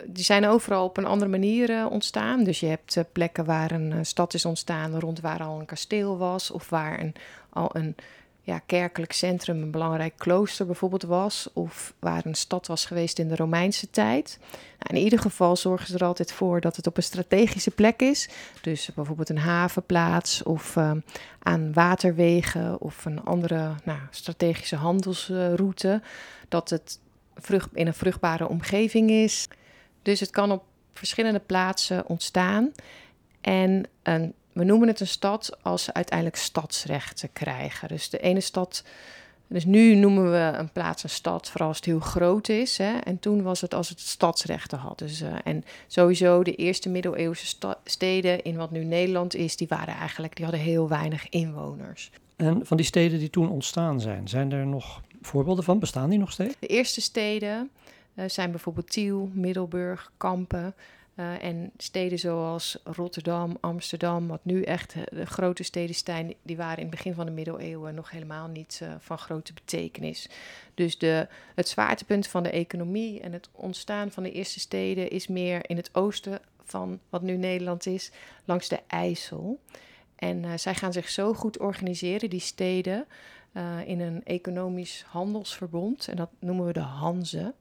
die 0.07 0.25
zijn 0.25 0.47
overal 0.47 0.85
op 0.85 0.97
een 0.97 1.05
andere 1.05 1.31
manier 1.31 1.89
ontstaan. 1.89 2.45
Dus 2.45 2.61
je 2.61 2.67
hebt 2.67 3.05
plekken 3.13 3.45
waar 3.45 3.71
een 3.71 4.07
stad 4.07 4.35
is 4.35 4.45
ontstaan 4.45 5.01
rond 5.01 5.21
waar 5.21 5.43
al 5.43 5.61
een 5.61 5.67
kasteel 5.67 6.19
was, 6.19 6.51
of 6.51 6.71
waar 6.71 7.01
een, 7.01 7.15
al 7.51 7.71
een 7.73 7.97
ja, 8.45 8.59
kerkelijk 8.59 9.13
centrum, 9.13 9.63
een 9.63 9.71
belangrijk 9.71 10.15
klooster 10.17 10.67
bijvoorbeeld 10.67 11.03
was, 11.03 11.49
of 11.53 11.95
waar 11.99 12.27
een 12.27 12.35
stad 12.35 12.67
was 12.67 12.85
geweest 12.85 13.19
in 13.19 13.29
de 13.29 13.37
Romeinse 13.37 13.91
tijd. 13.91 14.39
Nou, 14.79 14.97
in 14.97 15.05
ieder 15.05 15.19
geval 15.19 15.57
zorgen 15.57 15.87
ze 15.87 15.95
er 15.95 16.05
altijd 16.05 16.33
voor 16.33 16.61
dat 16.61 16.77
het 16.77 16.87
op 16.87 16.97
een 16.97 17.03
strategische 17.03 17.71
plek 17.71 18.01
is. 18.01 18.29
Dus 18.61 18.91
bijvoorbeeld 18.95 19.29
een 19.29 19.39
havenplaats 19.39 20.43
of 20.43 20.77
uh, 20.77 20.91
aan 21.39 21.73
waterwegen 21.73 22.81
of 22.81 23.05
een 23.05 23.25
andere 23.25 23.75
nou, 23.85 23.99
strategische 24.11 24.77
handelsroute. 24.77 26.03
Dat 26.49 26.71
het 26.71 26.99
vrucht, 27.35 27.69
in 27.73 27.87
een 27.87 27.95
vruchtbare 27.95 28.49
omgeving 28.49 29.11
is. 29.11 29.49
Dus 30.03 30.21
het 30.21 30.31
kan 30.31 30.51
op 30.51 30.65
verschillende 30.93 31.41
plaatsen 31.41 32.07
ontstaan. 32.07 32.73
En 33.41 33.89
een 34.03 34.35
we 34.53 34.65
noemen 34.65 34.89
het 34.89 35.01
een 35.01 35.07
stad 35.07 35.57
als 35.63 35.85
ze 35.85 35.95
uiteindelijk 35.95 36.37
stadsrechten 36.39 37.33
krijgen. 37.33 37.89
Dus 37.89 38.11
de 38.11 38.19
ene 38.19 38.41
stad. 38.41 38.85
Dus 39.47 39.65
nu 39.65 39.95
noemen 39.95 40.31
we 40.31 40.59
een 40.59 40.73
plaats 40.73 41.03
een 41.03 41.11
stad, 41.11 41.51
vooral 41.51 41.69
als 41.69 41.77
het 41.77 41.87
heel 41.87 42.01
groot 42.01 42.49
is. 42.49 42.79
Hè? 42.79 42.99
En 42.99 43.19
toen 43.19 43.43
was 43.43 43.61
het 43.61 43.75
als 43.75 43.89
het 43.89 44.01
stadsrechten 44.01 44.79
had. 44.79 44.99
Dus, 44.99 45.23
uh, 45.23 45.35
en 45.45 45.65
sowieso 45.87 46.43
de 46.43 46.55
eerste 46.55 46.89
middeleeuwse 46.89 47.57
steden 47.85 48.43
in 48.43 48.57
wat 48.57 48.71
nu 48.71 48.85
Nederland 48.85 49.35
is, 49.35 49.57
die 49.57 49.69
waren 49.69 49.95
eigenlijk, 49.95 50.37
die 50.37 50.45
hadden 50.45 50.65
heel 50.65 50.89
weinig 50.89 51.29
inwoners. 51.29 52.11
En 52.37 52.67
van 52.67 52.77
die 52.77 52.87
steden 52.87 53.19
die 53.19 53.31
toen 53.31 53.51
ontstaan 53.51 54.01
zijn, 54.01 54.29
zijn 54.29 54.53
er 54.53 54.67
nog 54.67 55.01
voorbeelden 55.23 55.65
van? 55.65 55.79
Bestaan 55.79 56.11
die 56.11 56.19
nog 56.19 56.33
steeds? 56.33 56.55
De 56.59 56.67
eerste 56.67 57.01
steden 57.01 57.71
uh, 58.15 58.25
zijn 58.29 58.51
bijvoorbeeld 58.51 58.91
Tiel, 58.91 59.31
Middelburg, 59.33 60.13
Kampen. 60.17 60.75
Uh, 61.17 61.45
en 61.45 61.71
steden 61.77 62.19
zoals 62.19 62.79
Rotterdam, 62.85 63.57
Amsterdam, 63.61 64.29
wat 64.29 64.45
nu 64.45 64.63
echt 64.63 64.95
eh, 64.95 65.03
de 65.11 65.27
grote 65.27 65.63
steden 65.63 65.95
zijn, 65.95 66.35
die 66.43 66.57
waren 66.57 66.77
in 66.77 66.87
het 66.87 66.91
begin 66.91 67.15
van 67.15 67.27
de 67.27 67.33
middeleeuwen 67.33 67.95
nog 67.95 68.11
helemaal 68.11 68.49
niet 68.49 68.81
uh, 68.83 68.95
van 68.99 69.19
grote 69.19 69.53
betekenis. 69.53 70.29
Dus 70.75 70.99
de, 70.99 71.29
het 71.55 71.69
zwaartepunt 71.69 72.27
van 72.27 72.43
de 72.43 72.51
economie 72.51 73.21
en 73.21 73.33
het 73.33 73.49
ontstaan 73.53 74.11
van 74.11 74.23
de 74.23 74.33
eerste 74.33 74.61
steden 74.61 75.11
is 75.11 75.27
meer 75.27 75.71
in 75.71 75.77
het 75.77 75.95
oosten 75.95 76.41
van 76.65 77.01
wat 77.09 77.23
nu 77.23 77.37
Nederland 77.37 77.87
is, 77.87 78.11
langs 78.45 78.69
de 78.69 78.81
IJssel. 78.87 79.61
En 80.17 80.59
zij 80.59 80.75
gaan 80.75 80.93
zich 80.93 81.09
zo 81.09 81.35
goed 81.35 81.59
organiseren, 81.59 82.31
die 82.31 82.41
steden, 82.41 83.07
in 83.87 84.01
een 84.01 84.25
economisch 84.25 85.05
handelsverbond. 85.09 86.09
En 86.09 86.17
dat 86.17 86.31
noemen 86.39 86.67
we 86.67 86.73
de 86.73 86.81
Hanze. 86.81 87.55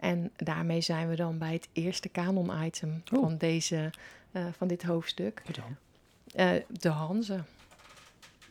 En 0.00 0.30
daarmee 0.36 0.80
zijn 0.80 1.08
we 1.08 1.16
dan 1.16 1.38
bij 1.38 1.52
het 1.52 1.68
eerste 1.72 2.08
kanon-item 2.08 3.02
oh. 3.12 3.20
van, 3.20 3.36
deze, 3.36 3.90
uh, 4.32 4.44
van 4.56 4.68
dit 4.68 4.82
hoofdstuk. 4.82 5.42
Wat 5.46 5.54
dan? 5.54 5.76
Uh, 6.46 6.62
de 6.68 6.88
Hanze. 6.88 7.40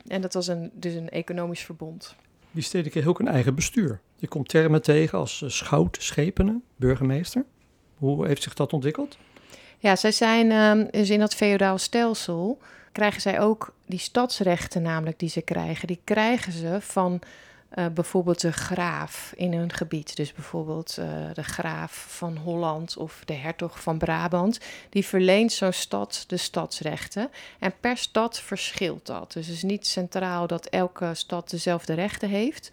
En 0.08 0.22
dat 0.22 0.34
was 0.34 0.48
een, 0.48 0.72
dus 0.74 0.94
een 0.94 1.10
economisch 1.10 1.62
verbond. 1.62 2.16
Die 2.52 2.64
steden 2.64 2.92
kregen 2.92 3.10
ook 3.10 3.20
een 3.20 3.28
eigen 3.28 3.56
bestuur. 3.56 4.00
Je 4.16 4.28
komt 4.28 4.50
termen 4.50 4.82
tegen 4.82 5.18
als 5.18 5.42
uh, 5.42 5.50
schout, 5.50 5.98
schepenen, 6.00 6.64
burgemeester. 6.76 7.46
Hoe 7.98 8.28
heeft 8.28 8.44
zich 8.44 8.54
dat 8.54 8.74
ontwikkeld? 8.74 9.18
Ja, 9.78 9.96
zij 9.96 10.12
zijn 10.12 10.52
um, 10.52 10.88
dus 10.92 11.10
in 11.10 11.20
dat 11.20 11.36
feodaal 11.36 11.78
stelsel 11.78 12.60
krijgen 12.92 13.22
zij 13.22 13.40
ook 13.40 13.74
die 13.86 14.00
stadsrechten 14.00 14.82
namelijk 14.82 15.20
die 15.20 15.30
ze 15.30 15.42
krijgen. 15.42 15.88
Die 15.88 16.02
krijgen 16.04 16.52
ze 16.52 16.78
van 16.82 17.20
uh, 17.76 17.86
bijvoorbeeld 17.88 18.42
de 18.42 18.52
graaf 18.52 19.34
in 19.36 19.54
een 19.54 19.74
gebied. 19.74 20.16
Dus 20.16 20.34
bijvoorbeeld 20.34 20.98
uh, 21.00 21.06
de 21.34 21.44
graaf 21.44 22.06
van 22.08 22.38
Holland 22.38 22.98
of 22.98 23.22
de 23.26 23.34
hertog 23.34 23.82
van 23.82 23.98
Brabant. 23.98 24.60
Die 24.90 25.06
verleent 25.06 25.52
zo'n 25.52 25.74
stad 25.74 26.24
de 26.28 26.38
stadsrechten. 26.38 27.30
En 27.60 27.74
per 27.80 27.98
stad 27.98 28.40
verschilt 28.40 29.06
dat. 29.06 29.34
Dus 29.34 29.48
het 29.48 29.56
is 29.56 29.64
niet 29.64 29.88
centraal 29.88 30.48
dat 30.48 30.66
elke 30.66 31.14
stad 31.14 31.50
dezelfde 31.50 31.94
rechten 31.94 32.30
heeft. 32.30 32.72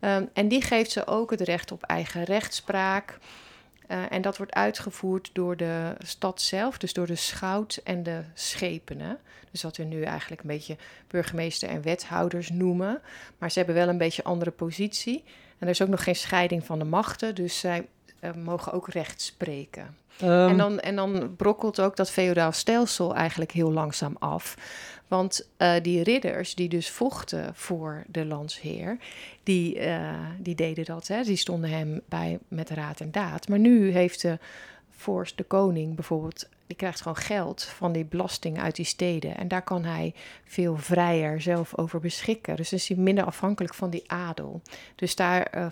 Um, 0.00 0.28
en 0.32 0.48
die 0.48 0.62
geeft 0.62 0.90
ze 0.90 1.06
ook 1.06 1.30
het 1.30 1.40
recht 1.40 1.72
op 1.72 1.82
eigen 1.82 2.24
rechtspraak. 2.24 3.18
Uh, 3.92 3.98
en 4.08 4.22
dat 4.22 4.36
wordt 4.36 4.52
uitgevoerd 4.52 5.30
door 5.32 5.56
de 5.56 5.94
stad 5.98 6.40
zelf, 6.40 6.78
dus 6.78 6.92
door 6.92 7.06
de 7.06 7.16
schout 7.16 7.80
en 7.84 8.02
de 8.02 8.22
schepenen. 8.34 9.18
Dus 9.50 9.62
wat 9.62 9.76
we 9.76 9.82
nu 9.82 10.02
eigenlijk 10.02 10.40
een 10.40 10.48
beetje 10.48 10.76
burgemeester 11.06 11.68
en 11.68 11.82
wethouders 11.82 12.50
noemen. 12.50 13.00
Maar 13.38 13.50
ze 13.50 13.58
hebben 13.58 13.76
wel 13.76 13.88
een 13.88 13.98
beetje 13.98 14.24
andere 14.24 14.50
positie. 14.50 15.24
En 15.58 15.66
er 15.66 15.68
is 15.68 15.82
ook 15.82 15.88
nog 15.88 16.04
geen 16.04 16.16
scheiding 16.16 16.64
van 16.64 16.78
de 16.78 16.84
machten, 16.84 17.34
dus 17.34 17.58
zij 17.58 17.86
uh, 18.20 18.32
mogen 18.34 18.72
ook 18.72 18.88
recht 18.88 19.20
spreken. 19.20 19.96
Um. 20.22 20.48
En, 20.48 20.56
dan, 20.56 20.80
en 20.80 20.96
dan 20.96 21.36
brokkelt 21.36 21.80
ook 21.80 21.96
dat 21.96 22.10
feodaal 22.10 22.52
stelsel 22.52 23.14
eigenlijk 23.14 23.50
heel 23.50 23.72
langzaam 23.72 24.16
af. 24.18 24.56
Want 25.12 25.48
uh, 25.58 25.74
die 25.82 26.02
ridders 26.02 26.54
die 26.54 26.68
dus 26.68 26.90
vochten 26.90 27.54
voor 27.54 28.04
de 28.06 28.24
landsheer, 28.24 28.98
die, 29.42 29.78
uh, 29.78 30.26
die 30.38 30.54
deden 30.54 30.84
dat. 30.84 31.08
Hè? 31.08 31.22
Die 31.22 31.36
stonden 31.36 31.70
hem 31.70 32.00
bij 32.08 32.38
met 32.48 32.70
raad 32.70 33.00
en 33.00 33.10
daad. 33.10 33.48
Maar 33.48 33.58
nu 33.58 33.90
heeft 33.90 34.22
de 34.22 34.38
vorst, 34.90 35.36
de 35.36 35.44
koning 35.44 35.94
bijvoorbeeld, 35.94 36.48
die 36.72 36.80
krijgt 36.80 37.00
gewoon 37.00 37.16
geld 37.16 37.62
van 37.62 37.92
die 37.92 38.04
belasting 38.04 38.60
uit 38.60 38.76
die 38.76 38.84
steden. 38.84 39.36
En 39.36 39.48
daar 39.48 39.62
kan 39.62 39.84
hij 39.84 40.14
veel 40.44 40.76
vrijer 40.76 41.40
zelf 41.40 41.76
over 41.76 42.00
beschikken. 42.00 42.56
Dus 42.56 42.72
is 42.72 42.88
hij 42.88 42.96
minder 42.96 43.24
afhankelijk 43.24 43.74
van 43.74 43.90
die 43.90 44.10
adel. 44.10 44.62
Dus 44.94 45.16
daar 45.16 45.52
uh, 45.56 45.66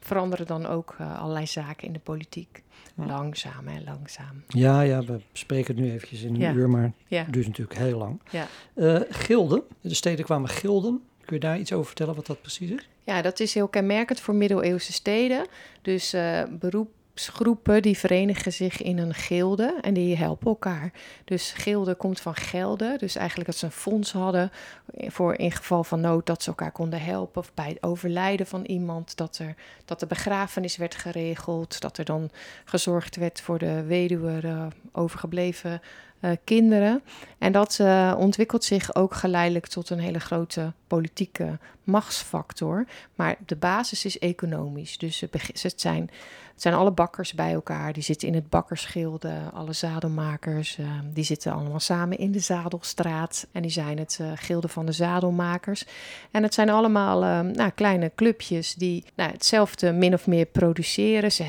veranderen 0.00 0.46
dan 0.46 0.66
ook 0.66 0.96
allerlei 1.18 1.46
zaken 1.46 1.86
in 1.86 1.92
de 1.92 1.98
politiek. 1.98 2.62
Langzaam 2.94 3.68
en 3.68 3.84
langzaam. 3.84 4.42
Ja, 4.48 4.80
ja, 4.80 5.04
we 5.04 5.20
spreken 5.32 5.74
het 5.74 5.84
nu 5.84 5.90
eventjes 5.92 6.22
in 6.22 6.42
een 6.42 6.56
uur, 6.56 6.68
maar 6.68 6.92
het 7.08 7.32
duurt 7.32 7.46
natuurlijk 7.46 7.78
heel 7.78 7.98
lang. 7.98 8.20
Ja. 8.30 8.46
Uh, 8.74 9.00
gilden, 9.08 9.62
de 9.80 9.94
steden 9.94 10.24
kwamen 10.24 10.48
gilden. 10.48 11.02
Kun 11.24 11.36
je 11.36 11.42
daar 11.42 11.58
iets 11.58 11.72
over 11.72 11.86
vertellen 11.86 12.14
wat 12.14 12.26
dat 12.26 12.40
precies 12.40 12.70
is? 12.70 12.88
Ja, 13.04 13.22
dat 13.22 13.40
is 13.40 13.54
heel 13.54 13.68
kenmerkend 13.68 14.20
voor 14.20 14.34
middeleeuwse 14.34 14.92
steden. 14.92 15.46
Dus 15.82 16.14
uh, 16.14 16.42
beroep 16.50 16.90
groepen 17.14 17.82
die 17.82 17.98
verenigen 17.98 18.52
zich 18.52 18.82
in 18.82 18.98
een 18.98 19.14
gilde 19.14 19.78
en 19.80 19.94
die 19.94 20.16
helpen 20.16 20.46
elkaar. 20.46 20.92
Dus 21.24 21.52
gilde 21.52 21.94
komt 21.94 22.20
van 22.20 22.34
gelden, 22.34 22.98
dus 22.98 23.16
eigenlijk 23.16 23.48
dat 23.48 23.58
ze 23.58 23.66
een 23.66 23.72
fonds 23.72 24.12
hadden 24.12 24.50
voor 24.96 25.34
in 25.34 25.52
geval 25.52 25.84
van 25.84 26.00
nood 26.00 26.26
dat 26.26 26.42
ze 26.42 26.48
elkaar 26.48 26.72
konden 26.72 27.00
helpen 27.00 27.42
of 27.42 27.54
bij 27.54 27.68
het 27.68 27.82
overlijden 27.82 28.46
van 28.46 28.64
iemand 28.64 29.16
dat 29.16 29.38
er 29.38 29.54
dat 29.84 30.00
de 30.00 30.06
begrafenis 30.06 30.76
werd 30.76 30.94
geregeld, 30.94 31.80
dat 31.80 31.98
er 31.98 32.04
dan 32.04 32.30
gezorgd 32.64 33.16
werd 33.16 33.40
voor 33.40 33.58
de 33.58 33.82
weduwe 33.82 34.40
uh, 34.44 34.66
overgebleven 34.92 35.80
uh, 36.24 36.30
kinderen. 36.44 37.02
En 37.38 37.52
dat 37.52 37.78
uh, 37.80 38.14
ontwikkelt 38.18 38.64
zich 38.64 38.94
ook 38.94 39.14
geleidelijk 39.14 39.66
tot 39.66 39.90
een 39.90 39.98
hele 39.98 40.20
grote 40.20 40.72
politieke 40.86 41.58
machtsfactor. 41.84 42.86
Maar 43.14 43.36
de 43.46 43.56
basis 43.56 44.04
is 44.04 44.18
economisch. 44.18 44.98
Dus 44.98 45.20
het 45.62 45.80
zijn 45.80 46.10
het 46.52 46.62
zijn 46.62 46.74
alle 46.74 46.90
bakkers 46.90 47.34
bij 47.34 47.52
elkaar. 47.52 47.92
Die 47.92 48.02
zitten 48.02 48.28
in 48.28 48.34
het 48.34 48.48
bakkersgilde. 48.48 49.32
Alle 49.54 49.72
zadelmakers. 49.72 50.78
Uh, 50.78 50.86
die 51.12 51.24
zitten 51.24 51.52
allemaal 51.52 51.80
samen 51.80 52.18
in 52.18 52.32
de 52.32 52.38
Zadelstraat. 52.38 53.46
En 53.52 53.62
die 53.62 53.70
zijn 53.70 53.98
het 53.98 54.20
gilde 54.34 54.68
van 54.68 54.86
de 54.86 54.92
zadelmakers. 54.92 55.86
En 56.30 56.42
het 56.42 56.54
zijn 56.54 56.70
allemaal 56.70 57.42
nou, 57.42 57.70
kleine 57.70 58.12
clubjes 58.14 58.74
die 58.74 59.04
nou, 59.14 59.30
hetzelfde 59.30 59.92
min 59.92 60.14
of 60.14 60.26
meer 60.26 60.46
produceren. 60.46 61.32
Ze 61.32 61.44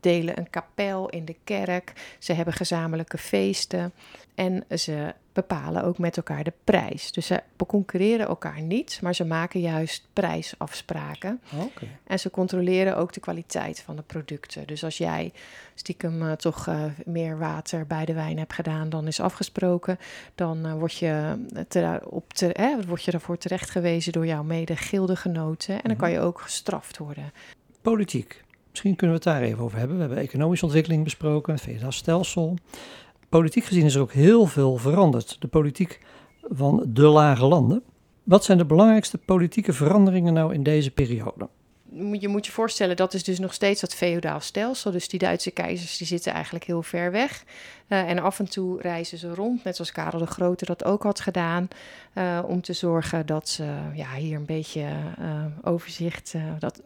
delen 0.00 0.38
een 0.38 0.50
kapel 0.50 1.08
in 1.08 1.24
de 1.24 1.36
kerk. 1.44 1.92
Ze 2.18 2.32
hebben 2.32 2.54
gezamenlijke 2.54 3.18
feesten. 3.18 3.92
En 4.34 4.64
ze 4.78 5.14
bepalen 5.32 5.84
ook 5.84 5.98
met 5.98 6.16
elkaar 6.16 6.44
de 6.44 6.52
prijs. 6.64 7.12
Dus 7.12 7.26
ze 7.26 7.42
concurreren 7.66 8.26
elkaar 8.26 8.60
niet, 8.60 8.98
maar 9.02 9.14
ze 9.14 9.24
maken 9.24 9.60
juist 9.60 10.08
prijsafspraken. 10.12 11.40
Okay. 11.54 11.88
En 12.04 12.18
ze 12.18 12.30
controleren 12.30 12.96
ook 12.96 13.12
de 13.12 13.20
kwaliteit 13.20 13.80
van 13.80 13.96
de 13.96 14.02
producten. 14.02 14.66
Dus 14.66 14.84
als 14.84 14.98
jij 14.98 15.32
stiekem 15.74 16.22
uh, 16.22 16.32
toch 16.32 16.66
uh, 16.66 16.84
meer 17.04 17.38
water 17.38 17.86
bij 17.86 18.04
de 18.04 18.12
wijn 18.12 18.38
hebt 18.38 18.52
gedaan 18.52 18.88
dan 18.88 19.06
is 19.06 19.20
afgesproken, 19.20 19.98
dan 20.34 20.66
uh, 20.66 20.74
word, 20.74 20.94
je 20.94 21.44
te, 21.68 22.00
op 22.04 22.32
te, 22.32 22.52
eh, 22.52 22.76
word 22.86 23.04
je 23.04 23.10
daarvoor 23.10 23.36
gewezen 23.48 24.12
door 24.12 24.26
jouw 24.26 24.42
mede-gildegenoten. 24.42 25.74
En 25.74 25.88
dan 25.88 25.96
kan 25.96 26.10
je 26.10 26.20
ook 26.20 26.40
gestraft 26.40 26.98
worden. 26.98 27.32
Politiek. 27.82 28.44
Misschien 28.70 28.96
kunnen 28.96 29.16
we 29.16 29.22
het 29.24 29.34
daar 29.34 29.48
even 29.48 29.64
over 29.64 29.78
hebben. 29.78 29.96
We 29.96 30.02
hebben 30.02 30.22
economische 30.22 30.64
ontwikkeling 30.64 31.04
besproken, 31.04 31.52
het 31.52 31.62
federaal 31.62 31.92
stelsel 31.92 32.56
politiek 33.30 33.64
gezien 33.64 33.84
is 33.84 33.94
er 33.94 34.00
ook 34.00 34.12
heel 34.12 34.46
veel 34.46 34.76
veranderd. 34.76 35.36
De 35.40 35.48
politiek 35.48 36.00
van 36.42 36.84
de 36.88 37.06
lage 37.06 37.44
landen. 37.44 37.82
Wat 38.22 38.44
zijn 38.44 38.58
de 38.58 38.64
belangrijkste 38.64 39.18
politieke 39.18 39.72
veranderingen 39.72 40.32
nou 40.32 40.54
in 40.54 40.62
deze 40.62 40.90
periode? 40.90 41.48
Je 42.12 42.28
moet 42.28 42.46
je 42.46 42.52
voorstellen, 42.52 42.96
dat 42.96 43.14
is 43.14 43.24
dus 43.24 43.38
nog 43.38 43.54
steeds 43.54 43.80
dat 43.80 43.94
feodaal 43.94 44.40
stelsel. 44.40 44.90
Dus 44.90 45.08
die 45.08 45.18
Duitse 45.18 45.50
keizers 45.50 45.96
die 45.96 46.06
zitten 46.06 46.32
eigenlijk 46.32 46.64
heel 46.64 46.82
ver 46.82 47.10
weg. 47.10 47.44
Uh, 47.88 48.10
en 48.10 48.18
af 48.18 48.38
en 48.38 48.50
toe 48.50 48.80
reizen 48.80 49.18
ze 49.18 49.34
rond, 49.34 49.64
net 49.64 49.76
zoals 49.76 49.92
Karel 49.92 50.18
de 50.18 50.26
Grote 50.26 50.64
dat 50.64 50.84
ook 50.84 51.02
had 51.02 51.20
gedaan. 51.20 51.68
Uh, 52.14 52.42
om 52.46 52.60
te 52.60 52.72
zorgen 52.72 53.26
dat 53.26 53.48
ze 53.48 53.64
ja, 53.94 54.14
hier 54.14 54.36
een 54.36 54.44
beetje 54.44 54.86
uh, 55.20 55.44
overzicht, 55.62 56.34
dat, 56.58 56.82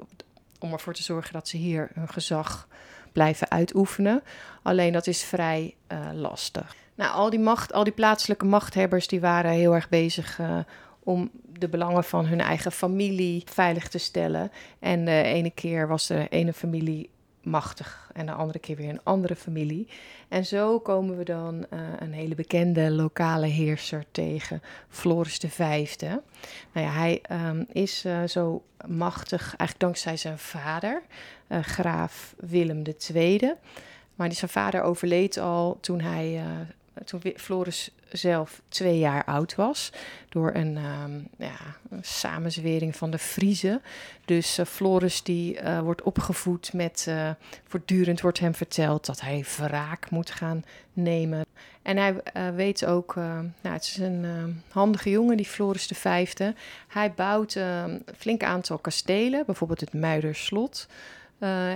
om 0.58 0.72
ervoor 0.72 0.94
te 0.94 1.02
zorgen 1.02 1.32
dat 1.32 1.48
ze 1.48 1.56
hier 1.56 1.90
hun 1.94 2.08
gezag 2.08 2.68
blijven 3.14 3.50
uitoefenen. 3.50 4.22
Alleen 4.62 4.92
dat 4.92 5.06
is 5.06 5.22
vrij 5.22 5.74
lastig. 6.14 6.74
Nou, 6.94 7.12
al 7.12 7.30
die 7.30 7.38
macht, 7.38 7.72
al 7.72 7.84
die 7.84 7.92
plaatselijke 7.92 8.44
machthebbers, 8.44 9.08
die 9.08 9.20
waren 9.20 9.50
heel 9.50 9.74
erg 9.74 9.88
bezig 9.88 10.40
om 11.02 11.30
de 11.58 11.68
belangen 11.68 12.04
van 12.04 12.26
hun 12.26 12.40
eigen 12.40 12.72
familie 12.72 13.42
veilig 13.46 13.88
te 13.88 13.98
stellen. 13.98 14.52
En 14.78 15.04
de 15.04 15.22
ene 15.22 15.50
keer 15.50 15.88
was 15.88 16.06
de 16.06 16.26
ene 16.28 16.52
familie 16.52 17.10
machtig 17.44 18.10
en 18.12 18.26
de 18.26 18.32
andere 18.32 18.58
keer 18.58 18.76
weer 18.76 18.88
een 18.88 19.00
andere 19.02 19.36
familie. 19.36 19.88
En 20.28 20.46
zo 20.46 20.78
komen 20.78 21.16
we 21.16 21.24
dan 21.24 21.54
uh, 21.54 21.80
een 21.98 22.12
hele 22.12 22.34
bekende 22.34 22.90
lokale 22.90 23.46
heerser 23.46 24.04
tegen, 24.10 24.62
Floris 24.88 25.36
V. 25.36 25.58
Nou 25.98 26.86
ja, 26.86 26.92
hij 26.92 27.22
um, 27.30 27.66
is 27.72 28.04
uh, 28.04 28.22
zo 28.24 28.62
machtig 28.86 29.42
eigenlijk 29.42 29.80
dankzij 29.80 30.16
zijn 30.16 30.38
vader, 30.38 31.02
uh, 31.48 31.58
graaf 31.62 32.34
Willem 32.38 32.82
II. 33.14 33.54
Maar 34.14 34.28
die, 34.28 34.38
zijn 34.38 34.50
vader 34.50 34.82
overleed 34.82 35.38
al 35.38 35.78
toen 35.80 36.00
hij 36.00 36.42
toen 37.04 37.22
Floris 37.36 37.90
zelf 38.10 38.62
twee 38.68 38.98
jaar 38.98 39.24
oud 39.24 39.54
was. 39.54 39.92
Door 40.28 40.54
een, 40.54 40.76
um, 40.76 41.28
ja, 41.38 41.56
samenzwering 42.00 42.96
van 42.96 43.10
de 43.10 43.18
Friezen. 43.18 43.82
Dus 44.24 44.58
uh, 44.58 44.66
Floris 44.66 45.22
die 45.22 45.60
uh, 45.60 45.80
wordt 45.80 46.02
opgevoed 46.02 46.72
met... 46.72 47.06
Uh, 47.08 47.30
voortdurend 47.66 48.20
wordt 48.20 48.38
hem 48.38 48.54
verteld 48.54 49.06
dat 49.06 49.20
hij 49.20 49.44
wraak 49.56 50.10
moet 50.10 50.30
gaan 50.30 50.64
nemen. 50.92 51.46
En 51.82 51.96
hij 51.96 52.22
weet 52.54 52.84
ook... 52.84 53.14
nou, 53.14 53.52
het 53.60 53.82
is 53.82 53.96
een 53.96 54.26
handige 54.68 55.10
jongen, 55.10 55.36
die 55.36 55.46
Floris 55.46 55.86
de 55.86 55.94
Vijfde. 55.94 56.54
Hij 56.88 57.12
bouwt 57.12 57.54
een 57.54 58.02
flink 58.16 58.42
aantal 58.42 58.78
kastelen. 58.78 59.42
Bijvoorbeeld 59.46 59.80
het 59.80 59.92
Muiderslot. 59.92 60.88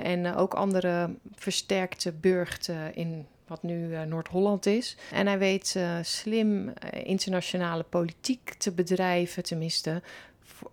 en 0.03 0.35
ook 0.35 0.55
andere 0.55 1.11
versterkte 1.35 2.13
burchten 2.13 2.95
in 2.95 3.27
wat 3.49 3.63
nu 3.63 3.89
uh, 3.89 4.03
Noord-Holland 4.03 4.67
is. 4.67 4.97
En 5.13 5.27
hij 5.27 5.39
weet 5.39 5.75
uh, 5.77 5.99
slim 6.03 6.69
uh, 6.69 6.73
internationale 6.91 7.83
politiek 7.83 8.55
te 8.55 8.73
bedrijven, 8.73 9.43
tenminste 9.43 10.03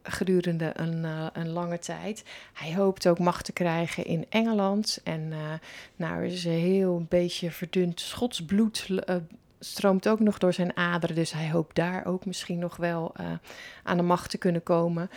gedurende 0.04 0.72
een, 0.74 1.04
een, 1.34 1.50
lange 1.50 1.80
tijd. 1.80 2.24
Hij 2.54 2.76
hoopt 2.76 3.08
ook 3.08 3.20
macht 3.20 3.46
te 3.46 3.54
krijgen 3.54 4.06
in 4.06 4.26
Engeland. 4.30 5.02
En 5.04 5.34
nou, 5.96 6.16
er 6.16 6.24
is 6.24 6.46
een 6.46 6.52
heel 6.52 7.06
beetje 7.10 7.52
verdund 7.52 8.00
Schots 8.00 8.46
bloed 8.46 8.88
stroomt 9.60 10.08
ook 10.08 10.20
nog 10.20 10.38
door 10.38 10.54
zijn 10.54 10.78
aderen. 10.78 11.16
Dus 11.16 11.32
hij 11.32 11.50
hoopt 11.50 11.76
daar 11.76 12.06
ook 12.06 12.26
misschien 12.26 12.60
nog 12.60 12.76
wel 12.76 13.16
aan 13.84 13.98
de 13.98 14.04
macht 14.04 14.30
te 14.30 14.38
kunnen 14.38 14.64
komen. 14.64 15.10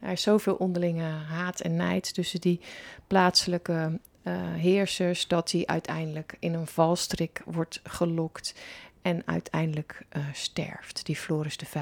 Er 0.00 0.12
is 0.12 0.22
zoveel 0.22 0.54
onderlinge 0.54 1.08
haat 1.28 1.60
en 1.60 1.76
nijd 1.76 2.14
tussen 2.14 2.40
die 2.40 2.60
plaatselijke 3.06 3.98
uh, 4.24 4.34
heersers, 4.54 5.26
dat 5.26 5.50
hij 5.50 5.66
uiteindelijk 5.66 6.36
in 6.38 6.54
een 6.54 6.66
valstrik 6.66 7.42
wordt 7.44 7.80
gelokt 7.82 8.54
en 9.02 9.22
uiteindelijk 9.24 10.06
uh, 10.16 10.24
sterft, 10.32 11.06
die 11.06 11.16
Floris 11.16 11.56
V. 11.64 11.74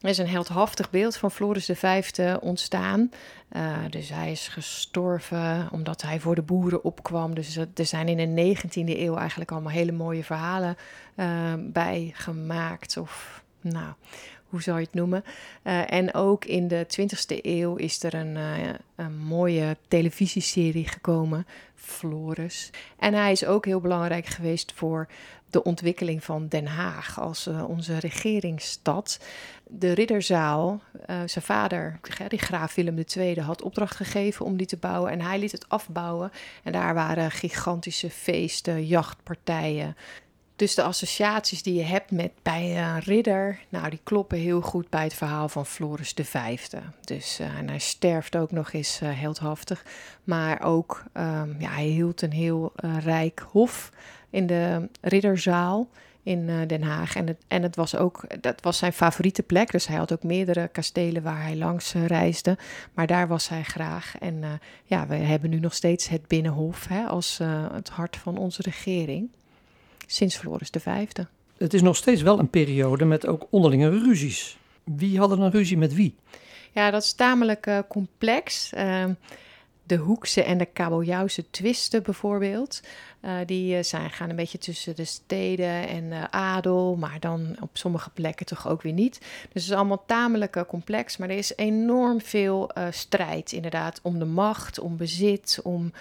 Er 0.00 0.10
is 0.10 0.18
een 0.18 0.28
heldhaftig 0.28 0.90
beeld 0.90 1.16
van 1.16 1.30
Floris 1.30 1.70
V 1.74 2.12
ontstaan. 2.40 3.10
Uh, 3.52 3.76
dus 3.90 4.08
hij 4.08 4.30
is 4.30 4.48
gestorven 4.48 5.68
omdat 5.72 6.02
hij 6.02 6.20
voor 6.20 6.34
de 6.34 6.42
boeren 6.42 6.84
opkwam. 6.84 7.34
Dus 7.34 7.56
er 7.56 7.86
zijn 7.86 8.08
in 8.08 8.34
de 8.34 8.56
19e 8.56 8.98
eeuw 8.98 9.16
eigenlijk 9.16 9.50
allemaal 9.50 9.72
hele 9.72 9.92
mooie 9.92 10.24
verhalen 10.24 10.76
bij 11.72 12.10
gemaakt. 12.14 12.96
Of 12.96 13.42
nou, 13.60 13.92
hoe 14.54 14.62
zou 14.62 14.78
je 14.78 14.84
het 14.84 14.94
noemen? 14.94 15.24
Uh, 15.64 15.92
en 15.92 16.14
ook 16.14 16.44
in 16.44 16.68
de 16.68 16.86
20e 16.86 17.38
eeuw 17.42 17.76
is 17.76 18.02
er 18.02 18.14
een, 18.14 18.36
een 18.96 19.18
mooie 19.18 19.76
televisieserie 19.88 20.88
gekomen, 20.88 21.46
Floris. 21.74 22.70
En 22.98 23.14
hij 23.14 23.32
is 23.32 23.44
ook 23.44 23.64
heel 23.64 23.80
belangrijk 23.80 24.26
geweest 24.26 24.72
voor 24.74 25.08
de 25.50 25.62
ontwikkeling 25.62 26.24
van 26.24 26.48
Den 26.48 26.66
Haag 26.66 27.20
als 27.20 27.46
uh, 27.46 27.68
onze 27.68 27.98
regeringsstad. 27.98 29.18
De 29.66 29.92
Ridderzaal, 29.92 30.80
zijn 31.06 31.44
vader, 31.44 32.00
die 32.28 32.38
graaf 32.38 32.74
Willem 32.74 33.04
II, 33.16 33.40
had 33.40 33.62
opdracht 33.62 33.96
gegeven 33.96 34.46
om 34.46 34.56
die 34.56 34.66
te 34.66 34.76
bouwen. 34.76 35.10
En 35.10 35.20
hij 35.20 35.38
liet 35.38 35.52
het 35.52 35.68
afbouwen. 35.68 36.32
En 36.62 36.72
daar 36.72 36.94
waren 36.94 37.30
gigantische 37.30 38.10
feesten, 38.10 38.86
jachtpartijen, 38.86 39.96
dus 40.56 40.74
de 40.74 40.82
associaties 40.82 41.62
die 41.62 41.74
je 41.74 41.82
hebt 41.82 42.10
met 42.10 42.30
bij 42.42 42.78
een 42.78 42.98
ridder, 43.00 43.58
nou, 43.68 43.90
die 43.90 44.00
kloppen 44.02 44.38
heel 44.38 44.60
goed 44.60 44.90
bij 44.90 45.02
het 45.02 45.14
verhaal 45.14 45.48
van 45.48 45.66
Floris 45.66 46.14
V. 46.16 46.58
Dus 47.00 47.40
uh, 47.40 47.58
en 47.58 47.68
hij 47.68 47.78
sterft 47.78 48.36
ook 48.36 48.50
nog 48.50 48.72
eens 48.72 49.00
uh, 49.02 49.08
heldhaftig. 49.12 49.84
Maar 50.24 50.62
ook, 50.62 51.04
um, 51.12 51.56
ja, 51.58 51.70
hij 51.70 51.84
hield 51.84 52.22
een 52.22 52.32
heel 52.32 52.72
uh, 52.84 52.96
rijk 52.98 53.44
hof 53.50 53.90
in 54.30 54.46
de 54.46 54.88
ridderzaal 55.00 55.88
in 56.22 56.66
Den 56.66 56.82
Haag. 56.82 57.16
En 57.16 57.26
het, 57.26 57.44
en 57.48 57.62
het 57.62 57.76
was 57.76 57.96
ook, 57.96 58.42
dat 58.42 58.60
was 58.60 58.78
zijn 58.78 58.92
favoriete 58.92 59.42
plek. 59.42 59.70
Dus 59.70 59.86
hij 59.86 59.96
had 59.96 60.12
ook 60.12 60.22
meerdere 60.22 60.68
kastelen 60.68 61.22
waar 61.22 61.42
hij 61.42 61.56
langs 61.56 61.92
reisde. 61.92 62.58
Maar 62.92 63.06
daar 63.06 63.28
was 63.28 63.48
hij 63.48 63.62
graag. 63.62 64.14
En 64.18 64.60
ja, 64.84 65.06
we 65.06 65.14
hebben 65.14 65.50
nu 65.50 65.58
nog 65.58 65.74
steeds 65.74 66.08
het 66.08 66.28
Binnenhof 66.28 66.88
hè, 66.88 67.04
als 67.04 67.40
het 67.72 67.88
hart 67.88 68.16
van 68.16 68.36
onze 68.36 68.62
regering 68.62 69.28
sinds 70.14 70.36
Floris 70.36 70.70
V. 70.70 71.06
Het 71.56 71.74
is 71.74 71.82
nog 71.82 71.96
steeds 71.96 72.22
wel 72.22 72.38
een 72.38 72.50
periode 72.50 73.04
met 73.04 73.26
ook 73.26 73.46
onderlinge 73.50 73.88
ruzies. 73.88 74.58
Wie 74.84 75.18
hadden 75.18 75.40
een 75.40 75.50
ruzie 75.50 75.78
met 75.78 75.94
wie? 75.94 76.14
Ja, 76.72 76.90
dat 76.90 77.02
is 77.02 77.12
tamelijk 77.12 77.66
uh, 77.66 77.78
complex. 77.88 78.70
Uh, 78.74 79.04
de 79.86 79.96
Hoekse 79.96 80.42
en 80.42 80.58
de 80.58 80.66
Kabeljauwse 80.66 81.50
twisten 81.50 82.02
bijvoorbeeld. 82.02 82.82
Uh, 83.22 83.32
die 83.46 83.76
eh, 83.76 83.82
zijn, 83.82 84.10
gaan 84.10 84.30
een 84.30 84.36
beetje 84.36 84.58
tussen 84.58 84.96
de 84.96 85.04
steden 85.04 85.88
en 85.88 86.32
adel, 86.32 86.96
maar 86.96 87.20
dan 87.20 87.56
op 87.60 87.70
sommige 87.72 88.10
plekken 88.10 88.46
toch 88.46 88.68
ook 88.68 88.82
weer 88.82 88.92
niet. 88.92 89.18
Dus 89.18 89.62
het 89.62 89.62
is 89.62 89.72
allemaal 89.72 90.04
tamelijk 90.06 90.64
complex, 90.68 91.16
maar 91.16 91.30
er 91.30 91.36
is 91.36 91.56
enorm 91.56 92.20
veel 92.20 92.70
strijd 92.90 93.52
inderdaad 93.52 94.00
om 94.02 94.18
de 94.18 94.24
macht, 94.24 94.78
om 94.78 94.96
bezit, 94.96 95.60
om 95.62 95.92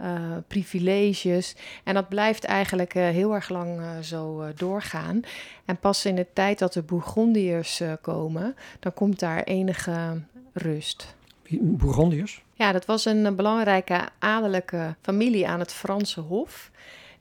uh, 0.00 0.36
privileges. 0.46 1.56
En 1.84 1.94
dat 1.94 2.08
blijft 2.08 2.44
eigenlijk 2.44 2.94
uh, 2.94 3.08
heel 3.08 3.34
erg 3.34 3.48
lang 3.48 3.80
uh, 3.80 3.98
zo 4.02 4.44
doorgaan. 4.56 5.20
En 5.64 5.76
pas 5.76 6.04
in 6.04 6.14
de 6.14 6.26
tijd 6.32 6.58
dat 6.58 6.72
de 6.72 6.82
Bourgondiërs 6.82 7.82
komen, 8.00 8.56
dan 8.80 8.94
komt 8.94 9.18
daar 9.18 9.42
enige 9.42 10.20
rust. 10.52 11.16
Bourgondiërs? 11.60 12.42
Ja, 12.54 12.72
dat 12.72 12.84
was 12.84 13.04
een 13.04 13.36
belangrijke 13.36 14.08
adellijke 14.18 14.96
familie 15.02 15.48
aan 15.48 15.60
het 15.60 15.72
Franse 15.72 16.20
Hof 16.20 16.70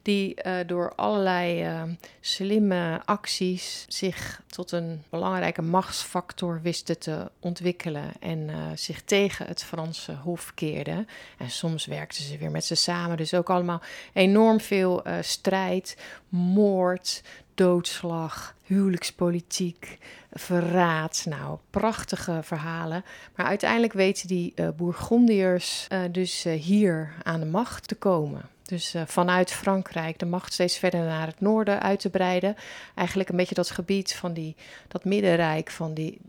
die 0.08 0.38
uh, 0.46 0.58
door 0.66 0.94
allerlei 0.96 1.64
uh, 1.64 1.84
slimme 2.20 3.02
acties 3.06 3.86
zich 3.88 4.42
tot 4.48 4.72
een 4.72 5.04
belangrijke 5.10 5.62
machtsfactor 5.62 6.62
wisten 6.62 7.00
te 7.00 7.32
ontwikkelen 7.40 8.12
en 8.20 8.50
uh, 8.50 8.56
zich 8.76 9.02
tegen 9.02 9.46
het 9.46 9.64
Franse 9.64 10.14
Hof 10.14 10.54
keerden. 10.54 11.08
En 11.38 11.50
soms 11.50 11.86
werkten 11.86 12.24
ze 12.24 12.38
weer 12.38 12.52
met 12.52 12.66
ze 12.66 12.76
samen, 12.76 13.18
dus 13.18 13.34
ook 13.34 13.50
allemaal 13.50 13.82
enorm 14.14 14.60
veel 14.60 15.04
strijd, 15.22 15.98
moord, 16.30 17.24
doodslag, 17.56 18.56
huwelijkspolitiek, 18.64 19.98
verraad. 20.32 21.26
Nou, 21.30 21.58
prachtige 21.70 22.40
verhalen. 22.44 23.04
Maar 23.36 23.46
uiteindelijk 23.46 23.94
weten 23.94 24.28
die 24.28 24.54
uh, 24.56 24.68
Bourgondiërs 24.78 25.88
dus 26.12 26.44
hier 26.44 27.14
aan 27.24 27.40
de 27.40 27.46
macht 27.46 27.88
te 27.88 27.96
komen. 27.96 28.56
Dus 28.68 28.96
uh, 28.96 29.02
vanuit 29.06 29.52
Frankrijk 29.52 30.20
de 30.20 30.26
macht 30.26 30.54
steeds 30.54 30.78
verder 30.78 31.00
naar 31.00 31.28
het 31.28 31.40
noorden 31.40 31.82
uit 31.82 32.00
te 32.00 32.10
breiden. 32.10 32.56
Eigenlijk 32.96 33.30
een 33.30 33.36
beetje 33.36 33.56
dat 33.56 33.72
gebied 33.72 34.16
van 34.16 34.34
die, 34.34 34.56
dat 34.88 35.06
middenrijk 35.06 35.72
van 35.72 35.94
die 35.94 36.20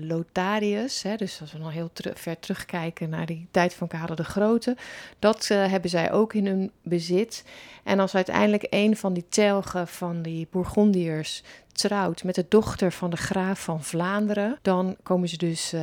uh. 0.00 1.02
Hè, 1.02 1.16
dus 1.16 1.40
als 1.40 1.52
we 1.52 1.58
nog 1.58 1.72
heel 1.72 1.90
ver 2.14 2.38
terugkijken 2.38 3.08
naar 3.08 3.26
die 3.26 3.46
tijd 3.50 3.74
van 3.74 3.88
Karel 3.88 4.14
de 4.14 4.24
Grote. 4.24 4.76
Dat 5.18 5.48
uh, 5.52 5.66
hebben 5.66 5.90
zij 5.90 6.12
ook 6.12 6.34
in 6.34 6.46
hun 6.46 6.70
bezit. 6.82 7.44
En 7.84 8.00
als 8.00 8.14
uiteindelijk 8.14 8.66
een 8.70 8.96
van 8.96 9.12
die 9.12 9.26
telgen 9.28 9.88
van 9.88 10.22
die 10.22 10.48
Bourgondiërs 10.50 11.42
trouwt 11.72 12.24
met 12.24 12.34
de 12.34 12.46
dochter 12.48 12.92
van 12.92 13.10
de 13.10 13.16
graaf 13.16 13.60
van 13.60 13.84
Vlaanderen, 13.84 14.58
dan 14.62 14.96
komen 15.02 15.28
ze 15.28 15.36
dus, 15.36 15.74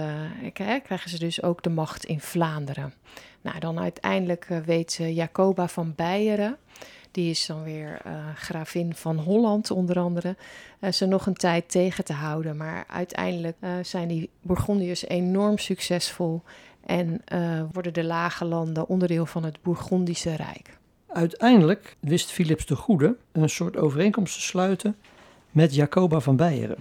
krijgen 0.53 1.09
ze 1.09 1.19
dus 1.19 1.43
ook 1.43 1.63
de 1.63 1.69
macht 1.69 2.05
in 2.05 2.19
Vlaanderen. 2.19 2.93
Nou, 3.47 3.59
dan 3.59 3.79
uiteindelijk 3.79 4.47
uh, 4.51 4.57
weet 4.59 4.99
Jacoba 5.01 5.67
van 5.67 5.93
Beieren, 5.95 6.57
die 7.11 7.29
is 7.29 7.45
dan 7.45 7.63
weer 7.63 8.01
uh, 8.07 8.13
gravin 8.35 8.95
van 8.95 9.17
Holland 9.17 9.71
onder 9.71 9.99
andere, 9.99 10.35
ze 10.91 11.05
nog 11.05 11.25
een 11.25 11.33
tijd 11.33 11.69
tegen 11.69 12.03
te 12.03 12.13
houden. 12.13 12.57
Maar 12.57 12.83
uiteindelijk 12.87 13.57
zijn 13.81 14.07
die 14.07 14.29
Bourgondiërs 14.41 15.05
enorm 15.05 15.57
succesvol 15.57 16.41
en 16.85 17.21
worden 17.71 17.93
de 17.93 18.03
lage 18.03 18.45
landen 18.45 18.87
onderdeel 18.87 19.25
van 19.25 19.43
het 19.43 19.61
Bourgondische 19.61 20.35
Rijk. 20.35 20.77
Uiteindelijk 21.07 21.95
wist 21.99 22.31
Philips 22.31 22.65
de 22.65 22.75
Goede 22.75 23.17
een 23.31 23.49
soort 23.49 23.77
overeenkomst 23.77 24.33
te 24.33 24.41
sluiten 24.41 24.95
met 25.51 25.75
Jacoba 25.75 26.19
van 26.19 26.35
Beieren. 26.35 26.77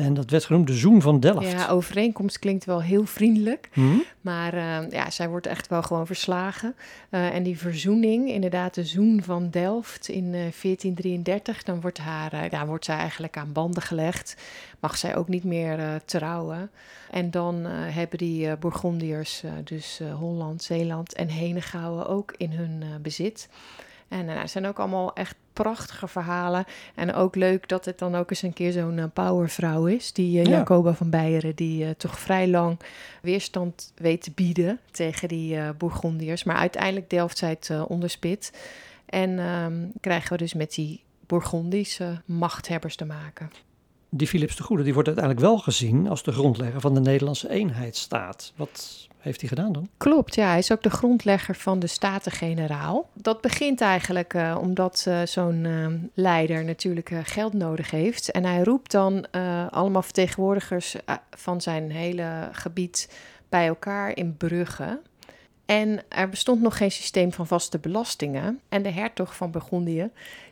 En 0.00 0.14
dat 0.14 0.30
werd 0.30 0.44
genoemd 0.44 0.66
de 0.66 0.74
Zoen 0.74 1.02
van 1.02 1.20
Delft. 1.20 1.50
Ja, 1.50 1.68
overeenkomst 1.68 2.38
klinkt 2.38 2.64
wel 2.64 2.82
heel 2.82 3.04
vriendelijk. 3.04 3.68
Mhm. 3.74 3.96
Maar 4.20 4.54
uh, 4.54 4.90
ja, 4.90 5.10
zij 5.10 5.28
wordt 5.28 5.46
echt 5.46 5.68
wel 5.68 5.82
gewoon 5.82 6.06
verslagen. 6.06 6.74
Uh, 7.10 7.34
en 7.34 7.42
die 7.42 7.58
verzoening, 7.58 8.28
inderdaad, 8.28 8.74
de 8.74 8.84
Zoen 8.84 9.22
van 9.22 9.50
Delft 9.50 10.08
in 10.08 10.24
uh, 10.24 10.30
1433, 10.32 11.62
dan 11.62 11.80
wordt, 11.80 11.98
haar, 11.98 12.50
ja, 12.50 12.66
wordt 12.66 12.84
zij 12.84 12.96
eigenlijk 12.96 13.36
aan 13.36 13.52
banden 13.52 13.82
gelegd. 13.82 14.36
Mag 14.80 14.96
zij 14.96 15.16
ook 15.16 15.28
niet 15.28 15.44
meer 15.44 16.00
trouwen. 16.04 16.70
En 17.10 17.30
dan 17.30 17.64
hebben 17.64 18.18
die 18.18 18.56
Bourgondiërs, 18.56 19.42
dus 19.64 20.00
Holland, 20.18 20.62
Zeeland 20.62 21.14
en 21.14 21.28
Henegouwen, 21.28 22.06
ook 22.06 22.34
in 22.36 22.52
hun 22.52 22.82
bezit. 23.02 23.48
En 24.10 24.28
uh, 24.28 24.40
zijn 24.44 24.66
ook 24.66 24.78
allemaal 24.78 25.14
echt 25.14 25.34
prachtige 25.52 26.08
verhalen. 26.08 26.64
En 26.94 27.14
ook 27.14 27.34
leuk 27.34 27.68
dat 27.68 27.84
het 27.84 27.98
dan 27.98 28.14
ook 28.14 28.30
eens 28.30 28.42
een 28.42 28.52
keer 28.52 28.72
zo'n 28.72 28.98
uh, 28.98 29.04
powervrouw 29.12 29.86
is. 29.86 30.12
Die 30.12 30.38
uh, 30.38 30.44
Jacoba 30.44 30.94
van 30.94 31.10
Beieren, 31.10 31.54
die 31.54 31.96
toch 31.96 32.18
vrij 32.18 32.48
lang 32.48 32.78
weerstand 33.22 33.92
weet 33.96 34.22
te 34.22 34.30
bieden 34.30 34.80
tegen 34.90 35.28
die 35.28 35.72
Bourgondiërs. 35.78 36.44
Maar 36.44 36.56
uiteindelijk 36.56 37.10
delft 37.10 37.38
zij 37.38 37.48
het 37.48 37.70
onderspit. 37.86 38.52
En 39.06 39.38
ehm, 39.38 39.86
krijgen 40.00 40.32
we 40.32 40.38
dus 40.38 40.54
met 40.54 40.74
die 40.74 41.02
Bourgondische 41.26 42.22
machthebbers 42.24 42.96
te 42.96 43.04
maken. 43.04 43.50
Die 44.08 44.26
Philips 44.26 44.56
de 44.56 44.62
Goede 44.62 44.82
die 44.82 44.92
wordt 44.94 45.08
uiteindelijk 45.08 45.46
wel 45.46 45.58
gezien 45.58 46.08
als 46.08 46.22
de 46.22 46.32
grondlegger 46.32 46.80
van 46.80 46.94
de 46.94 47.00
Nederlandse 47.00 47.50
eenheidsstaat. 47.50 48.52
Wat 48.56 49.08
heeft 49.20 49.40
hij 49.40 49.48
gedaan 49.48 49.72
dan? 49.72 49.88
Klopt, 49.96 50.34
ja. 50.34 50.48
Hij 50.48 50.58
is 50.58 50.72
ook 50.72 50.82
de 50.82 50.90
grondlegger 50.90 51.54
van 51.54 51.78
de 51.78 51.86
Staten-Generaal. 51.86 53.08
Dat 53.14 53.40
begint 53.40 53.80
eigenlijk 53.80 54.34
uh, 54.34 54.58
omdat 54.60 55.04
uh, 55.08 55.20
zo'n 55.24 55.64
uh, 55.64 55.86
leider 56.14 56.64
natuurlijk 56.64 57.12
geld 57.22 57.52
nodig 57.52 57.90
heeft. 57.90 58.30
En 58.30 58.44
hij 58.44 58.62
roept 58.62 58.90
dan 58.90 59.30
allemaal 59.70 60.02
vertegenwoordigers 60.02 60.96
van 61.30 61.60
zijn 61.60 61.90
hele 61.90 62.48
gebied 62.52 63.10
bij 63.48 63.66
elkaar 63.66 64.16
in 64.16 64.36
Brugge. 64.36 65.00
En 65.64 66.02
er 66.08 66.28
bestond 66.28 66.60
nog 66.60 66.76
geen 66.76 66.90
systeem 66.90 67.32
van 67.32 67.46
vaste 67.46 67.78
belastingen. 67.78 68.60
En 68.68 68.82
de 68.82 68.90
hertog 68.90 69.36
van 69.36 69.50
Burgondië, 69.50 70.10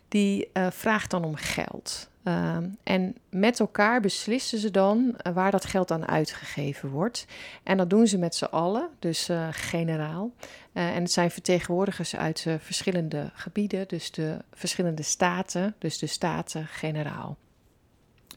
die 0.09 0.49
vraagt 0.71 1.11
dan 1.11 1.25
om 1.25 1.35
geld. 1.35 2.09
Ehm, 2.29 2.65
en 2.83 3.15
met 3.29 3.61
elkaar 3.61 4.01
beslissen 4.01 4.59
ze 4.59 4.71
dan 4.71 5.15
eh, 5.17 5.33
waar 5.33 5.51
dat 5.51 5.65
geld 5.65 5.91
aan 5.91 6.07
uitgegeven 6.07 6.89
wordt. 6.89 7.27
En 7.63 7.77
dat 7.77 7.91
doen 7.91 8.07
ze 8.07 8.19
met 8.19 8.35
z'n 8.35 8.45
allen, 8.45 8.89
dus 8.99 9.29
uh, 9.29 9.49
generaal. 9.51 10.31
En 10.73 11.03
het 11.03 11.13
zijn 11.13 11.31
vertegenwoordigers 11.31 12.17
uit 12.17 12.47
verschillende 12.59 13.31
gebieden, 13.35 13.89
dus 13.89 14.11
de 14.11 14.37
verschillende 14.53 15.03
staten, 15.03 15.75
dus 15.79 15.99
de 15.99 16.07
staten-generaal. 16.07 17.37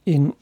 In 0.04 0.34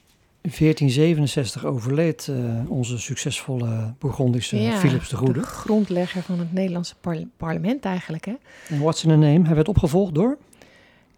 1467 0.41 1.65
overleed 1.65 2.32
onze 2.67 2.97
succesvolle 2.97 3.93
Bourgondische 3.97 4.61
ja, 4.61 4.77
Philips 4.77 5.09
de 5.09 5.15
Goede. 5.15 5.39
De 5.39 5.45
grondlegger 5.45 6.21
van 6.21 6.39
het 6.39 6.53
Nederlandse 6.53 6.95
parlement 7.38 7.86
eigenlijk. 7.86 8.25
Hè? 8.25 8.36
En 8.67 8.80
what's 8.80 9.03
in 9.03 9.11
a 9.11 9.15
name? 9.15 9.45
Hij 9.45 9.55
werd 9.55 9.67
opgevolgd 9.67 10.15
door? 10.15 10.38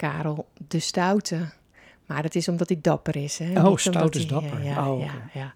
Karel 0.02 0.48
de 0.68 0.80
Stoute. 0.80 1.50
Maar 2.06 2.22
dat 2.22 2.36
is 2.36 2.48
omdat 2.48 2.70
hij 2.70 2.78
dapper 2.82 3.16
is. 3.16 3.38
Hè? 3.38 3.68
Oh, 3.68 3.78
stout 3.78 4.16
is 4.16 4.28
dapper. 4.28 4.64
Ja, 4.64 4.90
oh, 4.90 5.04
ja, 5.04 5.12
ja, 5.34 5.54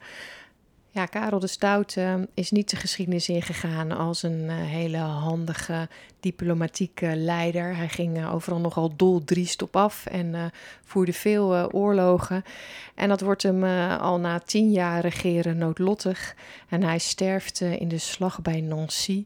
ja. 0.91 1.05
Karel 1.05 1.39
de 1.39 1.47
Stout 1.47 1.95
uh, 1.95 2.13
is 2.33 2.51
niet 2.51 2.69
de 2.69 2.75
geschiedenis 2.75 3.29
ingegaan 3.29 3.91
als 3.91 4.23
een 4.23 4.43
uh, 4.43 4.53
hele 4.55 4.97
handige 4.97 5.89
diplomatieke 6.19 7.15
leider. 7.15 7.75
Hij 7.75 7.89
ging 7.89 8.17
uh, 8.17 8.33
overal 8.33 8.59
nogal 8.59 8.95
doldriest 8.95 9.61
op 9.61 9.75
af 9.75 10.05
en 10.05 10.51
voerde 10.83 11.13
veel 11.13 11.71
oorlogen. 11.71 12.43
En 12.95 13.09
dat 13.09 13.21
wordt 13.21 13.43
hem 13.43 13.63
al 13.99 14.19
na 14.19 14.39
tien 14.39 14.71
jaar 14.71 15.01
regeren 15.01 15.57
noodlottig. 15.57 16.35
En 16.69 16.83
hij 16.83 16.97
sterft 16.97 17.61
in 17.61 17.87
de 17.87 17.97
slag 17.97 18.41
bij 18.41 18.61
Nancy. 18.61 19.25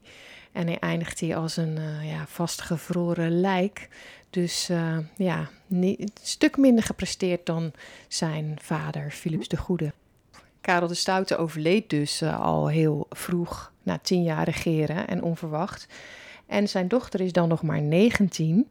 En 0.51 0.67
hij 0.67 0.80
eindigt 0.80 1.20
hij 1.20 1.36
als 1.36 1.57
een 1.57 1.80
ja, 2.03 2.26
vastgevroren 2.28 3.39
lijk. 3.39 3.89
Dus 4.30 4.69
uh, 4.69 4.97
ja, 5.15 5.49
een 5.69 6.09
stuk 6.21 6.57
minder 6.57 6.84
gepresteerd 6.84 7.45
dan 7.45 7.71
zijn 8.07 8.57
vader, 8.61 9.11
Philips 9.11 9.47
de 9.47 9.57
Goede. 9.57 9.93
Karel 10.61 10.88
de 10.88 10.93
Stoute 10.93 11.38
overleed 11.38 11.89
dus 11.89 12.21
uh, 12.21 12.41
al 12.41 12.67
heel 12.67 13.07
vroeg, 13.09 13.71
na 13.84 13.99
tien 14.01 14.23
jaar 14.23 14.45
regeren 14.45 15.07
en 15.07 15.23
onverwacht. 15.23 15.88
En 16.45 16.69
zijn 16.69 16.88
dochter 16.88 17.21
is 17.21 17.32
dan 17.32 17.47
nog 17.47 17.61
maar 17.61 17.82
19. 17.82 18.69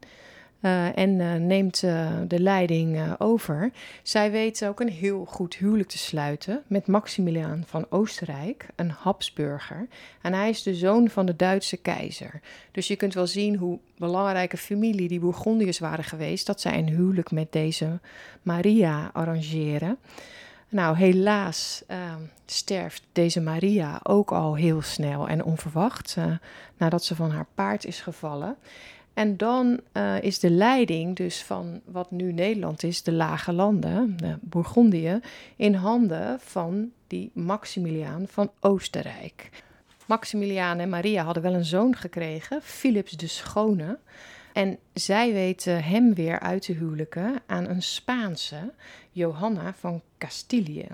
Uh, 0.61 0.98
en 0.98 1.11
uh, 1.11 1.34
neemt 1.34 1.82
uh, 1.82 2.11
de 2.28 2.40
leiding 2.40 3.14
over. 3.18 3.70
Zij 4.02 4.30
weet 4.30 4.64
ook 4.64 4.80
een 4.80 4.88
heel 4.88 5.24
goed 5.24 5.54
huwelijk 5.54 5.88
te 5.88 5.98
sluiten 5.98 6.62
met 6.66 6.86
Maximiliaan 6.86 7.62
van 7.66 7.86
Oostenrijk, 7.88 8.66
een 8.76 8.90
Habsburger. 8.90 9.86
En 10.22 10.32
hij 10.32 10.48
is 10.48 10.62
de 10.62 10.74
zoon 10.74 11.09
van 11.09 11.26
de 11.26 11.36
Duitse 11.36 11.76
keizer. 11.76 12.40
Dus 12.72 12.86
je 12.86 12.96
kunt 12.96 13.14
wel 13.14 13.26
zien 13.26 13.56
hoe 13.56 13.78
belangrijke 13.96 14.56
familie 14.56 15.09
die 15.09 15.20
Bourgondiërs 15.20 15.78
waren 15.78 16.04
geweest, 16.04 16.46
dat 16.46 16.61
zij 16.61 16.78
een 16.78 16.88
huwelijk 16.88 17.30
met 17.30 17.52
deze 17.52 17.98
Maria 18.42 19.11
arrangeren. 19.12 19.98
Nou, 20.68 20.96
helaas 20.96 21.82
ehm, 21.86 22.20
sterft 22.46 23.02
deze 23.12 23.40
Maria 23.40 24.00
ook 24.02 24.32
al 24.32 24.54
heel 24.54 24.82
snel 24.82 25.28
en 25.28 25.44
onverwacht, 25.44 26.16
nadat 26.76 27.04
ze 27.04 27.14
van 27.14 27.30
haar 27.30 27.46
paard 27.54 27.84
is 27.84 28.00
gevallen. 28.00 28.56
En 29.19 29.37
dan 29.37 29.81
uh, 29.93 30.23
is 30.23 30.39
de 30.39 30.51
leiding 30.51 31.16
dus 31.16 31.43
van 31.43 31.81
wat 31.85 32.11
nu 32.11 32.33
Nederland 32.33 32.83
is, 32.83 33.03
de 33.03 33.12
lage 33.12 33.53
landen, 33.53 34.16
de 34.16 34.37
Bourgondië, 34.41 35.21
in 35.57 35.75
handen 35.75 36.41
van 36.41 36.91
die 37.07 37.31
Maximiliaan 37.35 38.27
van 38.29 38.51
Oostenrijk. 38.61 39.51
Maximiliaan 40.07 40.79
en 40.79 40.89
Maria 40.89 41.25
hadden 41.25 41.43
wel 41.43 41.55
een 41.55 41.64
zoon 41.64 41.97
gekregen, 41.97 42.62
Philips 42.62 43.12
de 43.12 43.27
Schone. 43.27 43.99
En 44.53 44.79
zij 44.93 45.33
weten 45.33 45.85
hem 45.85 46.14
weer 46.14 46.41
uit 46.41 46.62
te 46.62 46.73
huwelijken 46.73 47.43
aan 47.47 47.69
een 47.69 47.83
Spaanse, 47.83 48.73
Johanna 49.11 49.75
van 49.75 50.03
Castilië. 50.19 50.87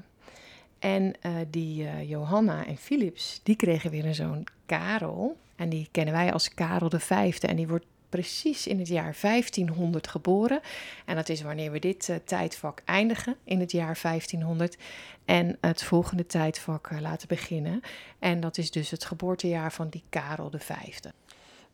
En 0.78 1.14
uh, 1.22 1.32
die 1.50 1.82
uh, 1.82 2.08
Johanna 2.10 2.66
en 2.66 2.76
Philips, 2.76 3.40
die 3.42 3.56
kregen 3.56 3.90
weer 3.90 4.04
een 4.04 4.14
zoon, 4.14 4.46
Karel. 4.66 5.36
En 5.56 5.68
die 5.68 5.88
kennen 5.90 6.14
wij 6.14 6.32
als 6.32 6.54
Karel 6.54 6.90
V. 6.90 7.38
En 7.40 7.56
die 7.56 7.68
wordt 7.68 7.84
precies 8.14 8.66
in 8.66 8.78
het 8.78 8.88
jaar 8.88 9.16
1500 9.20 10.08
geboren. 10.08 10.60
En 11.04 11.14
dat 11.14 11.28
is 11.28 11.42
wanneer 11.42 11.70
we 11.70 11.78
dit 11.78 12.08
uh, 12.08 12.16
tijdvak 12.24 12.82
eindigen 12.84 13.36
in 13.44 13.60
het 13.60 13.72
jaar 13.72 13.98
1500. 14.02 14.76
En 15.24 15.56
het 15.60 15.82
volgende 15.82 16.26
tijdvak 16.26 16.90
uh, 16.90 17.00
laten 17.00 17.28
beginnen. 17.28 17.80
En 18.18 18.40
dat 18.40 18.58
is 18.58 18.70
dus 18.70 18.90
het 18.90 19.04
geboortejaar 19.04 19.72
van 19.72 19.88
die 19.88 20.02
Karel 20.08 20.52
V. 20.58 20.70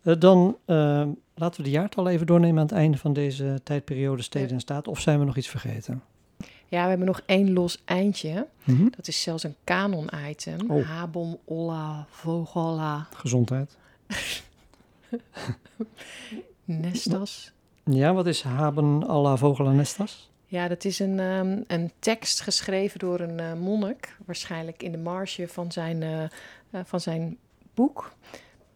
Uh, 0.02 0.14
dan 0.18 0.56
laten 1.34 1.56
we 1.56 1.62
de 1.62 1.70
jaartal 1.70 2.08
even 2.08 2.26
doornemen 2.26 2.58
aan 2.58 2.66
het 2.66 2.76
einde 2.76 2.98
van 2.98 3.12
deze 3.12 3.60
tijdperiode 3.62 4.22
Steden 4.22 4.50
en 4.50 4.60
Staat. 4.60 4.88
Of 4.88 5.00
zijn 5.00 5.18
we 5.18 5.24
nog 5.24 5.36
iets 5.36 5.48
vergeten? 5.48 6.02
Ja, 6.66 6.82
we 6.82 6.88
hebben 6.88 7.06
nog 7.06 7.22
één 7.26 7.52
los 7.52 7.82
eindje. 7.84 8.46
Mm 8.64 8.76
-hmm. 8.76 8.90
Dat 8.96 9.08
is 9.08 9.22
zelfs 9.22 9.42
een 9.42 9.56
kanon-item. 9.64 10.70
Oh. 10.70 10.88
Habon, 10.88 11.38
Olla, 11.44 12.06
Vogella. 12.10 13.08
Gezondheid. 13.12 13.76
Nestas. 16.64 17.52
Ja, 17.84 18.12
wat 18.12 18.26
is 18.26 18.42
Haben 18.42 19.06
alla 19.06 19.36
vogelen 19.36 19.76
nestas? 19.76 20.30
Ja, 20.46 20.68
dat 20.68 20.84
is 20.84 20.98
een, 20.98 21.18
um, 21.18 21.64
een 21.66 21.92
tekst 21.98 22.40
geschreven 22.40 22.98
door 22.98 23.20
een 23.20 23.40
uh, 23.40 23.52
monnik, 23.52 24.16
waarschijnlijk 24.26 24.82
in 24.82 24.92
de 24.92 24.98
marge 24.98 25.48
van 25.48 25.72
zijn, 25.72 26.02
uh, 26.02 26.22
uh, 26.22 26.80
van 26.84 27.00
zijn 27.00 27.38
boek. 27.74 28.12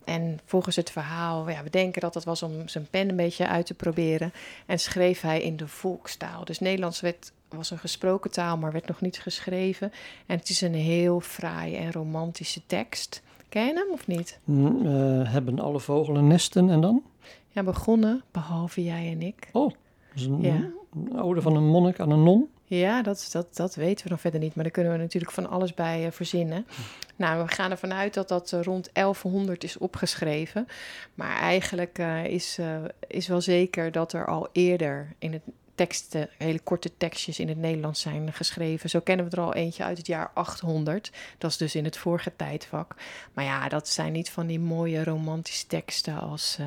En 0.04 0.38
volgens 0.44 0.76
het 0.76 0.90
verhaal, 0.90 1.50
ja, 1.50 1.62
we 1.62 1.70
denken 1.70 2.00
dat 2.00 2.14
het 2.14 2.24
was 2.24 2.42
om 2.42 2.68
zijn 2.68 2.86
pen 2.90 3.08
een 3.08 3.16
beetje 3.16 3.48
uit 3.48 3.66
te 3.66 3.74
proberen. 3.74 4.32
En 4.66 4.78
schreef 4.78 5.20
hij 5.20 5.42
in 5.42 5.56
de 5.56 5.68
volkstaal. 5.68 6.44
Dus 6.44 6.58
Nederlands 6.58 7.00
werd, 7.00 7.32
was 7.48 7.70
een 7.70 7.78
gesproken 7.78 8.30
taal, 8.30 8.56
maar 8.56 8.72
werd 8.72 8.86
nog 8.86 9.00
niet 9.00 9.20
geschreven. 9.20 9.92
En 10.26 10.38
het 10.38 10.48
is 10.48 10.60
een 10.60 10.74
heel 10.74 11.20
fraaie 11.20 11.76
en 11.76 11.92
romantische 11.92 12.66
tekst. 12.66 13.22
Ken 13.54 13.66
je 13.66 13.74
hem 13.74 13.92
of 13.92 14.06
niet? 14.06 14.38
Uh, 14.44 15.32
hebben 15.32 15.58
alle 15.58 15.80
vogelen 15.80 16.26
nesten 16.26 16.70
en 16.70 16.80
dan? 16.80 17.02
Ja, 17.48 17.62
begonnen, 17.62 18.22
behalve 18.30 18.84
jij 18.84 19.10
en 19.10 19.22
ik. 19.22 19.48
Oh, 19.52 19.68
dat 19.68 19.78
is 20.14 20.26
een, 20.26 20.42
ja. 20.42 20.70
een 20.94 21.20
ode 21.20 21.42
van 21.42 21.56
een 21.56 21.66
monnik 21.66 22.00
aan 22.00 22.10
een 22.10 22.22
non? 22.22 22.48
Ja, 22.64 23.02
dat, 23.02 23.28
dat, 23.32 23.56
dat 23.56 23.74
weten 23.74 24.04
we 24.04 24.10
nog 24.10 24.20
verder 24.20 24.40
niet, 24.40 24.54
maar 24.54 24.64
daar 24.64 24.72
kunnen 24.72 24.92
we 24.92 24.98
natuurlijk 24.98 25.32
van 25.32 25.48
alles 25.48 25.74
bij 25.74 26.04
uh, 26.04 26.10
verzinnen. 26.10 26.66
Nou, 27.16 27.42
we 27.42 27.48
gaan 27.52 27.70
ervan 27.70 27.92
uit 27.92 28.14
dat 28.14 28.28
dat 28.28 28.52
uh, 28.52 28.62
rond 28.62 28.90
1100 28.92 29.64
is 29.64 29.78
opgeschreven. 29.78 30.66
Maar 31.14 31.36
eigenlijk 31.36 31.98
uh, 31.98 32.24
is, 32.24 32.58
is 33.06 33.28
wel 33.28 33.40
zeker 33.40 33.92
dat 33.92 34.12
er 34.12 34.26
al 34.26 34.48
eerder 34.52 35.14
in 35.18 35.32
het 35.32 35.42
teksten, 35.74 36.28
hele 36.38 36.58
korte 36.58 36.96
tekstjes 36.96 37.38
in 37.38 37.48
het 37.48 37.58
Nederlands 37.58 38.00
zijn 38.00 38.32
geschreven. 38.32 38.90
Zo 38.90 39.00
kennen 39.00 39.30
we 39.30 39.36
er 39.36 39.42
al 39.42 39.54
eentje 39.54 39.84
uit 39.84 39.98
het 39.98 40.06
jaar 40.06 40.30
800. 40.34 41.12
Dat 41.38 41.50
is 41.50 41.56
dus 41.56 41.74
in 41.74 41.84
het 41.84 41.96
vorige 41.96 42.32
tijdvak. 42.36 42.94
Maar 43.32 43.44
ja, 43.44 43.68
dat 43.68 43.88
zijn 43.88 44.12
niet 44.12 44.30
van 44.30 44.46
die 44.46 44.60
mooie 44.60 45.04
romantische 45.04 45.66
teksten 45.66 46.20
als 46.20 46.56
uh, 46.60 46.66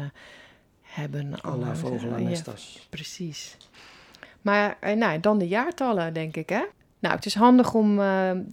hebben 0.81 1.41
alle 1.41 1.75
vogelen 1.75 2.15
en 2.15 2.23
nestas. 2.23 2.87
precies. 2.89 3.57
Maar 4.41 4.77
uh, 4.83 4.91
nou, 4.91 5.19
dan 5.19 5.37
de 5.37 5.47
jaartallen, 5.47 6.13
denk 6.13 6.35
ik, 6.35 6.49
hè? 6.49 6.63
Nou, 6.99 7.15
het 7.15 7.25
is 7.25 7.35
handig 7.35 7.73
om 7.73 8.01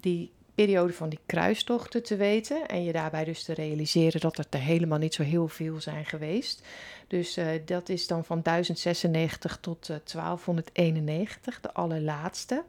die 0.00 0.32
periode 0.54 0.92
van 0.92 1.08
die 1.08 1.18
kruistochten 1.26 2.02
te 2.02 2.16
weten. 2.16 2.66
En 2.66 2.84
je 2.84 2.92
daarbij 2.92 3.24
dus 3.24 3.44
te 3.44 3.54
realiseren 3.54 4.20
dat 4.20 4.46
er 4.50 4.60
helemaal 4.60 4.98
niet 4.98 5.14
zo 5.14 5.22
heel 5.22 5.48
veel 5.48 5.80
zijn 5.80 6.04
geweest. 6.04 6.62
Dus 7.06 7.38
uh, 7.38 7.46
dat 7.64 7.88
is 7.88 8.06
dan 8.06 8.24
van 8.24 8.42
1096 8.42 9.58
tot 9.60 9.88
uh, 9.88 9.96
1291, 10.12 11.60
de 11.60 11.72
allerlaatste. 11.72 12.62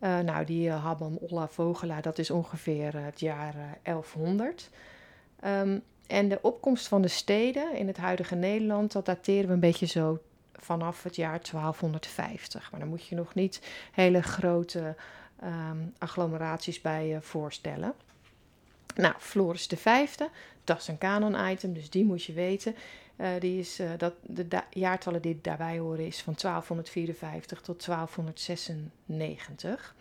Uh, 0.00 0.18
nou, 0.18 0.44
die 0.44 0.70
Habban 0.70 1.18
Olla 1.20 1.48
Vogelaar, 1.48 2.02
dat 2.02 2.18
is 2.18 2.30
ongeveer 2.30 2.96
het 2.96 3.20
jaar 3.20 3.54
1100. 3.82 4.70
Um, 5.44 5.82
en 6.06 6.28
de 6.28 6.38
opkomst 6.42 6.88
van 6.88 7.02
de 7.02 7.08
steden 7.08 7.76
in 7.76 7.86
het 7.86 7.96
huidige 7.96 8.34
Nederland, 8.34 8.92
dat 8.92 9.06
dateren 9.06 9.46
we 9.46 9.52
een 9.52 9.60
beetje 9.60 9.86
zo 9.86 10.18
vanaf 10.52 11.02
het 11.02 11.16
jaar 11.16 11.40
1250. 11.50 12.70
Maar 12.70 12.80
dan 12.80 12.88
moet 12.88 13.06
je 13.06 13.14
nog 13.14 13.34
niet 13.34 13.60
hele 13.92 14.22
grote 14.22 14.94
um, 15.44 15.94
agglomeraties 15.98 16.80
bij 16.80 17.18
voorstellen. 17.20 17.94
Nou, 18.94 19.14
Floris 19.18 19.68
de 19.68 19.76
vijfde, 19.76 20.28
dat 20.64 20.78
is 20.80 20.88
een 20.88 20.98
kanon-item, 20.98 21.72
dus 21.72 21.90
die 21.90 22.04
moet 22.04 22.24
je 22.24 22.32
weten. 22.32 22.76
Uh, 23.16 23.28
die 23.38 23.58
is, 23.58 23.80
uh, 23.80 23.90
dat, 23.98 24.14
de 24.22 24.62
jaartallen 24.70 25.22
die 25.22 25.38
daarbij 25.42 25.78
horen 25.78 26.06
is 26.06 26.22
van 26.22 26.34
1254 26.40 27.60
tot 27.60 27.86
1296. 27.86 29.94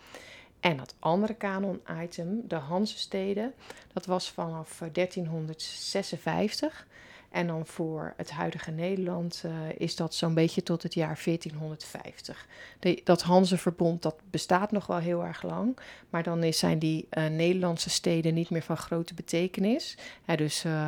En 0.59 0.77
dat 0.77 0.95
andere 0.99 1.33
kanon-item, 1.33 2.47
de 2.47 2.55
Hansesteden, 2.55 3.53
dat 3.93 4.05
was 4.05 4.29
vanaf 4.29 4.81
1356. 4.91 6.87
En 7.31 7.47
dan 7.47 7.65
voor 7.65 8.13
het 8.17 8.31
huidige 8.31 8.71
Nederland 8.71 9.43
uh, 9.45 9.51
is 9.77 9.95
dat 9.95 10.15
zo'n 10.15 10.33
beetje 10.33 10.63
tot 10.63 10.83
het 10.83 10.93
jaar 10.93 11.19
1450. 11.23 12.47
De, 12.79 13.01
dat 13.03 13.21
Hanzeverbond 13.21 14.01
dat 14.01 14.15
bestaat 14.29 14.71
nog 14.71 14.87
wel 14.87 14.97
heel 14.97 15.23
erg 15.23 15.43
lang. 15.43 15.77
Maar 16.09 16.23
dan 16.23 16.53
zijn 16.53 16.79
die 16.79 17.07
uh, 17.11 17.27
Nederlandse 17.27 17.89
steden 17.89 18.33
niet 18.33 18.49
meer 18.49 18.61
van 18.61 18.77
grote 18.77 19.13
betekenis. 19.13 19.97
Dus 20.35 20.65
uh, 20.65 20.87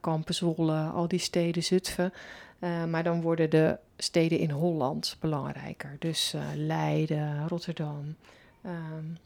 Kampen, 0.00 0.34
Zwolle, 0.34 0.82
al 0.82 1.08
die 1.08 1.18
steden, 1.18 1.62
Zutphen. 1.62 2.12
maar 2.88 3.02
dan 3.02 3.22
worden 3.22 3.50
de 3.50 3.78
steden 3.96 4.38
in 4.38 4.50
Holland 4.50 5.16
belangrijker. 5.20 5.96
Dus 5.98 6.34
Leiden, 6.54 7.48
Rotterdam, 7.48 8.16
um, 8.66 9.16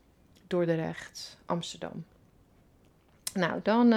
Dordrecht, 0.46 1.38
Amsterdam. 1.46 2.04
Nou, 3.32 3.60
dan 3.62 3.94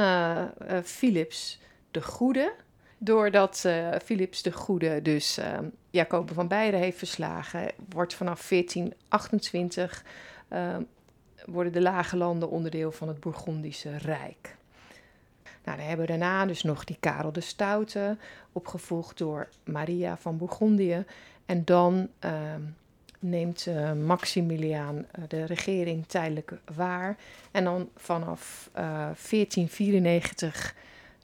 Philips 0.84 1.60
de 1.98 2.04
Goede. 2.04 2.54
Doordat 2.98 3.64
uh, 3.66 3.90
Philips 4.04 4.42
de 4.42 4.52
Goede 4.52 5.02
dus 5.02 5.40
uh, 5.40 5.58
Jacob 5.90 6.32
van 6.34 6.48
Beieren 6.48 6.80
heeft 6.80 6.98
verslagen, 6.98 7.72
wordt 7.90 8.14
vanaf 8.14 8.48
1428 8.50 10.04
uh, 10.50 10.74
ehm, 10.74 10.82
worden 11.46 11.74
de 11.74 11.82
Lage 11.82 12.18
Landen 12.18 12.50
onderdeel 12.50 12.92
van 12.92 13.08
het 13.08 13.20
Bourgondische 13.20 13.98
Rijk. 13.98 14.56
Nou, 15.64 15.78
dan 15.78 15.88
hebben 15.88 16.06
we 16.06 16.12
daarna 16.12 16.46
dus 16.46 16.64
nog 16.64 16.84
die 16.84 16.98
Karel 17.00 17.32
de 17.32 17.42
Stoute, 17.42 18.18
opgevolgd 18.52 19.18
door 19.18 19.50
Maria 19.64 20.18
van 20.18 20.38
Bourgondië. 20.38 21.06
En 21.46 21.66
dan 21.66 22.10
ehm, 22.20 22.62
neemt 23.20 23.68
Maximiliaan 24.06 25.06
de 25.28 25.46
regering 25.46 26.08
tijdelijk 26.08 26.54
waar. 26.76 27.18
En 27.52 27.64
dan 27.64 27.90
vanaf 27.96 28.70
uh, 28.70 28.84
1494 28.84 30.76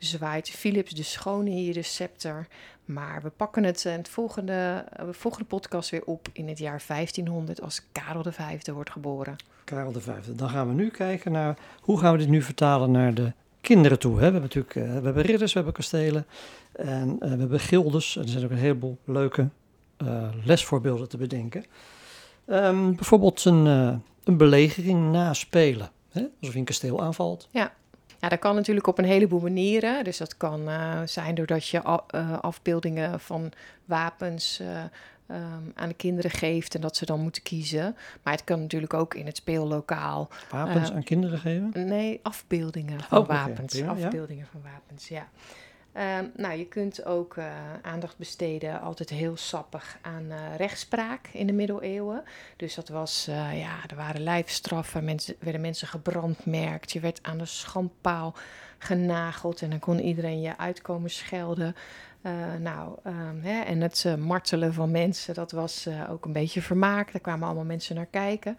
zwaait 0.05 0.49
Philips 0.49 0.91
de 0.91 1.03
Schone 1.03 1.49
hier 1.49 1.73
de 1.73 1.81
scepter. 1.81 2.47
Maar 2.85 3.21
we 3.21 3.29
pakken 3.29 3.63
het 3.63 3.85
in 3.85 3.91
het 3.91 4.09
volgende, 4.09 4.85
de 4.89 5.01
eh, 5.01 5.07
volgende 5.11 5.47
podcast 5.47 5.89
weer 5.89 6.03
op 6.05 6.27
in 6.33 6.47
het 6.47 6.57
jaar 6.57 6.83
1500 6.87 7.61
als 7.61 7.81
Karel 7.91 8.23
V 8.31 8.67
wordt 8.67 8.91
geboren. 8.91 9.35
Karel 9.63 9.91
V. 9.91 10.09
Dan 10.35 10.49
gaan 10.49 10.67
we 10.67 10.73
nu 10.73 10.89
kijken 10.89 11.31
naar 11.31 11.57
hoe 11.81 11.99
gaan 11.99 12.11
we 12.11 12.17
dit 12.17 12.27
nu 12.27 12.41
vertalen 12.41 12.91
naar 12.91 13.13
de 13.13 13.31
kinderen 13.61 13.99
toe. 13.99 14.11
Hè? 14.11 14.17
We 14.17 14.23
hebben 14.23 14.41
natuurlijk 14.41 14.75
uh, 14.75 14.83
we 14.83 15.05
hebben 15.05 15.23
ridders, 15.23 15.51
we 15.51 15.57
hebben 15.59 15.75
kastelen 15.75 16.25
en 16.71 17.17
we 17.19 17.27
hebben 17.27 17.59
gildes. 17.59 18.15
Er 18.15 18.27
zijn 18.27 18.43
ook 18.43 18.51
een 18.51 18.57
heleboel 18.57 18.97
leuke 19.03 19.49
uh, 20.03 20.29
lesvoorbeelden 20.43 21.09
te 21.09 21.17
bedenken. 21.17 21.65
Um, 22.47 22.95
bijvoorbeeld 22.95 23.45
een, 23.45 23.65
een 24.23 24.37
belegering 24.37 25.11
naspelen. 25.11 25.91
Hè? 26.09 26.21
Alsof 26.39 26.53
je 26.53 26.59
een 26.59 26.65
kasteel 26.65 27.01
aanvalt. 27.01 27.47
Ja. 27.51 27.73
Ja, 28.23 28.29
dat 28.29 28.39
kan 28.39 28.55
natuurlijk 28.55 28.87
op 28.87 28.97
een 28.97 29.05
heleboel 29.05 29.39
manieren. 29.39 30.03
Dus 30.03 30.17
dat 30.17 30.37
kan 30.37 30.69
uh, 30.69 31.01
zijn 31.05 31.35
doordat 31.35 31.67
je 31.67 31.81
uh, 32.15 32.39
afbeeldingen 32.39 33.19
van 33.19 33.51
wapens 33.85 34.59
uh, 34.61 34.83
um, 35.27 35.71
aan 35.75 35.87
de 35.87 35.93
kinderen 35.93 36.31
geeft 36.31 36.75
en 36.75 36.81
dat 36.81 36.95
ze 36.95 37.05
dan 37.05 37.19
moeten 37.19 37.41
kiezen. 37.41 37.95
Maar 38.23 38.33
het 38.33 38.43
kan 38.43 38.61
natuurlijk 38.61 38.93
ook 38.93 39.13
in 39.13 39.25
het 39.25 39.37
speellokaal. 39.37 40.29
Wapens 40.49 40.91
aan 40.91 41.03
kinderen 41.03 41.39
geven? 41.39 41.71
Nee, 41.73 42.19
afbeeldingen 42.21 42.99
van 43.01 43.17
oh, 43.17 43.27
wapens. 43.27 43.75
Okay, 43.75 43.85
prima, 43.85 44.05
afbeeldingen 44.05 44.43
ja. 44.43 44.51
van 44.51 44.71
wapens, 44.71 45.07
ja. 45.07 45.27
Um, 45.97 46.31
nou, 46.35 46.57
je 46.57 46.65
kunt 46.65 47.05
ook 47.05 47.35
uh, 47.35 47.45
aandacht 47.81 48.17
besteden, 48.17 48.81
altijd 48.81 49.09
heel 49.09 49.37
sappig, 49.37 49.97
aan 50.01 50.23
uh, 50.23 50.55
rechtspraak 50.57 51.29
in 51.31 51.47
de 51.47 51.53
middeleeuwen. 51.53 52.23
Dus 52.57 52.75
dat 52.75 52.89
was, 52.89 53.27
uh, 53.29 53.59
ja, 53.59 53.75
er 53.87 53.95
waren 53.95 54.21
lijfstraffen, 54.21 55.03
mensen, 55.03 55.35
werden 55.39 55.61
mensen 55.61 55.87
gebrandmerkt, 55.87 56.91
je 56.91 56.99
werd 56.99 57.19
aan 57.21 57.37
de 57.37 57.45
schandpaal 57.45 58.35
genageld 58.77 59.61
en 59.61 59.69
dan 59.69 59.79
kon 59.79 59.99
iedereen 59.99 60.41
je 60.41 60.57
uitkomen 60.57 61.09
schelden. 61.09 61.75
nou, 62.59 62.97
um, 63.07 63.39
hè, 63.41 63.61
en 63.61 63.81
het 63.81 64.05
martelen 64.17 64.73
van 64.73 64.91
mensen, 64.91 65.33
dat 65.33 65.51
was 65.51 65.87
ook 66.09 66.25
een 66.25 66.33
beetje 66.33 66.61
vermaak. 66.61 67.11
Daar 67.11 67.21
kwamen 67.21 67.45
allemaal 67.45 67.63
mensen 67.63 67.95
naar 67.95 68.05
kijken. 68.05 68.57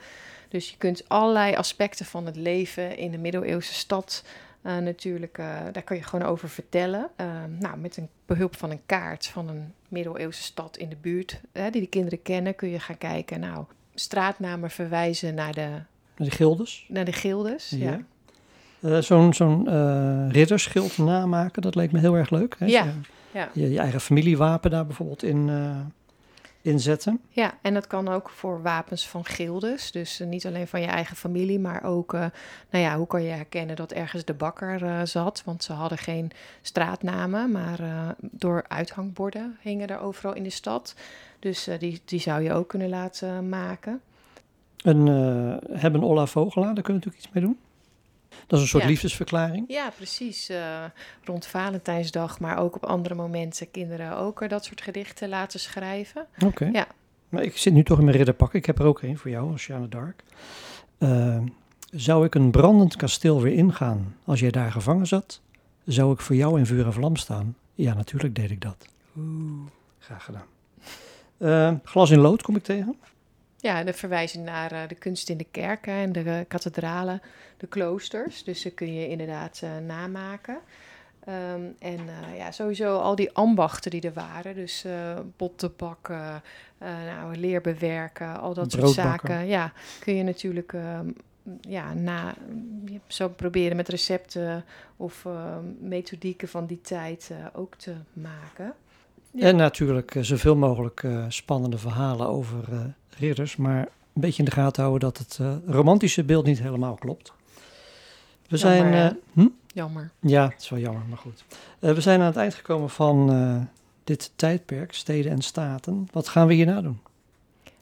Dus 0.49 0.71
je 0.71 0.77
kunt 0.77 1.09
allerlei 1.09 1.55
aspecten 1.55 2.07
van 2.07 2.27
het 2.27 2.37
leven 2.37 2.97
in 2.97 3.11
de 3.11 3.19
middeleeuwse 3.19 3.75
stad 3.75 4.25
uh, 4.67 4.79
natuurlijk, 4.79 5.39
uh, 5.39 5.47
daar 5.73 5.83
kun 5.83 5.97
je 5.97 6.03
gewoon 6.03 6.29
over 6.29 6.49
vertellen. 6.49 7.11
Uh, 7.21 7.27
nou, 7.59 7.79
met 7.79 7.97
een 7.97 8.09
behulp 8.27 8.57
van 8.57 8.71
een 8.71 8.81
kaart 8.87 9.27
van 9.27 9.49
een 9.49 9.73
middeleeuwse 9.89 10.43
stad 10.43 10.77
in 10.77 10.89
de 10.89 10.97
buurt, 11.01 11.41
die 11.53 11.81
de 11.81 11.87
kinderen 11.87 12.23
kennen, 12.23 12.55
kun 12.55 12.69
je 12.69 12.79
gaan 12.79 12.99
kijken. 12.99 13.41
Nou, 13.41 13.65
straatnamen 13.95 14.71
verwijzen 14.71 15.35
naar 15.35 15.53
de... 15.53 15.69
Naar 16.17 16.29
de 16.29 16.31
gildes? 16.31 16.87
Naar 16.89 17.05
de 17.05 17.13
gildes, 17.13 17.71
ja. 17.71 18.01
ja. 18.81 19.01
Zo'n 19.01 19.35
zo'n 19.35 19.69
ridderschild 20.31 20.99
namaken, 20.99 21.63
dat 21.63 21.75
leek 21.75 21.93
me 21.93 21.99
heel 21.99 22.15
erg 22.15 22.31
leuk. 22.31 22.57
Hè? 22.59 22.67
Ja. 22.67 22.87
ja. 23.33 23.49
Je, 23.53 23.71
je, 23.71 23.79
eigen 23.79 24.01
familiewapen 24.01 24.71
daar 24.71 24.87
bijvoorbeeld 24.87 25.23
in 25.23 25.51
inzetten. 26.65 27.21
Ja, 27.29 27.55
en 27.63 27.75
dat 27.75 27.87
kan 27.87 28.09
ook 28.09 28.31
voor 28.31 28.63
wapens 28.63 29.09
van 29.09 29.25
gildes. 29.25 29.91
Dus 29.91 30.21
uh, 30.21 30.27
niet 30.27 30.47
alleen 30.47 30.67
van 30.67 30.81
je 30.81 30.87
eigen 30.87 31.17
familie, 31.17 31.59
maar 31.59 31.85
ook, 31.85 32.15
uh, 32.15 32.21
nou 32.71 32.85
ja, 32.85 32.97
hoe 32.97 33.07
kan 33.07 33.23
je 33.23 33.31
herkennen 33.31 33.77
dat 33.77 33.93
ergens 33.93 34.25
de 34.25 34.35
bakker 34.35 34.83
uh, 34.83 35.01
zat? 35.05 35.43
Want 35.45 35.65
ze 35.65 35.73
hadden 35.73 35.99
geen 35.99 36.31
straatnamen, 36.63 37.51
maar 37.51 37.79
door 38.21 38.65
uithangborden 38.69 39.57
hingen 39.61 39.89
er 39.89 40.01
overal 40.01 40.35
in 40.35 40.43
de 40.43 40.51
stad. 40.51 40.95
Dus 41.39 41.69
die, 41.79 42.01
die 42.05 42.21
zou 42.21 42.43
je 42.43 42.53
ook 42.53 42.69
kunnen 42.69 42.89
laten 42.89 43.49
maken. 43.49 44.01
En 44.85 45.07
hebben 45.71 46.03
Olla 46.03 46.27
Vogelaar, 46.27 46.75
daar 46.75 46.85
kunnen 46.85 47.03
we 47.03 47.09
natuurlijk 47.09 47.25
iets 47.25 47.35
mee 47.35 47.45
doen? 47.45 47.59
Dat 48.47 48.59
is 48.59 48.65
een 48.65 48.71
soort 48.71 48.85
liefdesverklaring. 48.85 49.65
Ja, 49.69 49.91
precies. 49.97 50.51
Uh, 50.51 50.85
rond 51.25 51.47
Valentijnsdag, 51.47 52.41
maar 52.41 52.59
ook 52.59 52.77
op 52.77 52.85
andere 52.85 53.15
momenten 53.15 53.71
kinderen 53.71 54.17
ook 54.17 54.43
uh, 54.43 54.49
dat 54.49 54.65
soort 54.65 54.81
gedichten 54.81 55.29
laten 55.29 55.61
schrijven. 55.61 56.27
Oké. 56.45 56.71
Ja. 56.73 56.87
Maar 57.29 57.43
ik 57.43 57.57
zit 57.57 57.73
nu 57.73 57.83
toch 57.83 57.99
in 57.99 58.05
mijn 58.05 58.17
ridderpak. 58.17 58.55
Ik 58.55 58.67
heb 58.67 58.79
er 58.79 58.85
ook 58.85 59.03
een 59.03 59.19
voor 59.19 59.31
jou, 59.31 59.53
als 59.53 59.69
Dark. 59.89 60.23
Uh, 60.99 61.39
zou 61.91 62.25
ik 62.27 62.35
een 62.35 62.51
brandend 62.51 62.97
kasteel 62.97 63.43
weer 63.43 63.53
ingaan 63.53 64.17
als 64.25 64.41
jij 64.41 64.51
daar 64.51 64.73
gevangen 64.73 65.07
zat? 65.07 65.41
Zou 65.85 66.13
ik 66.13 66.21
voor 66.21 66.37
jou 66.37 66.59
in 66.59 66.67
vuur 66.67 66.87
en 66.87 66.93
vlam 66.93 67.17
staan? 67.17 67.57
Ja, 67.75 67.95
natuurlijk 67.95 68.35
deed 68.35 68.51
ik 68.51 68.61
dat. 68.61 68.87
Oeh. 69.17 69.69
Graag 69.99 70.25
gedaan. 70.25 71.81
glas 71.85 72.11
in 72.11 72.19
lood 72.19 72.43
kom 72.43 72.57
ik 72.57 72.63
tegen. 72.63 72.97
Ja, 73.65 73.85
de 73.85 73.93
verwijzing 73.93 74.45
naar 74.45 74.73
uh, 74.73 74.83
de 74.89 74.95
kunst 74.95 75.29
in 75.29 75.37
de 75.37 75.47
kerken 75.51 75.93
en 75.93 76.13
de 76.13 76.25
uh, 76.25 76.39
kathedralen, 76.49 77.23
de 77.57 77.67
kloosters. 77.67 78.45
Dus 78.45 78.63
dat 78.63 78.75
kun 78.75 78.95
je 78.95 79.09
inderdaad 79.09 79.61
uh, 79.65 79.71
namaken. 79.87 80.59
Um, 81.29 81.75
en 81.79 82.01
ja, 82.37 82.51
sowieso 82.51 82.99
al 82.99 83.15
die 83.15 83.33
ambachten 83.33 83.91
die 83.91 84.01
er 84.01 84.13
waren. 84.13 84.55
Dus 84.55 84.85
botten 85.37 85.73
bakken, 85.77 86.43
nou, 86.79 87.37
leer 87.37 87.61
bewerken, 87.61 88.41
al 88.41 88.55
dat 88.55 88.73
soort 88.73 88.91
zaken. 88.91 89.47
Ja, 89.47 89.73
kun 90.01 90.15
je 90.15 90.23
natuurlijk 90.23 90.73
ehm, 90.73 91.09
ja, 91.61 91.95
na, 91.95 92.35
zo 93.07 93.29
proberen 93.29 93.77
met 93.77 93.89
recepten 93.89 94.65
of 94.97 95.25
ehm, 95.25 95.65
methodieken 95.79 96.49
van 96.49 96.67
die 96.67 96.81
tijd 96.81 97.31
ook 97.53 97.75
te 97.75 97.95
maken. 98.13 98.75
En 99.39 99.57
natuurlijk 99.57 100.17
zoveel 100.21 100.57
mogelijk 100.57 101.07
spannende 101.29 101.79
verhalen 101.79 102.29
over 102.29 102.65
ridders, 103.19 103.57
maar 103.57 103.79
een 103.79 104.21
beetje 104.21 104.39
in 104.39 104.45
de 104.45 104.51
gaten 104.51 104.83
houden 104.83 105.13
dat 105.13 105.19
het 105.19 105.39
romantische 105.67 106.25
beeld 106.25 106.45
niet 106.45 106.59
helemaal 106.59 106.95
klopt. 106.95 107.33
We 108.49 108.57
zijn. 108.57 109.17
Hm? 109.33 109.47
Jammer. 109.67 110.11
Ja, 110.21 110.49
het 110.49 110.63
is 110.63 110.69
wel 110.69 110.79
jammer, 110.79 111.03
maar 111.09 111.19
goed. 111.19 111.45
We 111.79 112.01
zijn 112.01 112.21
aan 112.21 112.27
het 112.27 112.37
eind 112.37 112.55
gekomen 112.55 112.91
van 112.91 113.69
dit 114.05 114.31
tijdperk, 114.37 114.93
steden 114.93 115.33
en 115.33 115.43
staten. 115.43 116.09
Wat 116.13 116.29
gaan 116.29 116.47
we 116.47 116.55
hierna 116.55 116.81
doen? 116.81 116.99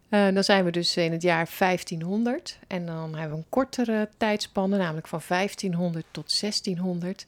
dan 0.08 0.44
zijn 0.44 0.64
we 0.64 0.70
dus 0.70 0.96
in 0.96 1.12
het 1.12 1.22
jaar 1.22 1.48
1500. 1.58 2.58
En 2.66 2.86
dan 2.86 3.14
hebben 3.14 3.30
we 3.30 3.36
een 3.36 3.48
kortere 3.48 4.08
tijdspanne, 4.16 4.76
namelijk 4.76 5.08
van 5.08 5.20
1500 5.28 6.04
tot 6.10 6.40
1600. 6.40 7.26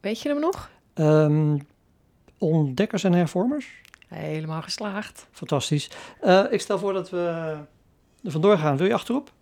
Weet 0.00 0.20
je 0.20 0.28
hem 0.28 0.40
nog? 0.40 0.70
Um, 0.94 1.66
ontdekkers 2.38 3.04
en 3.04 3.12
hervormers. 3.12 3.66
Helemaal 4.08 4.62
geslaagd. 4.62 5.26
Fantastisch. 5.30 5.90
Uh, 6.22 6.44
ik 6.50 6.60
stel 6.60 6.78
voor 6.78 6.92
dat 6.92 7.10
we 7.10 7.56
er 8.22 8.30
vandoor 8.30 8.58
gaan. 8.58 8.76
Wil 8.76 8.86
je 8.86 8.94
achterop? 8.94 9.32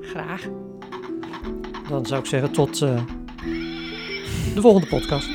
Graag. 0.00 0.48
Dan 1.88 2.06
zou 2.06 2.20
ik 2.20 2.26
zeggen 2.26 2.52
tot 2.52 2.80
uh, 2.80 3.02
de 4.54 4.60
volgende 4.60 4.86
podcast. 4.86 5.28